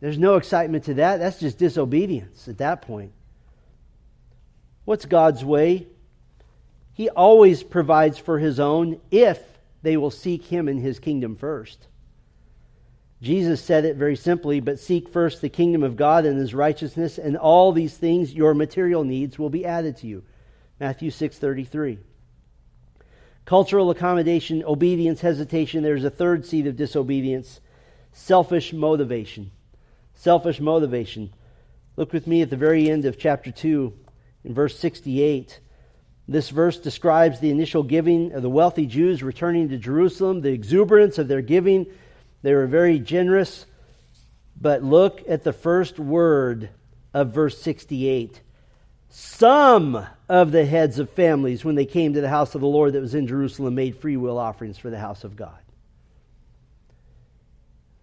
There's 0.00 0.18
no 0.18 0.36
excitement 0.36 0.84
to 0.84 0.94
that. 0.94 1.20
That's 1.20 1.40
just 1.40 1.56
disobedience 1.56 2.48
at 2.48 2.58
that 2.58 2.82
point. 2.82 3.12
What's 4.84 5.06
God's 5.06 5.42
way? 5.42 5.86
He 6.92 7.08
always 7.08 7.62
provides 7.62 8.18
for 8.18 8.38
his 8.38 8.60
own 8.60 9.00
if 9.10 9.40
they 9.80 9.96
will 9.96 10.10
seek 10.10 10.44
him 10.44 10.68
and 10.68 10.78
his 10.78 10.98
kingdom 10.98 11.34
first. 11.34 11.86
Jesus 13.20 13.60
said 13.60 13.84
it 13.84 13.96
very 13.96 14.14
simply, 14.14 14.60
but 14.60 14.78
seek 14.78 15.08
first 15.08 15.40
the 15.40 15.48
kingdom 15.48 15.82
of 15.82 15.96
God 15.96 16.24
and 16.24 16.38
his 16.38 16.54
righteousness, 16.54 17.18
and 17.18 17.36
all 17.36 17.72
these 17.72 17.96
things, 17.96 18.32
your 18.32 18.54
material 18.54 19.02
needs, 19.02 19.38
will 19.38 19.50
be 19.50 19.66
added 19.66 19.96
to 19.98 20.06
you. 20.06 20.22
Matthew 20.78 21.10
6:33. 21.10 21.98
Cultural 23.44 23.90
accommodation, 23.90 24.62
obedience, 24.64 25.20
hesitation. 25.20 25.82
There's 25.82 26.04
a 26.04 26.10
third 26.10 26.46
seed 26.46 26.66
of 26.66 26.76
disobedience, 26.76 27.60
selfish 28.12 28.72
motivation. 28.72 29.50
Selfish 30.14 30.60
motivation. 30.60 31.30
Look 31.96 32.12
with 32.12 32.26
me 32.26 32.42
at 32.42 32.50
the 32.50 32.56
very 32.56 32.88
end 32.88 33.04
of 33.04 33.18
chapter 33.18 33.50
2, 33.50 33.92
in 34.44 34.54
verse 34.54 34.78
68. 34.78 35.60
This 36.28 36.50
verse 36.50 36.78
describes 36.78 37.40
the 37.40 37.50
initial 37.50 37.82
giving 37.82 38.32
of 38.32 38.42
the 38.42 38.50
wealthy 38.50 38.86
Jews 38.86 39.22
returning 39.22 39.70
to 39.70 39.78
Jerusalem, 39.78 40.42
the 40.42 40.52
exuberance 40.52 41.18
of 41.18 41.26
their 41.26 41.40
giving. 41.40 41.86
They 42.48 42.54
were 42.54 42.66
very 42.66 42.98
generous. 42.98 43.66
But 44.58 44.82
look 44.82 45.22
at 45.28 45.44
the 45.44 45.52
first 45.52 45.98
word 45.98 46.70
of 47.12 47.34
verse 47.34 47.60
68. 47.60 48.40
Some 49.10 50.06
of 50.30 50.50
the 50.50 50.64
heads 50.64 50.98
of 50.98 51.10
families, 51.10 51.62
when 51.62 51.74
they 51.74 51.84
came 51.84 52.14
to 52.14 52.22
the 52.22 52.28
house 52.30 52.54
of 52.54 52.62
the 52.62 52.66
Lord 52.66 52.94
that 52.94 53.02
was 53.02 53.14
in 53.14 53.26
Jerusalem, 53.26 53.74
made 53.74 53.98
free 53.98 54.16
will 54.16 54.38
offerings 54.38 54.78
for 54.78 54.88
the 54.88 54.98
house 54.98 55.24
of 55.24 55.36
God. 55.36 55.58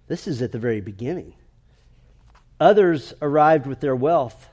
This 0.06 0.28
is 0.28 0.44
at 0.44 0.52
the 0.52 0.60
very 0.60 0.80
beginning. 0.80 1.34
Others 2.60 3.16
arrived 3.24 3.66
with 3.66 3.80
their 3.80 3.96
wealth. 3.96 4.48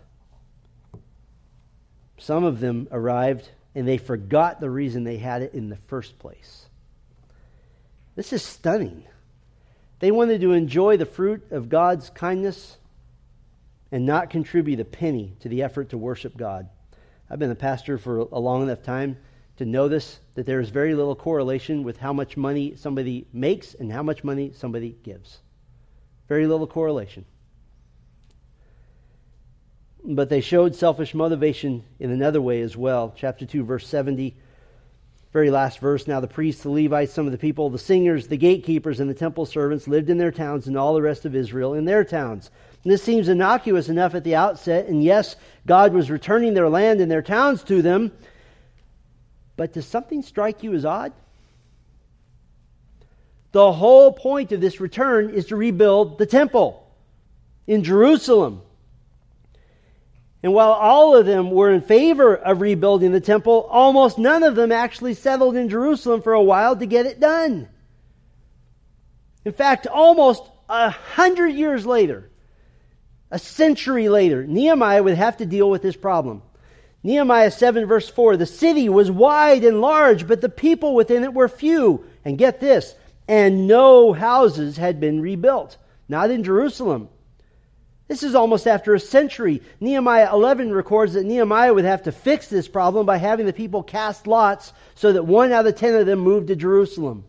Some 2.16 2.44
of 2.44 2.60
them 2.60 2.88
arrived 2.90 3.46
and 3.74 3.86
they 3.86 3.98
forgot 3.98 4.58
the 4.58 4.70
reason 4.70 5.04
they 5.04 5.18
had 5.18 5.42
it 5.42 5.52
in 5.52 5.68
the 5.68 5.76
first 5.76 6.18
place. 6.18 6.64
This 8.16 8.32
is 8.32 8.42
stunning. 8.42 9.04
They 10.02 10.10
wanted 10.10 10.40
to 10.40 10.50
enjoy 10.50 10.96
the 10.96 11.06
fruit 11.06 11.52
of 11.52 11.68
God's 11.68 12.10
kindness 12.10 12.76
and 13.92 14.04
not 14.04 14.30
contribute 14.30 14.80
a 14.80 14.84
penny 14.84 15.36
to 15.38 15.48
the 15.48 15.62
effort 15.62 15.90
to 15.90 15.96
worship 15.96 16.36
God. 16.36 16.68
I've 17.30 17.38
been 17.38 17.52
a 17.52 17.54
pastor 17.54 17.98
for 17.98 18.18
a 18.18 18.40
long 18.40 18.64
enough 18.64 18.82
time 18.82 19.16
to 19.58 19.64
know 19.64 19.86
this 19.86 20.18
that 20.34 20.44
there 20.44 20.58
is 20.58 20.70
very 20.70 20.96
little 20.96 21.14
correlation 21.14 21.84
with 21.84 21.98
how 21.98 22.12
much 22.12 22.36
money 22.36 22.74
somebody 22.74 23.28
makes 23.32 23.74
and 23.74 23.92
how 23.92 24.02
much 24.02 24.24
money 24.24 24.50
somebody 24.52 24.96
gives. 25.04 25.38
Very 26.28 26.48
little 26.48 26.66
correlation. 26.66 27.24
But 30.02 30.30
they 30.30 30.40
showed 30.40 30.74
selfish 30.74 31.14
motivation 31.14 31.84
in 32.00 32.10
another 32.10 32.42
way 32.42 32.60
as 32.62 32.76
well. 32.76 33.14
Chapter 33.16 33.46
2, 33.46 33.62
verse 33.62 33.86
70 33.86 34.34
very 35.32 35.50
last 35.50 35.78
verse. 35.78 36.06
Now 36.06 36.20
the 36.20 36.28
priests, 36.28 36.62
the 36.62 36.70
Levites, 36.70 37.12
some 37.12 37.26
of 37.26 37.32
the 37.32 37.38
people, 37.38 37.70
the 37.70 37.78
singers, 37.78 38.28
the 38.28 38.36
gatekeepers, 38.36 39.00
and 39.00 39.08
the 39.08 39.14
temple 39.14 39.46
servants 39.46 39.88
lived 39.88 40.10
in 40.10 40.18
their 40.18 40.30
towns, 40.30 40.66
and 40.66 40.76
all 40.76 40.94
the 40.94 41.02
rest 41.02 41.24
of 41.24 41.34
Israel 41.34 41.74
in 41.74 41.86
their 41.86 42.04
towns. 42.04 42.50
And 42.84 42.92
this 42.92 43.02
seems 43.02 43.28
innocuous 43.28 43.88
enough 43.88 44.14
at 44.14 44.24
the 44.24 44.34
outset, 44.34 44.86
and 44.86 45.02
yes, 45.02 45.36
God 45.66 45.94
was 45.94 46.10
returning 46.10 46.52
their 46.52 46.68
land 46.68 47.00
and 47.00 47.10
their 47.10 47.22
towns 47.22 47.62
to 47.64 47.80
them. 47.80 48.12
But 49.56 49.72
does 49.72 49.86
something 49.86 50.22
strike 50.22 50.62
you 50.62 50.74
as 50.74 50.84
odd? 50.84 51.12
The 53.52 53.72
whole 53.72 54.12
point 54.12 54.52
of 54.52 54.60
this 54.60 54.80
return 54.80 55.30
is 55.30 55.46
to 55.46 55.56
rebuild 55.56 56.18
the 56.18 56.26
temple 56.26 56.90
in 57.66 57.84
Jerusalem. 57.84 58.62
And 60.42 60.52
while 60.52 60.72
all 60.72 61.16
of 61.16 61.24
them 61.24 61.50
were 61.50 61.70
in 61.70 61.82
favor 61.82 62.34
of 62.34 62.60
rebuilding 62.60 63.12
the 63.12 63.20
temple, 63.20 63.66
almost 63.70 64.18
none 64.18 64.42
of 64.42 64.56
them 64.56 64.72
actually 64.72 65.14
settled 65.14 65.54
in 65.54 65.68
Jerusalem 65.68 66.20
for 66.22 66.32
a 66.32 66.42
while 66.42 66.76
to 66.76 66.86
get 66.86 67.06
it 67.06 67.20
done. 67.20 67.68
In 69.44 69.52
fact, 69.52 69.86
almost 69.86 70.42
a 70.68 70.90
hundred 70.90 71.50
years 71.50 71.86
later, 71.86 72.30
a 73.30 73.38
century 73.38 74.08
later, 74.08 74.44
Nehemiah 74.46 75.02
would 75.02 75.16
have 75.16 75.36
to 75.38 75.46
deal 75.46 75.70
with 75.70 75.82
this 75.82 75.96
problem. 75.96 76.42
Nehemiah 77.04 77.50
7 77.50 77.86
verse 77.86 78.08
4, 78.08 78.36
the 78.36 78.46
city 78.46 78.88
was 78.88 79.10
wide 79.10 79.64
and 79.64 79.80
large, 79.80 80.26
but 80.26 80.40
the 80.40 80.48
people 80.48 80.94
within 80.94 81.24
it 81.24 81.34
were 81.34 81.48
few. 81.48 82.04
And 82.24 82.38
get 82.38 82.60
this, 82.60 82.94
and 83.26 83.66
no 83.66 84.12
houses 84.12 84.76
had 84.76 85.00
been 85.00 85.20
rebuilt. 85.20 85.76
Not 86.08 86.30
in 86.30 86.44
Jerusalem. 86.44 87.08
This 88.12 88.24
is 88.24 88.34
almost 88.34 88.66
after 88.66 88.92
a 88.92 89.00
century. 89.00 89.62
Nehemiah 89.80 90.30
11 90.30 90.70
records 90.70 91.14
that 91.14 91.24
Nehemiah 91.24 91.72
would 91.72 91.86
have 91.86 92.02
to 92.02 92.12
fix 92.12 92.46
this 92.46 92.68
problem 92.68 93.06
by 93.06 93.16
having 93.16 93.46
the 93.46 93.54
people 93.54 93.82
cast 93.82 94.26
lots 94.26 94.74
so 94.94 95.14
that 95.14 95.22
one 95.22 95.50
out 95.50 95.66
of 95.66 95.76
ten 95.76 95.94
of 95.94 96.04
them 96.04 96.18
moved 96.18 96.48
to 96.48 96.54
Jerusalem. 96.54 97.24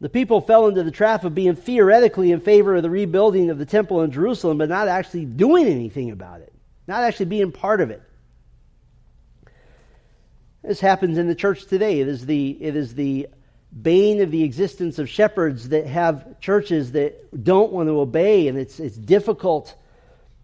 The 0.00 0.08
people 0.08 0.40
fell 0.40 0.66
into 0.66 0.82
the 0.82 0.90
trap 0.90 1.24
of 1.24 1.34
being 1.34 1.56
theoretically 1.56 2.32
in 2.32 2.40
favor 2.40 2.74
of 2.74 2.82
the 2.82 2.88
rebuilding 2.88 3.50
of 3.50 3.58
the 3.58 3.66
temple 3.66 4.00
in 4.00 4.10
Jerusalem, 4.10 4.56
but 4.56 4.70
not 4.70 4.88
actually 4.88 5.26
doing 5.26 5.66
anything 5.66 6.10
about 6.10 6.40
it, 6.40 6.54
not 6.86 7.02
actually 7.02 7.26
being 7.26 7.52
part 7.52 7.82
of 7.82 7.90
it. 7.90 8.02
This 10.62 10.80
happens 10.80 11.18
in 11.18 11.28
the 11.28 11.34
church 11.34 11.66
today. 11.66 12.00
It 12.00 12.08
is 12.08 12.24
the, 12.24 12.56
it 12.62 12.76
is 12.76 12.94
the 12.94 13.28
bane 13.80 14.20
of 14.20 14.30
the 14.30 14.44
existence 14.44 14.98
of 14.98 15.08
shepherds 15.08 15.70
that 15.70 15.86
have 15.86 16.40
churches 16.40 16.92
that 16.92 17.44
don't 17.44 17.72
want 17.72 17.88
to 17.88 18.00
obey, 18.00 18.48
and 18.48 18.58
it's, 18.58 18.78
it's 18.78 18.96
difficult. 18.96 19.74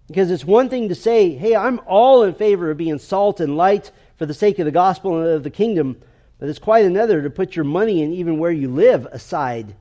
Because 0.08 0.30
it's 0.30 0.44
one 0.44 0.68
thing 0.68 0.88
to 0.88 0.94
say, 0.94 1.30
hey, 1.30 1.54
I'm 1.54 1.80
all 1.86 2.24
in 2.24 2.34
favor 2.34 2.70
of 2.70 2.76
being 2.76 2.98
salt 2.98 3.40
and 3.40 3.56
light 3.56 3.92
for 4.16 4.26
the 4.26 4.34
sake 4.34 4.58
of 4.58 4.64
the 4.64 4.72
gospel 4.72 5.18
and 5.18 5.28
of 5.28 5.44
the 5.44 5.50
kingdom, 5.50 6.00
but 6.38 6.48
it's 6.48 6.58
quite 6.58 6.84
another 6.84 7.22
to 7.22 7.30
put 7.30 7.54
your 7.54 7.64
money 7.64 8.02
and 8.02 8.12
even 8.14 8.38
where 8.38 8.50
you 8.50 8.68
live 8.68 9.06
aside 9.06 9.74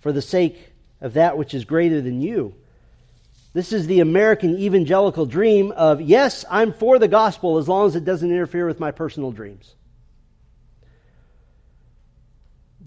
for 0.00 0.12
the 0.12 0.22
sake 0.22 0.72
of 1.00 1.14
that 1.14 1.36
which 1.36 1.54
is 1.54 1.64
greater 1.64 2.00
than 2.00 2.20
you. 2.20 2.54
This 3.52 3.72
is 3.72 3.86
the 3.86 4.00
American 4.00 4.56
evangelical 4.58 5.26
dream 5.26 5.72
of, 5.72 6.00
yes, 6.00 6.44
I'm 6.48 6.72
for 6.72 6.98
the 6.98 7.08
gospel 7.08 7.58
as 7.58 7.68
long 7.68 7.88
as 7.88 7.96
it 7.96 8.04
doesn't 8.04 8.30
interfere 8.30 8.66
with 8.66 8.78
my 8.78 8.92
personal 8.92 9.32
dreams. 9.32 9.74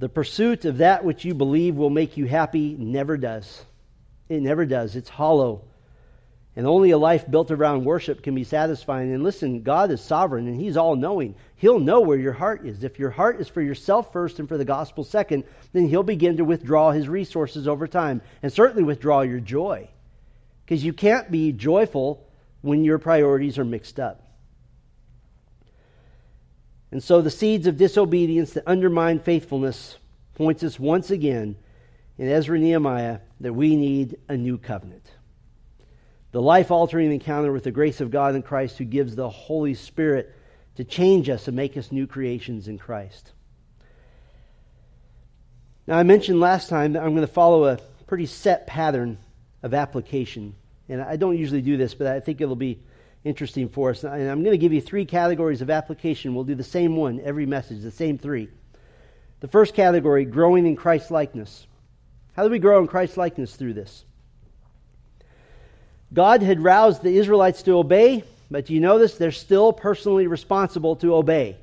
The 0.01 0.09
pursuit 0.09 0.65
of 0.65 0.79
that 0.79 1.05
which 1.05 1.25
you 1.25 1.35
believe 1.35 1.75
will 1.75 1.91
make 1.91 2.17
you 2.17 2.25
happy 2.25 2.75
never 2.75 3.17
does. 3.17 3.63
It 4.29 4.41
never 4.41 4.65
does. 4.65 4.95
It's 4.95 5.09
hollow. 5.09 5.65
And 6.55 6.65
only 6.65 6.89
a 6.89 6.97
life 6.97 7.29
built 7.29 7.51
around 7.51 7.85
worship 7.85 8.23
can 8.23 8.33
be 8.33 8.43
satisfying. 8.43 9.13
And 9.13 9.23
listen, 9.23 9.61
God 9.61 9.91
is 9.91 10.01
sovereign 10.01 10.47
and 10.47 10.59
He's 10.59 10.75
all 10.75 10.95
knowing. 10.95 11.35
He'll 11.55 11.77
know 11.77 12.01
where 12.01 12.17
your 12.17 12.33
heart 12.33 12.65
is. 12.65 12.83
If 12.83 12.97
your 12.97 13.11
heart 13.11 13.39
is 13.39 13.47
for 13.47 13.61
yourself 13.61 14.11
first 14.11 14.39
and 14.39 14.49
for 14.49 14.57
the 14.57 14.65
gospel 14.65 15.03
second, 15.03 15.43
then 15.71 15.87
He'll 15.87 16.01
begin 16.01 16.37
to 16.37 16.45
withdraw 16.45 16.89
His 16.89 17.07
resources 17.07 17.67
over 17.67 17.85
time 17.85 18.23
and 18.41 18.51
certainly 18.51 18.81
withdraw 18.81 19.21
your 19.21 19.39
joy. 19.39 19.87
Because 20.65 20.83
you 20.83 20.93
can't 20.93 21.29
be 21.29 21.51
joyful 21.51 22.27
when 22.61 22.83
your 22.83 22.97
priorities 22.97 23.59
are 23.59 23.65
mixed 23.65 23.99
up. 23.99 24.30
And 26.91 27.01
so 27.01 27.21
the 27.21 27.31
seeds 27.31 27.67
of 27.67 27.77
disobedience 27.77 28.51
that 28.51 28.67
undermine 28.67 29.19
faithfulness 29.19 29.97
points 30.35 30.63
us 30.63 30.79
once 30.79 31.09
again 31.09 31.55
in 32.17 32.27
Ezra 32.27 32.59
Nehemiah 32.59 33.19
that 33.39 33.53
we 33.53 33.75
need 33.75 34.17
a 34.27 34.35
new 34.35 34.57
covenant. 34.57 35.09
The 36.31 36.41
life 36.41 36.71
altering 36.71 37.11
encounter 37.11 37.51
with 37.51 37.63
the 37.63 37.71
grace 37.71 38.01
of 38.01 38.11
God 38.11 38.35
in 38.35 38.41
Christ 38.41 38.77
who 38.77 38.85
gives 38.85 39.15
the 39.15 39.29
Holy 39.29 39.73
Spirit 39.73 40.33
to 40.75 40.83
change 40.83 41.29
us 41.29 41.47
and 41.47 41.55
make 41.55 41.77
us 41.77 41.91
new 41.91 42.07
creations 42.07 42.67
in 42.67 42.77
Christ. 42.77 43.31
Now, 45.87 45.97
I 45.97 46.03
mentioned 46.03 46.39
last 46.39 46.69
time 46.69 46.93
that 46.93 47.03
I'm 47.03 47.15
going 47.15 47.27
to 47.27 47.33
follow 47.33 47.65
a 47.65 47.79
pretty 48.07 48.25
set 48.25 48.67
pattern 48.67 49.17
of 49.63 49.73
application. 49.73 50.55
And 50.87 51.01
I 51.01 51.15
don't 51.15 51.37
usually 51.37 51.61
do 51.61 51.77
this, 51.77 51.93
but 51.93 52.07
I 52.07 52.19
think 52.19 52.39
it'll 52.39 52.55
be 52.55 52.79
interesting 53.23 53.69
for 53.69 53.91
us. 53.91 54.03
And 54.03 54.29
I'm 54.29 54.43
going 54.43 54.53
to 54.53 54.57
give 54.57 54.73
you 54.73 54.81
three 54.81 55.05
categories 55.05 55.61
of 55.61 55.69
application. 55.69 56.33
We'll 56.33 56.43
do 56.43 56.55
the 56.55 56.63
same 56.63 56.95
one 56.95 57.21
every 57.21 57.45
message, 57.45 57.81
the 57.81 57.91
same 57.91 58.17
three. 58.17 58.49
The 59.41 59.47
first 59.47 59.73
category, 59.73 60.25
growing 60.25 60.65
in 60.65 60.75
Christ 60.75 61.11
likeness. 61.11 61.65
How 62.33 62.43
do 62.43 62.49
we 62.49 62.59
grow 62.59 62.79
in 62.79 62.87
Christ 62.87 63.17
likeness 63.17 63.55
through 63.55 63.73
this? 63.73 64.05
God 66.13 66.41
had 66.41 66.61
roused 66.61 67.01
the 67.01 67.17
Israelites 67.17 67.63
to 67.63 67.73
obey, 67.73 68.23
but 68.49 68.65
do 68.65 68.73
you 68.73 68.79
notice 68.79 69.15
they're 69.15 69.31
still 69.31 69.71
personally 69.71 70.27
responsible 70.27 70.95
to 70.97 71.15
obey? 71.15 71.57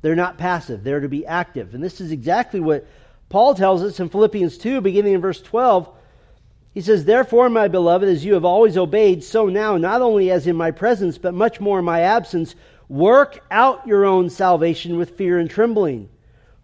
They're 0.00 0.16
not 0.16 0.38
passive, 0.38 0.82
they're 0.82 1.00
to 1.00 1.08
be 1.08 1.26
active. 1.26 1.74
And 1.74 1.84
this 1.84 2.00
is 2.00 2.10
exactly 2.10 2.58
what 2.58 2.86
Paul 3.28 3.54
tells 3.54 3.82
us 3.82 4.00
in 4.00 4.08
Philippians 4.08 4.58
2, 4.58 4.80
beginning 4.80 5.14
in 5.14 5.20
verse 5.20 5.40
12. 5.40 5.88
He 6.74 6.80
says, 6.80 7.04
Therefore, 7.04 7.50
my 7.50 7.68
beloved, 7.68 8.08
as 8.08 8.24
you 8.24 8.34
have 8.34 8.44
always 8.44 8.78
obeyed, 8.78 9.22
so 9.22 9.46
now, 9.46 9.76
not 9.76 10.00
only 10.00 10.30
as 10.30 10.46
in 10.46 10.56
my 10.56 10.70
presence, 10.70 11.18
but 11.18 11.34
much 11.34 11.60
more 11.60 11.80
in 11.80 11.84
my 11.84 12.00
absence, 12.00 12.54
work 12.88 13.44
out 13.50 13.86
your 13.86 14.04
own 14.04 14.30
salvation 14.30 14.96
with 14.96 15.16
fear 15.16 15.38
and 15.38 15.50
trembling. 15.50 16.08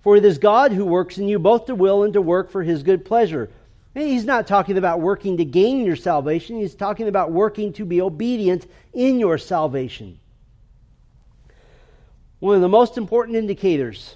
For 0.01 0.17
it 0.17 0.25
is 0.25 0.39
God 0.39 0.73
who 0.73 0.87
works 0.87 1.19
in 1.19 1.29
you 1.29 1.39
both 1.39 1.67
to 1.67 1.75
will 1.75 2.05
and 2.05 2.15
to 2.15 2.23
work 2.23 2.51
for 2.51 2.63
his 2.63 2.83
good 2.83 3.05
pleasure. 3.05 3.51
He's 3.95 4.25
not 4.25 4.47
talking 4.47 4.79
about 4.79 5.01
working 5.01 5.39
to 5.39 5.45
gain 5.45 5.85
your 5.85 5.97
salvation, 5.97 6.59
he's 6.59 6.75
talking 6.75 7.09
about 7.09 7.33
working 7.33 7.73
to 7.75 7.85
be 7.85 8.01
obedient 8.01 8.67
in 8.95 9.19
your 9.19 9.37
salvation. 9.37 10.21
One 12.39 12.55
of 12.55 12.63
the 12.63 12.69
most 12.69 12.97
important 12.97 13.37
indicators 13.37 14.15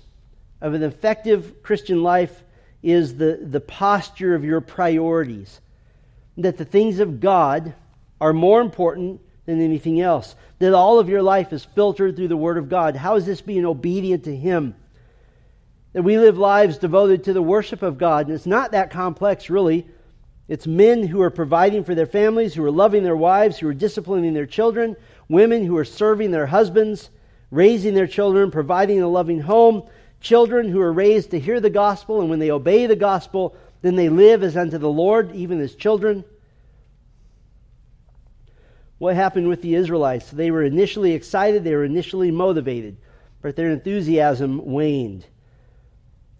of 0.61 0.75
an 0.75 0.85
effective 0.85 1.63
Christian 1.63 2.03
life 2.03 2.43
is 2.83 3.17
the, 3.17 3.41
the 3.43 3.61
posture 3.61 4.35
of 4.35 4.45
your 4.45 4.61
priorities 4.61 5.61
that 6.39 6.57
the 6.57 6.65
things 6.65 7.01
of 7.01 7.21
God 7.21 7.75
are 8.21 8.33
more 8.33 8.61
important 8.61 9.21
than 9.47 9.61
anything 9.61 10.01
else. 10.01 10.35
That 10.59 10.75
all 10.75 10.99
of 10.99 11.09
your 11.09 11.23
life 11.23 11.53
is 11.53 11.65
filtered 11.65 12.17
through 12.17 12.29
the 12.29 12.37
Word 12.37 12.59
of 12.59 12.69
God. 12.69 12.97
How 12.97 13.17
is 13.17 13.27
this 13.27 13.41
being 13.41 13.67
obedient 13.67 14.25
to 14.25 14.37
Him? 14.37 14.75
That 15.93 16.03
we 16.03 16.19
live 16.19 16.39
lives 16.39 16.79
devoted 16.79 17.25
to 17.25 17.33
the 17.33 17.43
worship 17.43 17.83
of 17.83 17.99
God. 17.99 18.27
And 18.27 18.35
it's 18.35 18.47
not 18.47 18.73
that 18.73 18.91
complex, 18.91 19.51
really. 19.51 19.87
It's 20.49 20.67
men 20.67 21.07
who 21.07 21.21
are 21.23 21.31
providing 21.31 21.85
for 21.85 21.95
their 21.95 22.07
families, 22.07 22.55
who 22.55 22.65
are 22.65 22.71
loving 22.71 23.03
their 23.03 23.17
wives, 23.17 23.59
who 23.59 23.69
are 23.69 23.75
disciplining 23.75 24.35
their 24.35 24.47
children, 24.47 24.97
women 25.29 25.65
who 25.65 25.77
are 25.77 25.85
serving 25.85 26.31
their 26.31 26.47
husbands, 26.47 27.11
raising 27.51 27.95
their 27.95 28.07
children, 28.07 28.51
providing 28.51 29.03
a 29.03 29.09
loving 29.09 29.41
home, 29.41 29.83
children 30.21 30.69
who 30.69 30.81
are 30.81 30.93
raised 30.93 31.31
to 31.31 31.41
hear 31.41 31.61
the 31.61 31.71
gospel, 31.71 32.21
and 32.21 32.31
when 32.31 32.39
they 32.39 32.51
obey 32.51 32.87
the 32.87 32.97
gospel, 32.97 33.57
then 33.83 33.97
they 33.97 34.09
live 34.09 34.43
as 34.43 34.57
unto 34.57 34.79
the 34.79 34.91
Lord, 34.91 35.35
even 35.35 35.61
as 35.61 35.75
children. 35.75 36.25
What 38.99 39.17
happened 39.17 39.49
with 39.49 39.63
the 39.63 39.75
Israelites? 39.75 40.31
They 40.31 40.51
were 40.51 40.63
initially 40.63 41.13
excited, 41.13 41.65
they 41.65 41.75
were 41.75 41.85
initially 41.85 42.31
motivated, 42.31 42.97
but 43.41 43.57
their 43.57 43.71
enthusiasm 43.71 44.65
waned 44.65 45.27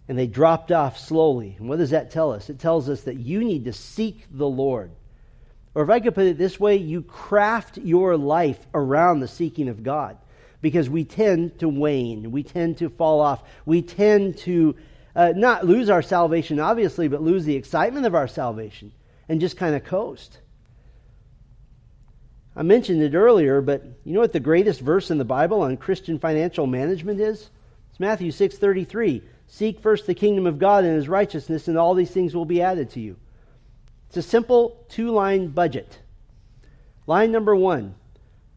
and 0.07 0.17
they 0.17 0.27
dropped 0.27 0.71
off 0.71 0.99
slowly. 0.99 1.55
And 1.57 1.69
what 1.69 1.79
does 1.79 1.91
that 1.91 2.11
tell 2.11 2.31
us? 2.31 2.49
It 2.49 2.59
tells 2.59 2.89
us 2.89 3.01
that 3.01 3.17
you 3.17 3.43
need 3.43 3.65
to 3.65 3.73
seek 3.73 4.25
the 4.29 4.47
Lord. 4.47 4.91
Or 5.75 5.83
if 5.83 5.89
I 5.89 5.99
could 5.99 6.13
put 6.13 6.27
it 6.27 6.37
this 6.37 6.59
way, 6.59 6.75
you 6.75 7.01
craft 7.01 7.77
your 7.77 8.17
life 8.17 8.59
around 8.73 9.19
the 9.19 9.27
seeking 9.27 9.69
of 9.69 9.83
God. 9.83 10.17
Because 10.61 10.89
we 10.89 11.03
tend 11.03 11.59
to 11.59 11.67
wane, 11.67 12.31
we 12.31 12.43
tend 12.43 12.77
to 12.77 12.89
fall 12.89 13.21
off, 13.21 13.43
we 13.65 13.81
tend 13.81 14.37
to 14.39 14.75
uh, 15.15 15.33
not 15.35 15.65
lose 15.65 15.89
our 15.89 16.01
salvation, 16.01 16.59
obviously, 16.59 17.07
but 17.07 17.21
lose 17.21 17.45
the 17.45 17.55
excitement 17.55 18.05
of 18.05 18.15
our 18.15 18.27
salvation 18.27 18.91
and 19.29 19.39
just 19.39 19.57
kind 19.57 19.75
of 19.75 19.83
coast. 19.83 20.39
I 22.55 22.63
mentioned 22.63 23.01
it 23.01 23.15
earlier, 23.15 23.61
but 23.61 23.83
you 24.03 24.13
know 24.13 24.19
what 24.19 24.33
the 24.33 24.39
greatest 24.39 24.81
verse 24.81 25.09
in 25.09 25.17
the 25.17 25.25
Bible 25.25 25.61
on 25.61 25.77
Christian 25.77 26.19
financial 26.19 26.67
management 26.67 27.19
is? 27.19 27.49
It's 27.89 27.99
Matthew 27.99 28.31
6:33. 28.31 29.23
Seek 29.47 29.79
first 29.79 30.07
the 30.07 30.15
kingdom 30.15 30.47
of 30.47 30.59
God 30.59 30.83
and 30.83 30.95
his 30.95 31.09
righteousness, 31.09 31.67
and 31.67 31.77
all 31.77 31.93
these 31.93 32.11
things 32.11 32.35
will 32.35 32.45
be 32.45 32.61
added 32.61 32.89
to 32.91 32.99
you. 32.99 33.17
It's 34.07 34.17
a 34.17 34.21
simple 34.21 34.85
two 34.89 35.09
line 35.09 35.47
budget. 35.47 35.99
Line 37.07 37.31
number 37.31 37.55
one 37.55 37.95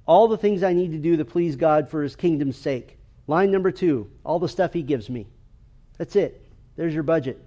all 0.07 0.29
the 0.29 0.39
things 0.39 0.63
I 0.63 0.73
need 0.73 0.93
to 0.93 0.99
do 0.99 1.17
to 1.17 1.25
please 1.25 1.57
God 1.57 1.91
for 1.91 2.03
his 2.03 2.15
kingdom's 2.15 2.57
sake. 2.57 2.97
Line 3.27 3.51
number 3.51 3.71
two 3.71 4.11
all 4.25 4.39
the 4.39 4.49
stuff 4.49 4.73
he 4.73 4.83
gives 4.83 5.11
me. 5.11 5.27
That's 5.99 6.17
it. 6.17 6.46
There's 6.77 6.95
your 6.95 7.03
budget. 7.03 7.43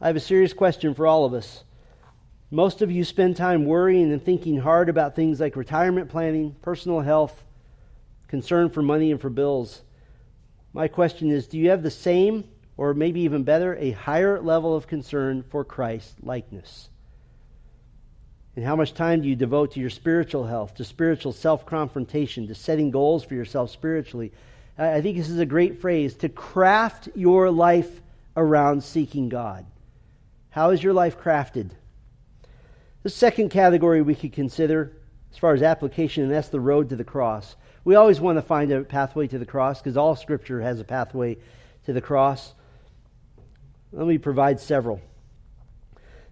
I 0.00 0.06
have 0.06 0.16
a 0.16 0.20
serious 0.20 0.52
question 0.52 0.94
for 0.94 1.06
all 1.06 1.24
of 1.24 1.34
us. 1.34 1.64
Most 2.50 2.82
of 2.82 2.90
you 2.90 3.04
spend 3.04 3.36
time 3.36 3.64
worrying 3.64 4.12
and 4.12 4.22
thinking 4.22 4.58
hard 4.58 4.88
about 4.88 5.14
things 5.14 5.40
like 5.40 5.56
retirement 5.56 6.10
planning, 6.10 6.56
personal 6.62 7.00
health, 7.00 7.44
concern 8.28 8.70
for 8.70 8.82
money 8.82 9.10
and 9.10 9.20
for 9.20 9.30
bills. 9.30 9.82
My 10.72 10.88
question 10.88 11.30
is 11.30 11.46
do 11.46 11.58
you 11.58 11.70
have 11.70 11.82
the 11.82 11.90
same, 11.90 12.44
or 12.76 12.94
maybe 12.94 13.20
even 13.20 13.44
better, 13.44 13.76
a 13.76 13.92
higher 13.92 14.40
level 14.40 14.74
of 14.74 14.86
concern 14.86 15.42
for 15.42 15.64
Christ 15.64 16.14
likeness? 16.22 16.88
And 18.56 18.64
how 18.64 18.74
much 18.74 18.94
time 18.94 19.22
do 19.22 19.28
you 19.28 19.36
devote 19.36 19.72
to 19.72 19.80
your 19.80 19.90
spiritual 19.90 20.44
health, 20.44 20.74
to 20.76 20.84
spiritual 20.84 21.32
self 21.32 21.66
confrontation, 21.66 22.48
to 22.48 22.54
setting 22.54 22.90
goals 22.90 23.24
for 23.24 23.34
yourself 23.34 23.70
spiritually? 23.70 24.32
I 24.80 25.02
think 25.02 25.18
this 25.18 25.28
is 25.28 25.38
a 25.38 25.46
great 25.46 25.82
phrase 25.82 26.14
to 26.16 26.30
craft 26.30 27.10
your 27.14 27.50
life 27.50 28.00
around 28.34 28.82
seeking 28.82 29.28
God. 29.28 29.66
How 30.48 30.70
is 30.70 30.82
your 30.82 30.94
life 30.94 31.20
crafted? 31.20 31.72
The 33.02 33.10
second 33.10 33.50
category 33.50 34.00
we 34.00 34.14
could 34.14 34.32
consider, 34.32 34.96
as 35.32 35.36
far 35.36 35.52
as 35.52 35.62
application, 35.62 36.22
and 36.22 36.32
that's 36.32 36.48
the 36.48 36.60
road 36.60 36.88
to 36.88 36.96
the 36.96 37.04
cross. 37.04 37.56
We 37.84 37.94
always 37.94 38.20
want 38.20 38.38
to 38.38 38.42
find 38.42 38.72
a 38.72 38.80
pathway 38.80 39.26
to 39.26 39.38
the 39.38 39.44
cross 39.44 39.82
because 39.82 39.98
all 39.98 40.16
Scripture 40.16 40.62
has 40.62 40.80
a 40.80 40.84
pathway 40.84 41.36
to 41.84 41.92
the 41.92 42.00
cross. 42.00 42.54
Let 43.92 44.06
me 44.06 44.16
provide 44.16 44.60
several. 44.60 45.02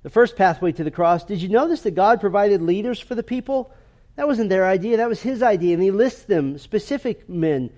The 0.03 0.11
first 0.11 0.37
pathway 0.37 0.73
to 0.73 0.85
the 0.85 0.91
cross, 0.91 1.23
did 1.23 1.43
you 1.43 1.51
notice 1.51 1.83
that 1.83 1.91
God 1.91 2.19
provided 2.19 2.63
leaders 2.63 2.99
for 2.99 3.15
the 3.15 3.23
people? 3.23 3.75
That 4.17 4.27
wasn't 4.27 4.49
their 4.49 4.67
idea, 4.67 4.97
that 4.97 5.09
was 5.09 5.21
His 5.21 5.43
idea. 5.43 5.75
And 5.75 5.83
He 5.83 5.91
lists 5.91 6.23
them, 6.23 6.57
specific 6.57 7.29
men, 7.29 7.71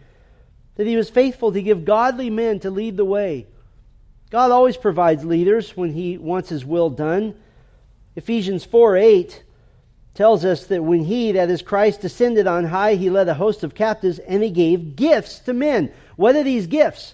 that 0.81 0.87
He 0.87 0.97
was 0.97 1.11
faithful 1.11 1.53
to 1.53 1.61
give 1.61 1.85
godly 1.85 2.31
men 2.31 2.59
to 2.61 2.71
lead 2.71 2.97
the 2.97 3.05
way. 3.05 3.47
God 4.31 4.51
always 4.51 4.79
provides 4.79 5.27
leaders 5.27 5.77
when 5.77 5.93
He 5.93 6.17
wants 6.17 6.49
His 6.49 6.65
will 6.65 6.89
done. 6.89 7.35
Ephesians 8.17 8.65
4 8.65 8.97
8 8.97 9.43
tells 10.15 10.43
us 10.43 10.69
that 10.69 10.83
when 10.83 11.05
he, 11.05 11.33
that 11.33 11.51
is 11.51 11.61
Christ, 11.61 12.01
descended 12.01 12.47
on 12.47 12.65
high, 12.65 12.95
he 12.95 13.11
led 13.11 13.29
a 13.29 13.35
host 13.35 13.63
of 13.63 13.75
captives 13.75 14.21
and 14.21 14.43
he 14.43 14.49
gave 14.49 14.97
gifts 14.97 15.41
to 15.41 15.53
men. 15.53 15.93
What 16.17 16.35
are 16.35 16.43
these 16.43 16.67
gifts? 16.67 17.13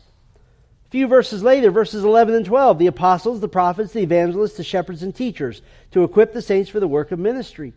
A 0.87 0.91
few 0.91 1.09
verses 1.09 1.43
later, 1.43 1.73
verses 1.73 2.05
11 2.05 2.37
and 2.37 2.47
12, 2.47 2.79
the 2.79 2.87
apostles, 2.87 3.41
the 3.41 3.49
prophets, 3.49 3.95
the 3.95 4.01
evangelists, 4.03 4.59
the 4.59 4.62
shepherds, 4.62 5.03
and 5.03 5.12
teachers 5.12 5.61
to 5.91 6.05
equip 6.05 6.33
the 6.33 6.41
saints 6.41 6.71
for 6.71 6.79
the 6.79 6.87
work 6.87 7.11
of 7.11 7.19
ministry. 7.19 7.73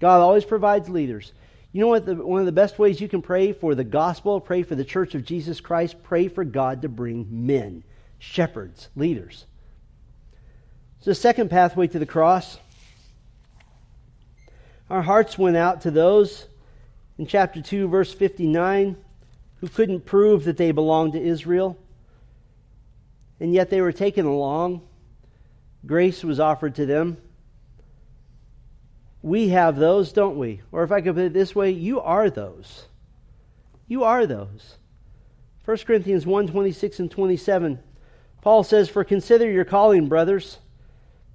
God 0.00 0.18
always 0.18 0.44
provides 0.44 0.88
leaders. 0.88 1.32
You 1.74 1.80
know 1.80 1.88
what? 1.88 2.06
The, 2.06 2.14
one 2.14 2.38
of 2.38 2.46
the 2.46 2.52
best 2.52 2.78
ways 2.78 3.00
you 3.00 3.08
can 3.08 3.20
pray 3.20 3.52
for 3.52 3.74
the 3.74 3.82
gospel, 3.82 4.40
pray 4.40 4.62
for 4.62 4.76
the 4.76 4.84
church 4.84 5.16
of 5.16 5.24
Jesus 5.24 5.60
Christ, 5.60 5.96
pray 6.04 6.28
for 6.28 6.44
God 6.44 6.82
to 6.82 6.88
bring 6.88 7.26
men, 7.46 7.82
shepherds, 8.20 8.90
leaders. 8.94 9.44
So, 11.00 11.10
the 11.10 11.16
second 11.16 11.50
pathway 11.50 11.88
to 11.88 11.98
the 11.98 12.06
cross 12.06 12.58
our 14.88 15.02
hearts 15.02 15.36
went 15.36 15.56
out 15.56 15.80
to 15.80 15.90
those 15.90 16.46
in 17.18 17.26
chapter 17.26 17.60
2, 17.60 17.88
verse 17.88 18.14
59, 18.14 18.96
who 19.56 19.68
couldn't 19.68 20.06
prove 20.06 20.44
that 20.44 20.56
they 20.56 20.70
belonged 20.70 21.14
to 21.14 21.20
Israel, 21.20 21.76
and 23.40 23.52
yet 23.52 23.70
they 23.70 23.80
were 23.80 23.90
taken 23.90 24.26
along. 24.26 24.82
Grace 25.84 26.22
was 26.22 26.38
offered 26.38 26.76
to 26.76 26.86
them. 26.86 27.16
We 29.24 29.48
have 29.48 29.76
those, 29.76 30.12
don't 30.12 30.36
we? 30.36 30.60
Or 30.70 30.84
if 30.84 30.92
I 30.92 31.00
could 31.00 31.14
put 31.14 31.24
it 31.24 31.32
this 31.32 31.54
way, 31.54 31.70
you 31.70 31.98
are 31.98 32.28
those. 32.28 32.84
You 33.88 34.04
are 34.04 34.26
those. 34.26 34.76
1 35.64 35.78
Corinthians 35.78 36.26
1 36.26 36.48
26 36.48 37.00
and 37.00 37.10
27. 37.10 37.78
Paul 38.42 38.64
says, 38.64 38.90
For 38.90 39.02
consider 39.02 39.50
your 39.50 39.64
calling, 39.64 40.08
brothers. 40.10 40.58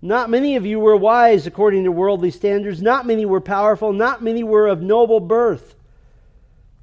Not 0.03 0.29
many 0.29 0.55
of 0.55 0.67
you 0.67 0.79
were 0.79 0.95
wise 0.95 1.47
according 1.47 1.85
to 1.85 1.91
worldly 1.91 2.29
standards. 2.29 2.79
Not 2.79 3.07
many 3.07 3.25
were 3.25 3.41
powerful. 3.41 3.91
Not 3.91 4.21
many 4.21 4.43
were 4.43 4.67
of 4.67 4.83
noble 4.83 5.19
birth. 5.19 5.73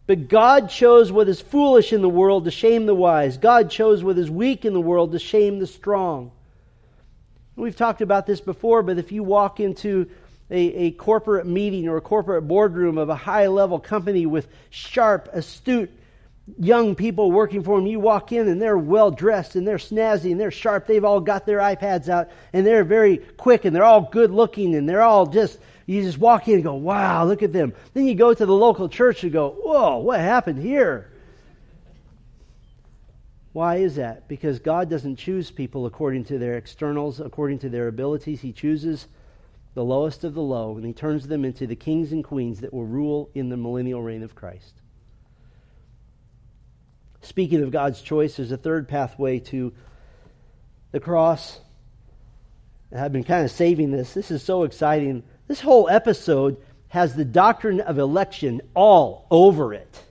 But 0.08 0.26
God 0.26 0.70
chose 0.70 1.12
what 1.12 1.28
is 1.28 1.40
foolish 1.40 1.92
in 1.92 2.02
the 2.02 2.08
world 2.08 2.46
to 2.46 2.50
shame 2.50 2.84
the 2.86 2.96
wise. 2.96 3.38
God 3.38 3.70
chose 3.70 4.02
what 4.02 4.18
is 4.18 4.28
weak 4.28 4.64
in 4.64 4.72
the 4.72 4.80
world 4.80 5.12
to 5.12 5.20
shame 5.20 5.60
the 5.60 5.68
strong. 5.68 6.32
We've 7.54 7.76
talked 7.76 8.00
about 8.00 8.26
this 8.26 8.40
before, 8.40 8.82
but 8.82 8.98
if 8.98 9.12
you 9.12 9.22
walk 9.22 9.60
into 9.60 10.10
a, 10.50 10.58
a 10.58 10.90
corporate 10.92 11.46
meeting 11.46 11.88
or 11.88 11.96
a 11.96 12.00
corporate 12.00 12.46
boardroom 12.46 12.98
of 12.98 13.08
a 13.08 13.16
high 13.16 13.46
level 13.48 13.78
company 13.78 14.26
with 14.26 14.48
sharp, 14.70 15.28
astute, 15.32 15.90
young 16.58 16.94
people 16.94 17.32
working 17.32 17.62
for 17.62 17.78
them. 17.78 17.86
You 17.86 17.98
walk 17.98 18.30
in 18.32 18.48
and 18.48 18.62
they're 18.62 18.78
well 18.78 19.10
dressed 19.10 19.56
and 19.56 19.66
they're 19.66 19.78
snazzy 19.78 20.30
and 20.30 20.40
they're 20.40 20.52
sharp. 20.52 20.86
They've 20.86 21.04
all 21.04 21.20
got 21.20 21.46
their 21.46 21.58
iPads 21.58 22.08
out 22.08 22.30
and 22.52 22.64
they're 22.64 22.84
very 22.84 23.18
quick 23.18 23.64
and 23.64 23.74
they're 23.74 23.84
all 23.84 24.02
good 24.02 24.30
looking 24.30 24.74
and 24.76 24.88
they're 24.88 25.02
all 25.02 25.26
just, 25.26 25.58
you 25.86 26.02
just 26.02 26.18
walk 26.18 26.46
in 26.46 26.54
and 26.54 26.64
go, 26.64 26.74
wow, 26.74 27.24
look 27.24 27.42
at 27.42 27.52
them. 27.52 27.74
Then 27.94 28.06
you 28.06 28.14
go 28.14 28.32
to 28.32 28.46
the 28.46 28.54
local 28.54 28.88
church 28.88 29.24
and 29.24 29.32
go, 29.32 29.50
whoa, 29.50 29.98
what 29.98 30.20
happened 30.20 30.62
here? 30.62 31.10
Why 33.52 33.76
is 33.76 33.96
that? 33.96 34.28
Because 34.28 34.58
God 34.58 34.90
doesn't 34.90 35.16
choose 35.16 35.50
people 35.50 35.86
according 35.86 36.24
to 36.24 36.38
their 36.38 36.56
externals, 36.58 37.20
according 37.20 37.60
to 37.60 37.70
their 37.70 37.88
abilities. 37.88 38.40
He 38.42 38.52
chooses 38.52 39.08
the 39.76 39.84
lowest 39.84 40.24
of 40.24 40.32
the 40.32 40.40
low 40.40 40.76
and 40.76 40.86
he 40.86 40.94
turns 40.94 41.26
them 41.26 41.44
into 41.44 41.66
the 41.66 41.76
kings 41.76 42.10
and 42.10 42.24
queens 42.24 42.60
that 42.60 42.72
will 42.72 42.86
rule 42.86 43.28
in 43.34 43.50
the 43.50 43.58
millennial 43.58 44.02
reign 44.02 44.22
of 44.22 44.34
Christ. 44.34 44.72
Speaking 47.20 47.62
of 47.62 47.70
God's 47.70 48.00
choice, 48.00 48.36
there's 48.36 48.52
a 48.52 48.56
third 48.56 48.88
pathway 48.88 49.38
to 49.40 49.74
the 50.92 51.00
cross. 51.00 51.60
I've 52.90 53.12
been 53.12 53.22
kind 53.22 53.44
of 53.44 53.50
saving 53.50 53.90
this. 53.90 54.14
This 54.14 54.30
is 54.30 54.42
so 54.42 54.62
exciting. 54.62 55.22
This 55.46 55.60
whole 55.60 55.90
episode 55.90 56.56
has 56.88 57.14
the 57.14 57.26
doctrine 57.26 57.80
of 57.80 57.98
election 57.98 58.62
all 58.72 59.26
over 59.30 59.74
it. 59.74 60.02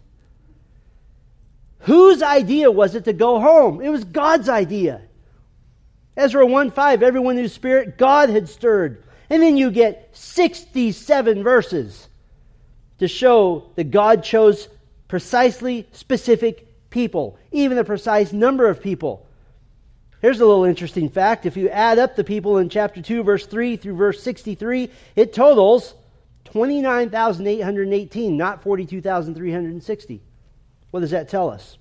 Whose 1.79 2.21
idea 2.21 2.69
was 2.69 2.93
it 2.93 3.05
to 3.05 3.13
go 3.13 3.39
home? 3.39 3.81
It 3.81 3.89
was 3.89 4.03
God's 4.03 4.47
idea. 4.47 5.01
Ezra 6.15 6.45
1 6.45 6.69
5, 6.69 7.01
everyone 7.01 7.37
whose 7.37 7.53
spirit 7.53 7.97
God 7.97 8.29
had 8.29 8.47
stirred. 8.47 9.01
And 9.29 9.41
then 9.41 9.57
you 9.57 9.71
get 9.71 10.09
67 10.15 11.43
verses 11.43 12.07
to 12.99 13.07
show 13.07 13.71
that 13.75 13.91
God 13.91 14.23
chose 14.23 14.69
precisely 15.07 15.87
specific 15.91 16.89
people, 16.89 17.37
even 17.51 17.77
the 17.77 17.83
precise 17.83 18.31
number 18.31 18.67
of 18.67 18.81
people. 18.81 19.25
Here's 20.21 20.39
a 20.39 20.45
little 20.45 20.63
interesting 20.63 21.09
fact. 21.09 21.45
If 21.45 21.57
you 21.57 21.69
add 21.69 21.99
up 21.99 22.15
the 22.15 22.23
people 22.23 22.57
in 22.57 22.69
chapter 22.69 23.01
2, 23.01 23.23
verse 23.23 23.45
3 23.45 23.77
through 23.77 23.95
verse 23.95 24.23
63, 24.23 24.89
it 25.15 25.33
totals 25.33 25.93
29,818, 26.45 28.37
not 28.37 28.63
42,360. 28.63 30.21
What 30.91 31.01
does 31.01 31.11
that 31.11 31.29
tell 31.29 31.49
us? 31.49 31.77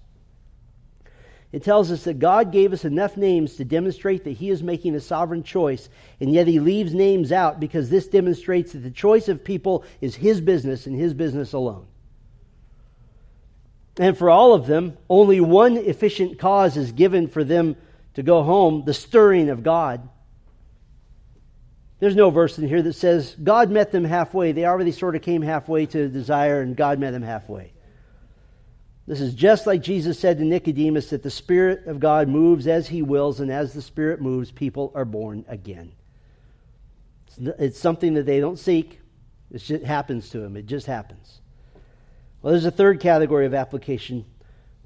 It 1.54 1.62
tells 1.62 1.92
us 1.92 2.02
that 2.02 2.18
God 2.18 2.50
gave 2.50 2.72
us 2.72 2.84
enough 2.84 3.16
names 3.16 3.54
to 3.54 3.64
demonstrate 3.64 4.24
that 4.24 4.32
He 4.32 4.50
is 4.50 4.60
making 4.60 4.96
a 4.96 5.00
sovereign 5.00 5.44
choice, 5.44 5.88
and 6.18 6.32
yet 6.32 6.48
He 6.48 6.58
leaves 6.58 6.92
names 6.92 7.30
out 7.30 7.60
because 7.60 7.88
this 7.88 8.08
demonstrates 8.08 8.72
that 8.72 8.80
the 8.80 8.90
choice 8.90 9.28
of 9.28 9.44
people 9.44 9.84
is 10.00 10.16
His 10.16 10.40
business 10.40 10.88
and 10.88 10.98
His 10.98 11.14
business 11.14 11.52
alone. 11.52 11.86
And 13.98 14.18
for 14.18 14.30
all 14.30 14.52
of 14.52 14.66
them, 14.66 14.98
only 15.08 15.40
one 15.40 15.76
efficient 15.76 16.40
cause 16.40 16.76
is 16.76 16.90
given 16.90 17.28
for 17.28 17.44
them 17.44 17.76
to 18.14 18.24
go 18.24 18.42
home 18.42 18.82
the 18.84 18.92
stirring 18.92 19.48
of 19.48 19.62
God. 19.62 20.08
There's 22.00 22.16
no 22.16 22.30
verse 22.30 22.58
in 22.58 22.66
here 22.66 22.82
that 22.82 22.94
says 22.94 23.36
God 23.40 23.70
met 23.70 23.92
them 23.92 24.02
halfway. 24.02 24.50
They 24.50 24.64
already 24.64 24.90
sort 24.90 25.14
of 25.14 25.22
came 25.22 25.40
halfway 25.40 25.86
to 25.86 26.08
desire, 26.08 26.62
and 26.62 26.76
God 26.76 26.98
met 26.98 27.12
them 27.12 27.22
halfway. 27.22 27.73
This 29.06 29.20
is 29.20 29.34
just 29.34 29.66
like 29.66 29.82
Jesus 29.82 30.18
said 30.18 30.38
to 30.38 30.44
Nicodemus 30.44 31.10
that 31.10 31.22
the 31.22 31.30
Spirit 31.30 31.86
of 31.86 32.00
God 32.00 32.28
moves 32.28 32.66
as 32.66 32.88
He 32.88 33.02
wills, 33.02 33.40
and 33.40 33.50
as 33.50 33.74
the 33.74 33.82
Spirit 33.82 34.20
moves, 34.20 34.50
people 34.50 34.92
are 34.94 35.04
born 35.04 35.44
again. 35.46 35.92
It's 37.38 37.78
something 37.78 38.14
that 38.14 38.24
they 38.24 38.40
don't 38.40 38.58
seek, 38.58 39.00
it 39.52 39.58
just 39.58 39.84
happens 39.84 40.30
to 40.30 40.38
them. 40.38 40.56
It 40.56 40.66
just 40.66 40.86
happens. 40.86 41.40
Well, 42.40 42.52
there's 42.52 42.64
a 42.64 42.70
third 42.70 43.00
category 43.00 43.46
of 43.46 43.54
application. 43.54 44.24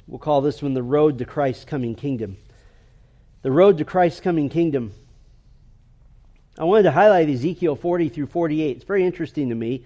We'll 0.06 0.18
call 0.18 0.40
this 0.40 0.62
one 0.62 0.74
the 0.74 0.82
road 0.82 1.18
to 1.18 1.24
Christ's 1.24 1.64
coming 1.64 1.94
kingdom. 1.94 2.38
The 3.42 3.50
road 3.52 3.78
to 3.78 3.84
Christ's 3.84 4.20
coming 4.20 4.48
kingdom. 4.48 4.92
I 6.58 6.64
wanted 6.64 6.84
to 6.84 6.90
highlight 6.90 7.28
Ezekiel 7.28 7.76
40 7.76 8.08
through 8.08 8.26
48. 8.26 8.76
It's 8.76 8.84
very 8.84 9.04
interesting 9.04 9.50
to 9.50 9.54
me 9.54 9.84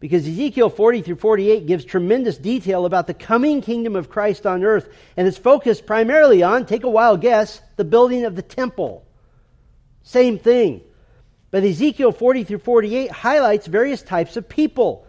because 0.00 0.26
Ezekiel 0.26 0.70
40 0.70 1.02
through 1.02 1.16
48 1.16 1.66
gives 1.66 1.84
tremendous 1.84 2.38
detail 2.38 2.86
about 2.86 3.06
the 3.06 3.14
coming 3.14 3.60
kingdom 3.60 3.94
of 3.94 4.08
Christ 4.08 4.46
on 4.46 4.64
earth, 4.64 4.88
and 5.16 5.28
it's 5.28 5.36
focused 5.36 5.84
primarily 5.84 6.42
on, 6.42 6.64
take 6.64 6.84
a 6.84 6.90
wild 6.90 7.20
guess, 7.20 7.60
the 7.76 7.84
building 7.84 8.24
of 8.24 8.34
the 8.34 8.42
temple. 8.42 9.04
Same 10.02 10.38
thing. 10.38 10.80
But 11.50 11.64
Ezekiel 11.64 12.12
40 12.12 12.44
through 12.44 12.58
48 12.58 13.10
highlights 13.10 13.66
various 13.66 14.02
types 14.02 14.36
of 14.36 14.48
people. 14.48 15.06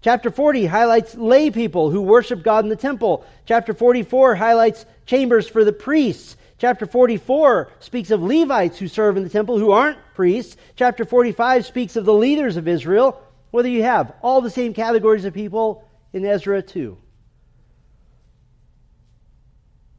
Chapter 0.00 0.32
40 0.32 0.66
highlights 0.66 1.14
lay 1.14 1.50
people 1.50 1.90
who 1.90 2.02
worship 2.02 2.42
God 2.42 2.64
in 2.64 2.70
the 2.70 2.76
temple. 2.76 3.24
Chapter 3.46 3.72
44 3.72 4.34
highlights 4.34 4.84
chambers 5.06 5.46
for 5.46 5.64
the 5.64 5.72
priests. 5.72 6.36
Chapter 6.58 6.86
44 6.86 7.70
speaks 7.78 8.10
of 8.10 8.22
Levites 8.22 8.78
who 8.78 8.88
serve 8.88 9.16
in 9.16 9.22
the 9.22 9.28
temple 9.28 9.58
who 9.58 9.70
aren't 9.70 9.98
priests. 10.14 10.56
Chapter 10.74 11.04
45 11.04 11.66
speaks 11.66 11.94
of 11.94 12.04
the 12.04 12.12
leaders 12.12 12.56
of 12.56 12.66
Israel. 12.66 13.20
Whether 13.52 13.68
you 13.68 13.84
have 13.84 14.14
all 14.22 14.40
the 14.40 14.50
same 14.50 14.74
categories 14.74 15.24
of 15.24 15.34
people 15.34 15.84
in 16.12 16.24
Ezra 16.24 16.62
2. 16.62 16.96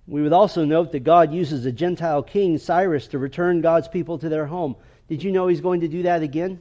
We 0.08 0.22
would 0.22 0.34
also 0.34 0.66
note 0.66 0.92
that 0.92 1.04
God 1.04 1.34
uses 1.34 1.66
a 1.66 1.72
Gentile 1.72 2.24
king, 2.24 2.58
Cyrus, 2.58 3.08
to 3.10 3.20
return 3.20 3.62
God's 3.62 3.88
people 3.88 4.18
to 4.18 4.28
their 4.28 4.48
home. 4.48 4.76
Did 5.08 5.24
you 5.24 5.32
know 5.32 5.48
he's 5.48 5.62
going 5.62 5.82
to 5.82 5.88
do 5.88 6.04
that 6.04 6.24
again? 6.24 6.60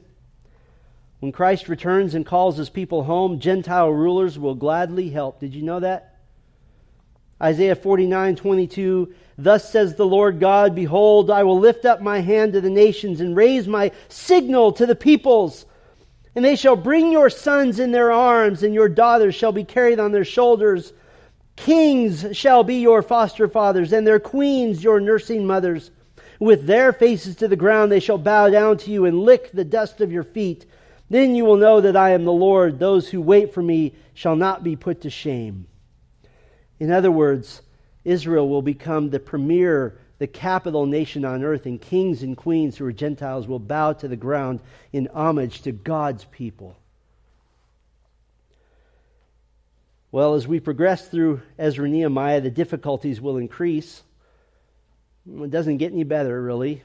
When 1.19 1.31
Christ 1.31 1.67
returns 1.67 2.15
and 2.15 2.25
calls 2.25 2.57
his 2.57 2.69
people 2.69 3.03
home, 3.03 3.39
Gentile 3.39 3.89
rulers 3.89 4.37
will 4.37 4.55
gladly 4.55 5.09
help. 5.09 5.39
Did 5.39 5.55
you 5.55 5.63
know 5.63 5.79
that? 5.79 6.19
Isaiah 7.41 7.75
49 7.75 8.35
22, 8.35 9.13
Thus 9.37 9.69
says 9.69 9.95
the 9.95 10.05
Lord 10.05 10.39
God, 10.39 10.75
Behold, 10.75 11.31
I 11.31 11.43
will 11.43 11.59
lift 11.59 11.85
up 11.85 12.01
my 12.01 12.19
hand 12.19 12.53
to 12.53 12.61
the 12.61 12.69
nations 12.69 13.19
and 13.19 13.35
raise 13.35 13.67
my 13.67 13.91
signal 14.09 14.73
to 14.73 14.85
the 14.85 14.95
peoples. 14.95 15.65
And 16.35 16.43
they 16.43 16.55
shall 16.55 16.75
bring 16.75 17.11
your 17.11 17.29
sons 17.29 17.79
in 17.79 17.91
their 17.91 18.11
arms, 18.11 18.63
and 18.63 18.73
your 18.73 18.89
daughters 18.89 19.35
shall 19.35 19.51
be 19.51 19.63
carried 19.63 19.99
on 19.99 20.11
their 20.11 20.25
shoulders. 20.25 20.93
Kings 21.55 22.25
shall 22.31 22.63
be 22.63 22.75
your 22.75 23.01
foster 23.03 23.47
fathers, 23.47 23.93
and 23.93 24.05
their 24.05 24.19
queens 24.19 24.83
your 24.83 24.99
nursing 24.99 25.45
mothers. 25.45 25.91
With 26.39 26.65
their 26.65 26.91
faces 26.91 27.35
to 27.37 27.47
the 27.47 27.55
ground, 27.55 27.91
they 27.91 27.99
shall 27.99 28.17
bow 28.17 28.49
down 28.49 28.77
to 28.79 28.91
you 28.91 29.05
and 29.05 29.21
lick 29.21 29.51
the 29.51 29.63
dust 29.63 30.01
of 30.01 30.11
your 30.11 30.23
feet. 30.23 30.65
Then 31.09 31.35
you 31.35 31.45
will 31.45 31.57
know 31.57 31.79
that 31.81 31.95
I 31.95 32.11
am 32.11 32.25
the 32.25 32.31
Lord. 32.31 32.79
Those 32.79 33.09
who 33.09 33.21
wait 33.21 33.53
for 33.53 33.61
me 33.61 33.93
shall 34.15 34.35
not 34.35 34.63
be 34.63 34.75
put 34.75 35.01
to 35.01 35.09
shame. 35.09 35.67
In 36.79 36.91
other 36.91 37.11
words, 37.11 37.61
Israel 38.03 38.49
will 38.49 38.63
become 38.63 39.09
the 39.09 39.19
premier 39.19 39.99
the 40.19 40.27
capital 40.27 40.85
nation 40.85 41.25
on 41.25 41.43
earth, 41.43 41.65
and 41.65 41.81
kings 41.81 42.23
and 42.23 42.37
queens 42.37 42.77
who 42.77 42.85
are 42.85 42.93
Gentiles 42.93 43.47
will 43.47 43.59
bow 43.59 43.93
to 43.93 44.07
the 44.07 44.15
ground 44.15 44.59
in 44.91 45.09
homage 45.13 45.61
to 45.63 45.71
God's 45.71 46.25
people. 46.25 46.77
Well, 50.11 50.35
as 50.35 50.47
we 50.47 50.59
progress 50.59 51.07
through 51.07 51.41
Ezra 51.57 51.89
Nehemiah, 51.89 52.41
the 52.41 52.51
difficulties 52.51 53.19
will 53.19 53.37
increase. 53.37 54.03
It 55.27 55.49
doesn't 55.49 55.77
get 55.77 55.91
any 55.91 56.03
better, 56.03 56.39
really. 56.41 56.83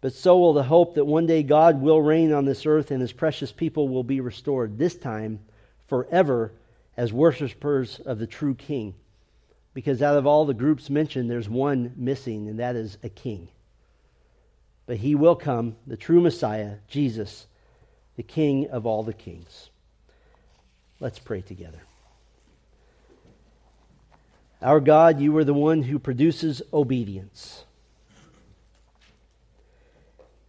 But 0.00 0.14
so 0.14 0.38
will 0.38 0.52
the 0.52 0.62
hope 0.62 0.94
that 0.94 1.04
one 1.04 1.26
day 1.26 1.42
God 1.44 1.80
will 1.80 2.02
reign 2.02 2.32
on 2.32 2.46
this 2.46 2.66
earth 2.66 2.90
and 2.90 3.00
his 3.00 3.12
precious 3.12 3.52
people 3.52 3.88
will 3.88 4.02
be 4.02 4.20
restored, 4.20 4.78
this 4.78 4.96
time 4.96 5.40
forever 5.86 6.52
as 6.96 7.12
worshippers 7.12 8.00
of 8.00 8.18
the 8.18 8.26
true 8.26 8.54
King 8.54 8.94
because 9.72 10.02
out 10.02 10.16
of 10.16 10.26
all 10.26 10.44
the 10.44 10.54
groups 10.54 10.90
mentioned, 10.90 11.30
there's 11.30 11.48
one 11.48 11.92
missing, 11.96 12.48
and 12.48 12.58
that 12.58 12.76
is 12.76 12.98
a 13.02 13.08
king. 13.08 13.48
But 14.86 14.96
he 14.96 15.14
will 15.14 15.36
come, 15.36 15.76
the 15.86 15.96
true 15.96 16.20
Messiah, 16.20 16.76
Jesus, 16.88 17.46
the 18.16 18.22
King 18.24 18.68
of 18.68 18.86
all 18.86 19.02
the 19.02 19.14
kings. 19.14 19.70
Let's 20.98 21.18
pray 21.18 21.40
together. 21.40 21.80
Our 24.60 24.80
God, 24.80 25.20
you 25.20 25.34
are 25.38 25.44
the 25.44 25.54
one 25.54 25.84
who 25.84 25.98
produces 25.98 26.60
obedience. 26.72 27.64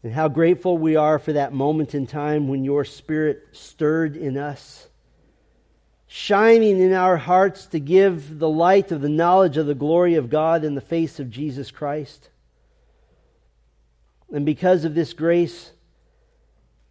And 0.03 0.11
how 0.13 0.27
grateful 0.27 0.77
we 0.77 0.95
are 0.95 1.19
for 1.19 1.33
that 1.33 1.53
moment 1.53 1.93
in 1.93 2.07
time 2.07 2.47
when 2.47 2.65
your 2.65 2.83
Spirit 2.83 3.47
stirred 3.51 4.17
in 4.17 4.37
us 4.37 4.87
shining 6.13 6.81
in 6.81 6.91
our 6.91 7.15
hearts 7.15 7.67
to 7.67 7.79
give 7.79 8.37
the 8.37 8.49
light 8.49 8.91
of 8.91 8.99
the 8.99 9.07
knowledge 9.07 9.55
of 9.55 9.65
the 9.65 9.73
glory 9.73 10.15
of 10.15 10.29
God 10.29 10.65
in 10.65 10.75
the 10.75 10.81
face 10.81 11.21
of 11.21 11.29
Jesus 11.29 11.71
Christ. 11.71 12.29
And 14.29 14.45
because 14.45 14.83
of 14.83 14.93
this 14.93 15.13
grace, 15.13 15.71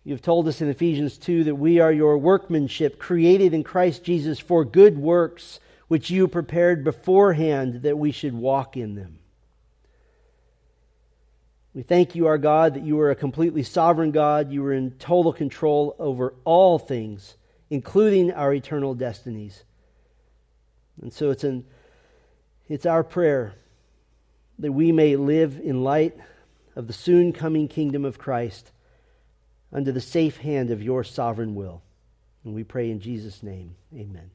you've 0.05 0.23
told 0.23 0.49
us 0.49 0.63
in 0.63 0.71
Ephesians 0.71 1.19
2 1.19 1.45
that 1.45 1.55
we 1.55 1.81
are 1.81 1.93
your 1.93 2.17
workmanship, 2.17 2.99
created 2.99 3.53
in 3.53 3.63
Christ 3.63 4.05
Jesus 4.05 4.39
for 4.39 4.65
good 4.65 4.97
works, 4.97 5.61
which 5.87 6.09
you 6.09 6.27
prepared 6.27 6.83
beforehand 6.83 7.83
that 7.83 7.99
we 7.99 8.13
should 8.13 8.33
walk 8.33 8.79
in 8.79 8.95
them. 8.95 9.19
We 11.75 11.83
thank 11.83 12.15
you, 12.15 12.27
our 12.27 12.39
God, 12.39 12.73
that 12.73 12.85
you 12.85 12.99
are 13.01 13.11
a 13.11 13.17
completely 13.17 13.65
sovereign 13.65 14.13
God. 14.13 14.51
You 14.51 14.65
are 14.65 14.73
in 14.73 14.93
total 14.93 15.35
control 15.35 15.95
over 15.99 16.33
all 16.47 16.79
things 16.79 17.37
including 17.71 18.33
our 18.33 18.53
eternal 18.53 18.95
destinies. 18.95 19.63
And 21.01 21.13
so 21.13 21.31
it's, 21.31 21.45
an, 21.45 21.65
it's 22.69 22.85
our 22.85 23.05
prayer 23.05 23.55
that 24.59 24.73
we 24.73 24.93
may 24.93 25.17
live 25.17 25.59
in 25.63 25.83
light 25.83 26.17
of 26.77 26.87
the 26.87 26.93
soon 26.93 27.33
coming 27.33 27.69
kingdom 27.69 28.05
of 28.05 28.19
Christ 28.19 28.71
under 29.73 29.93
the 29.93 30.01
safe 30.01 30.37
hand 30.39 30.71
of 30.71 30.83
your 30.83 31.05
sovereign 31.05 31.55
will. 31.55 31.83
And 32.45 32.55
we 32.55 32.65
pray 32.65 32.91
in 32.91 33.01
Jesus' 33.01 33.43
name, 33.43 33.77
amen. 33.95 34.31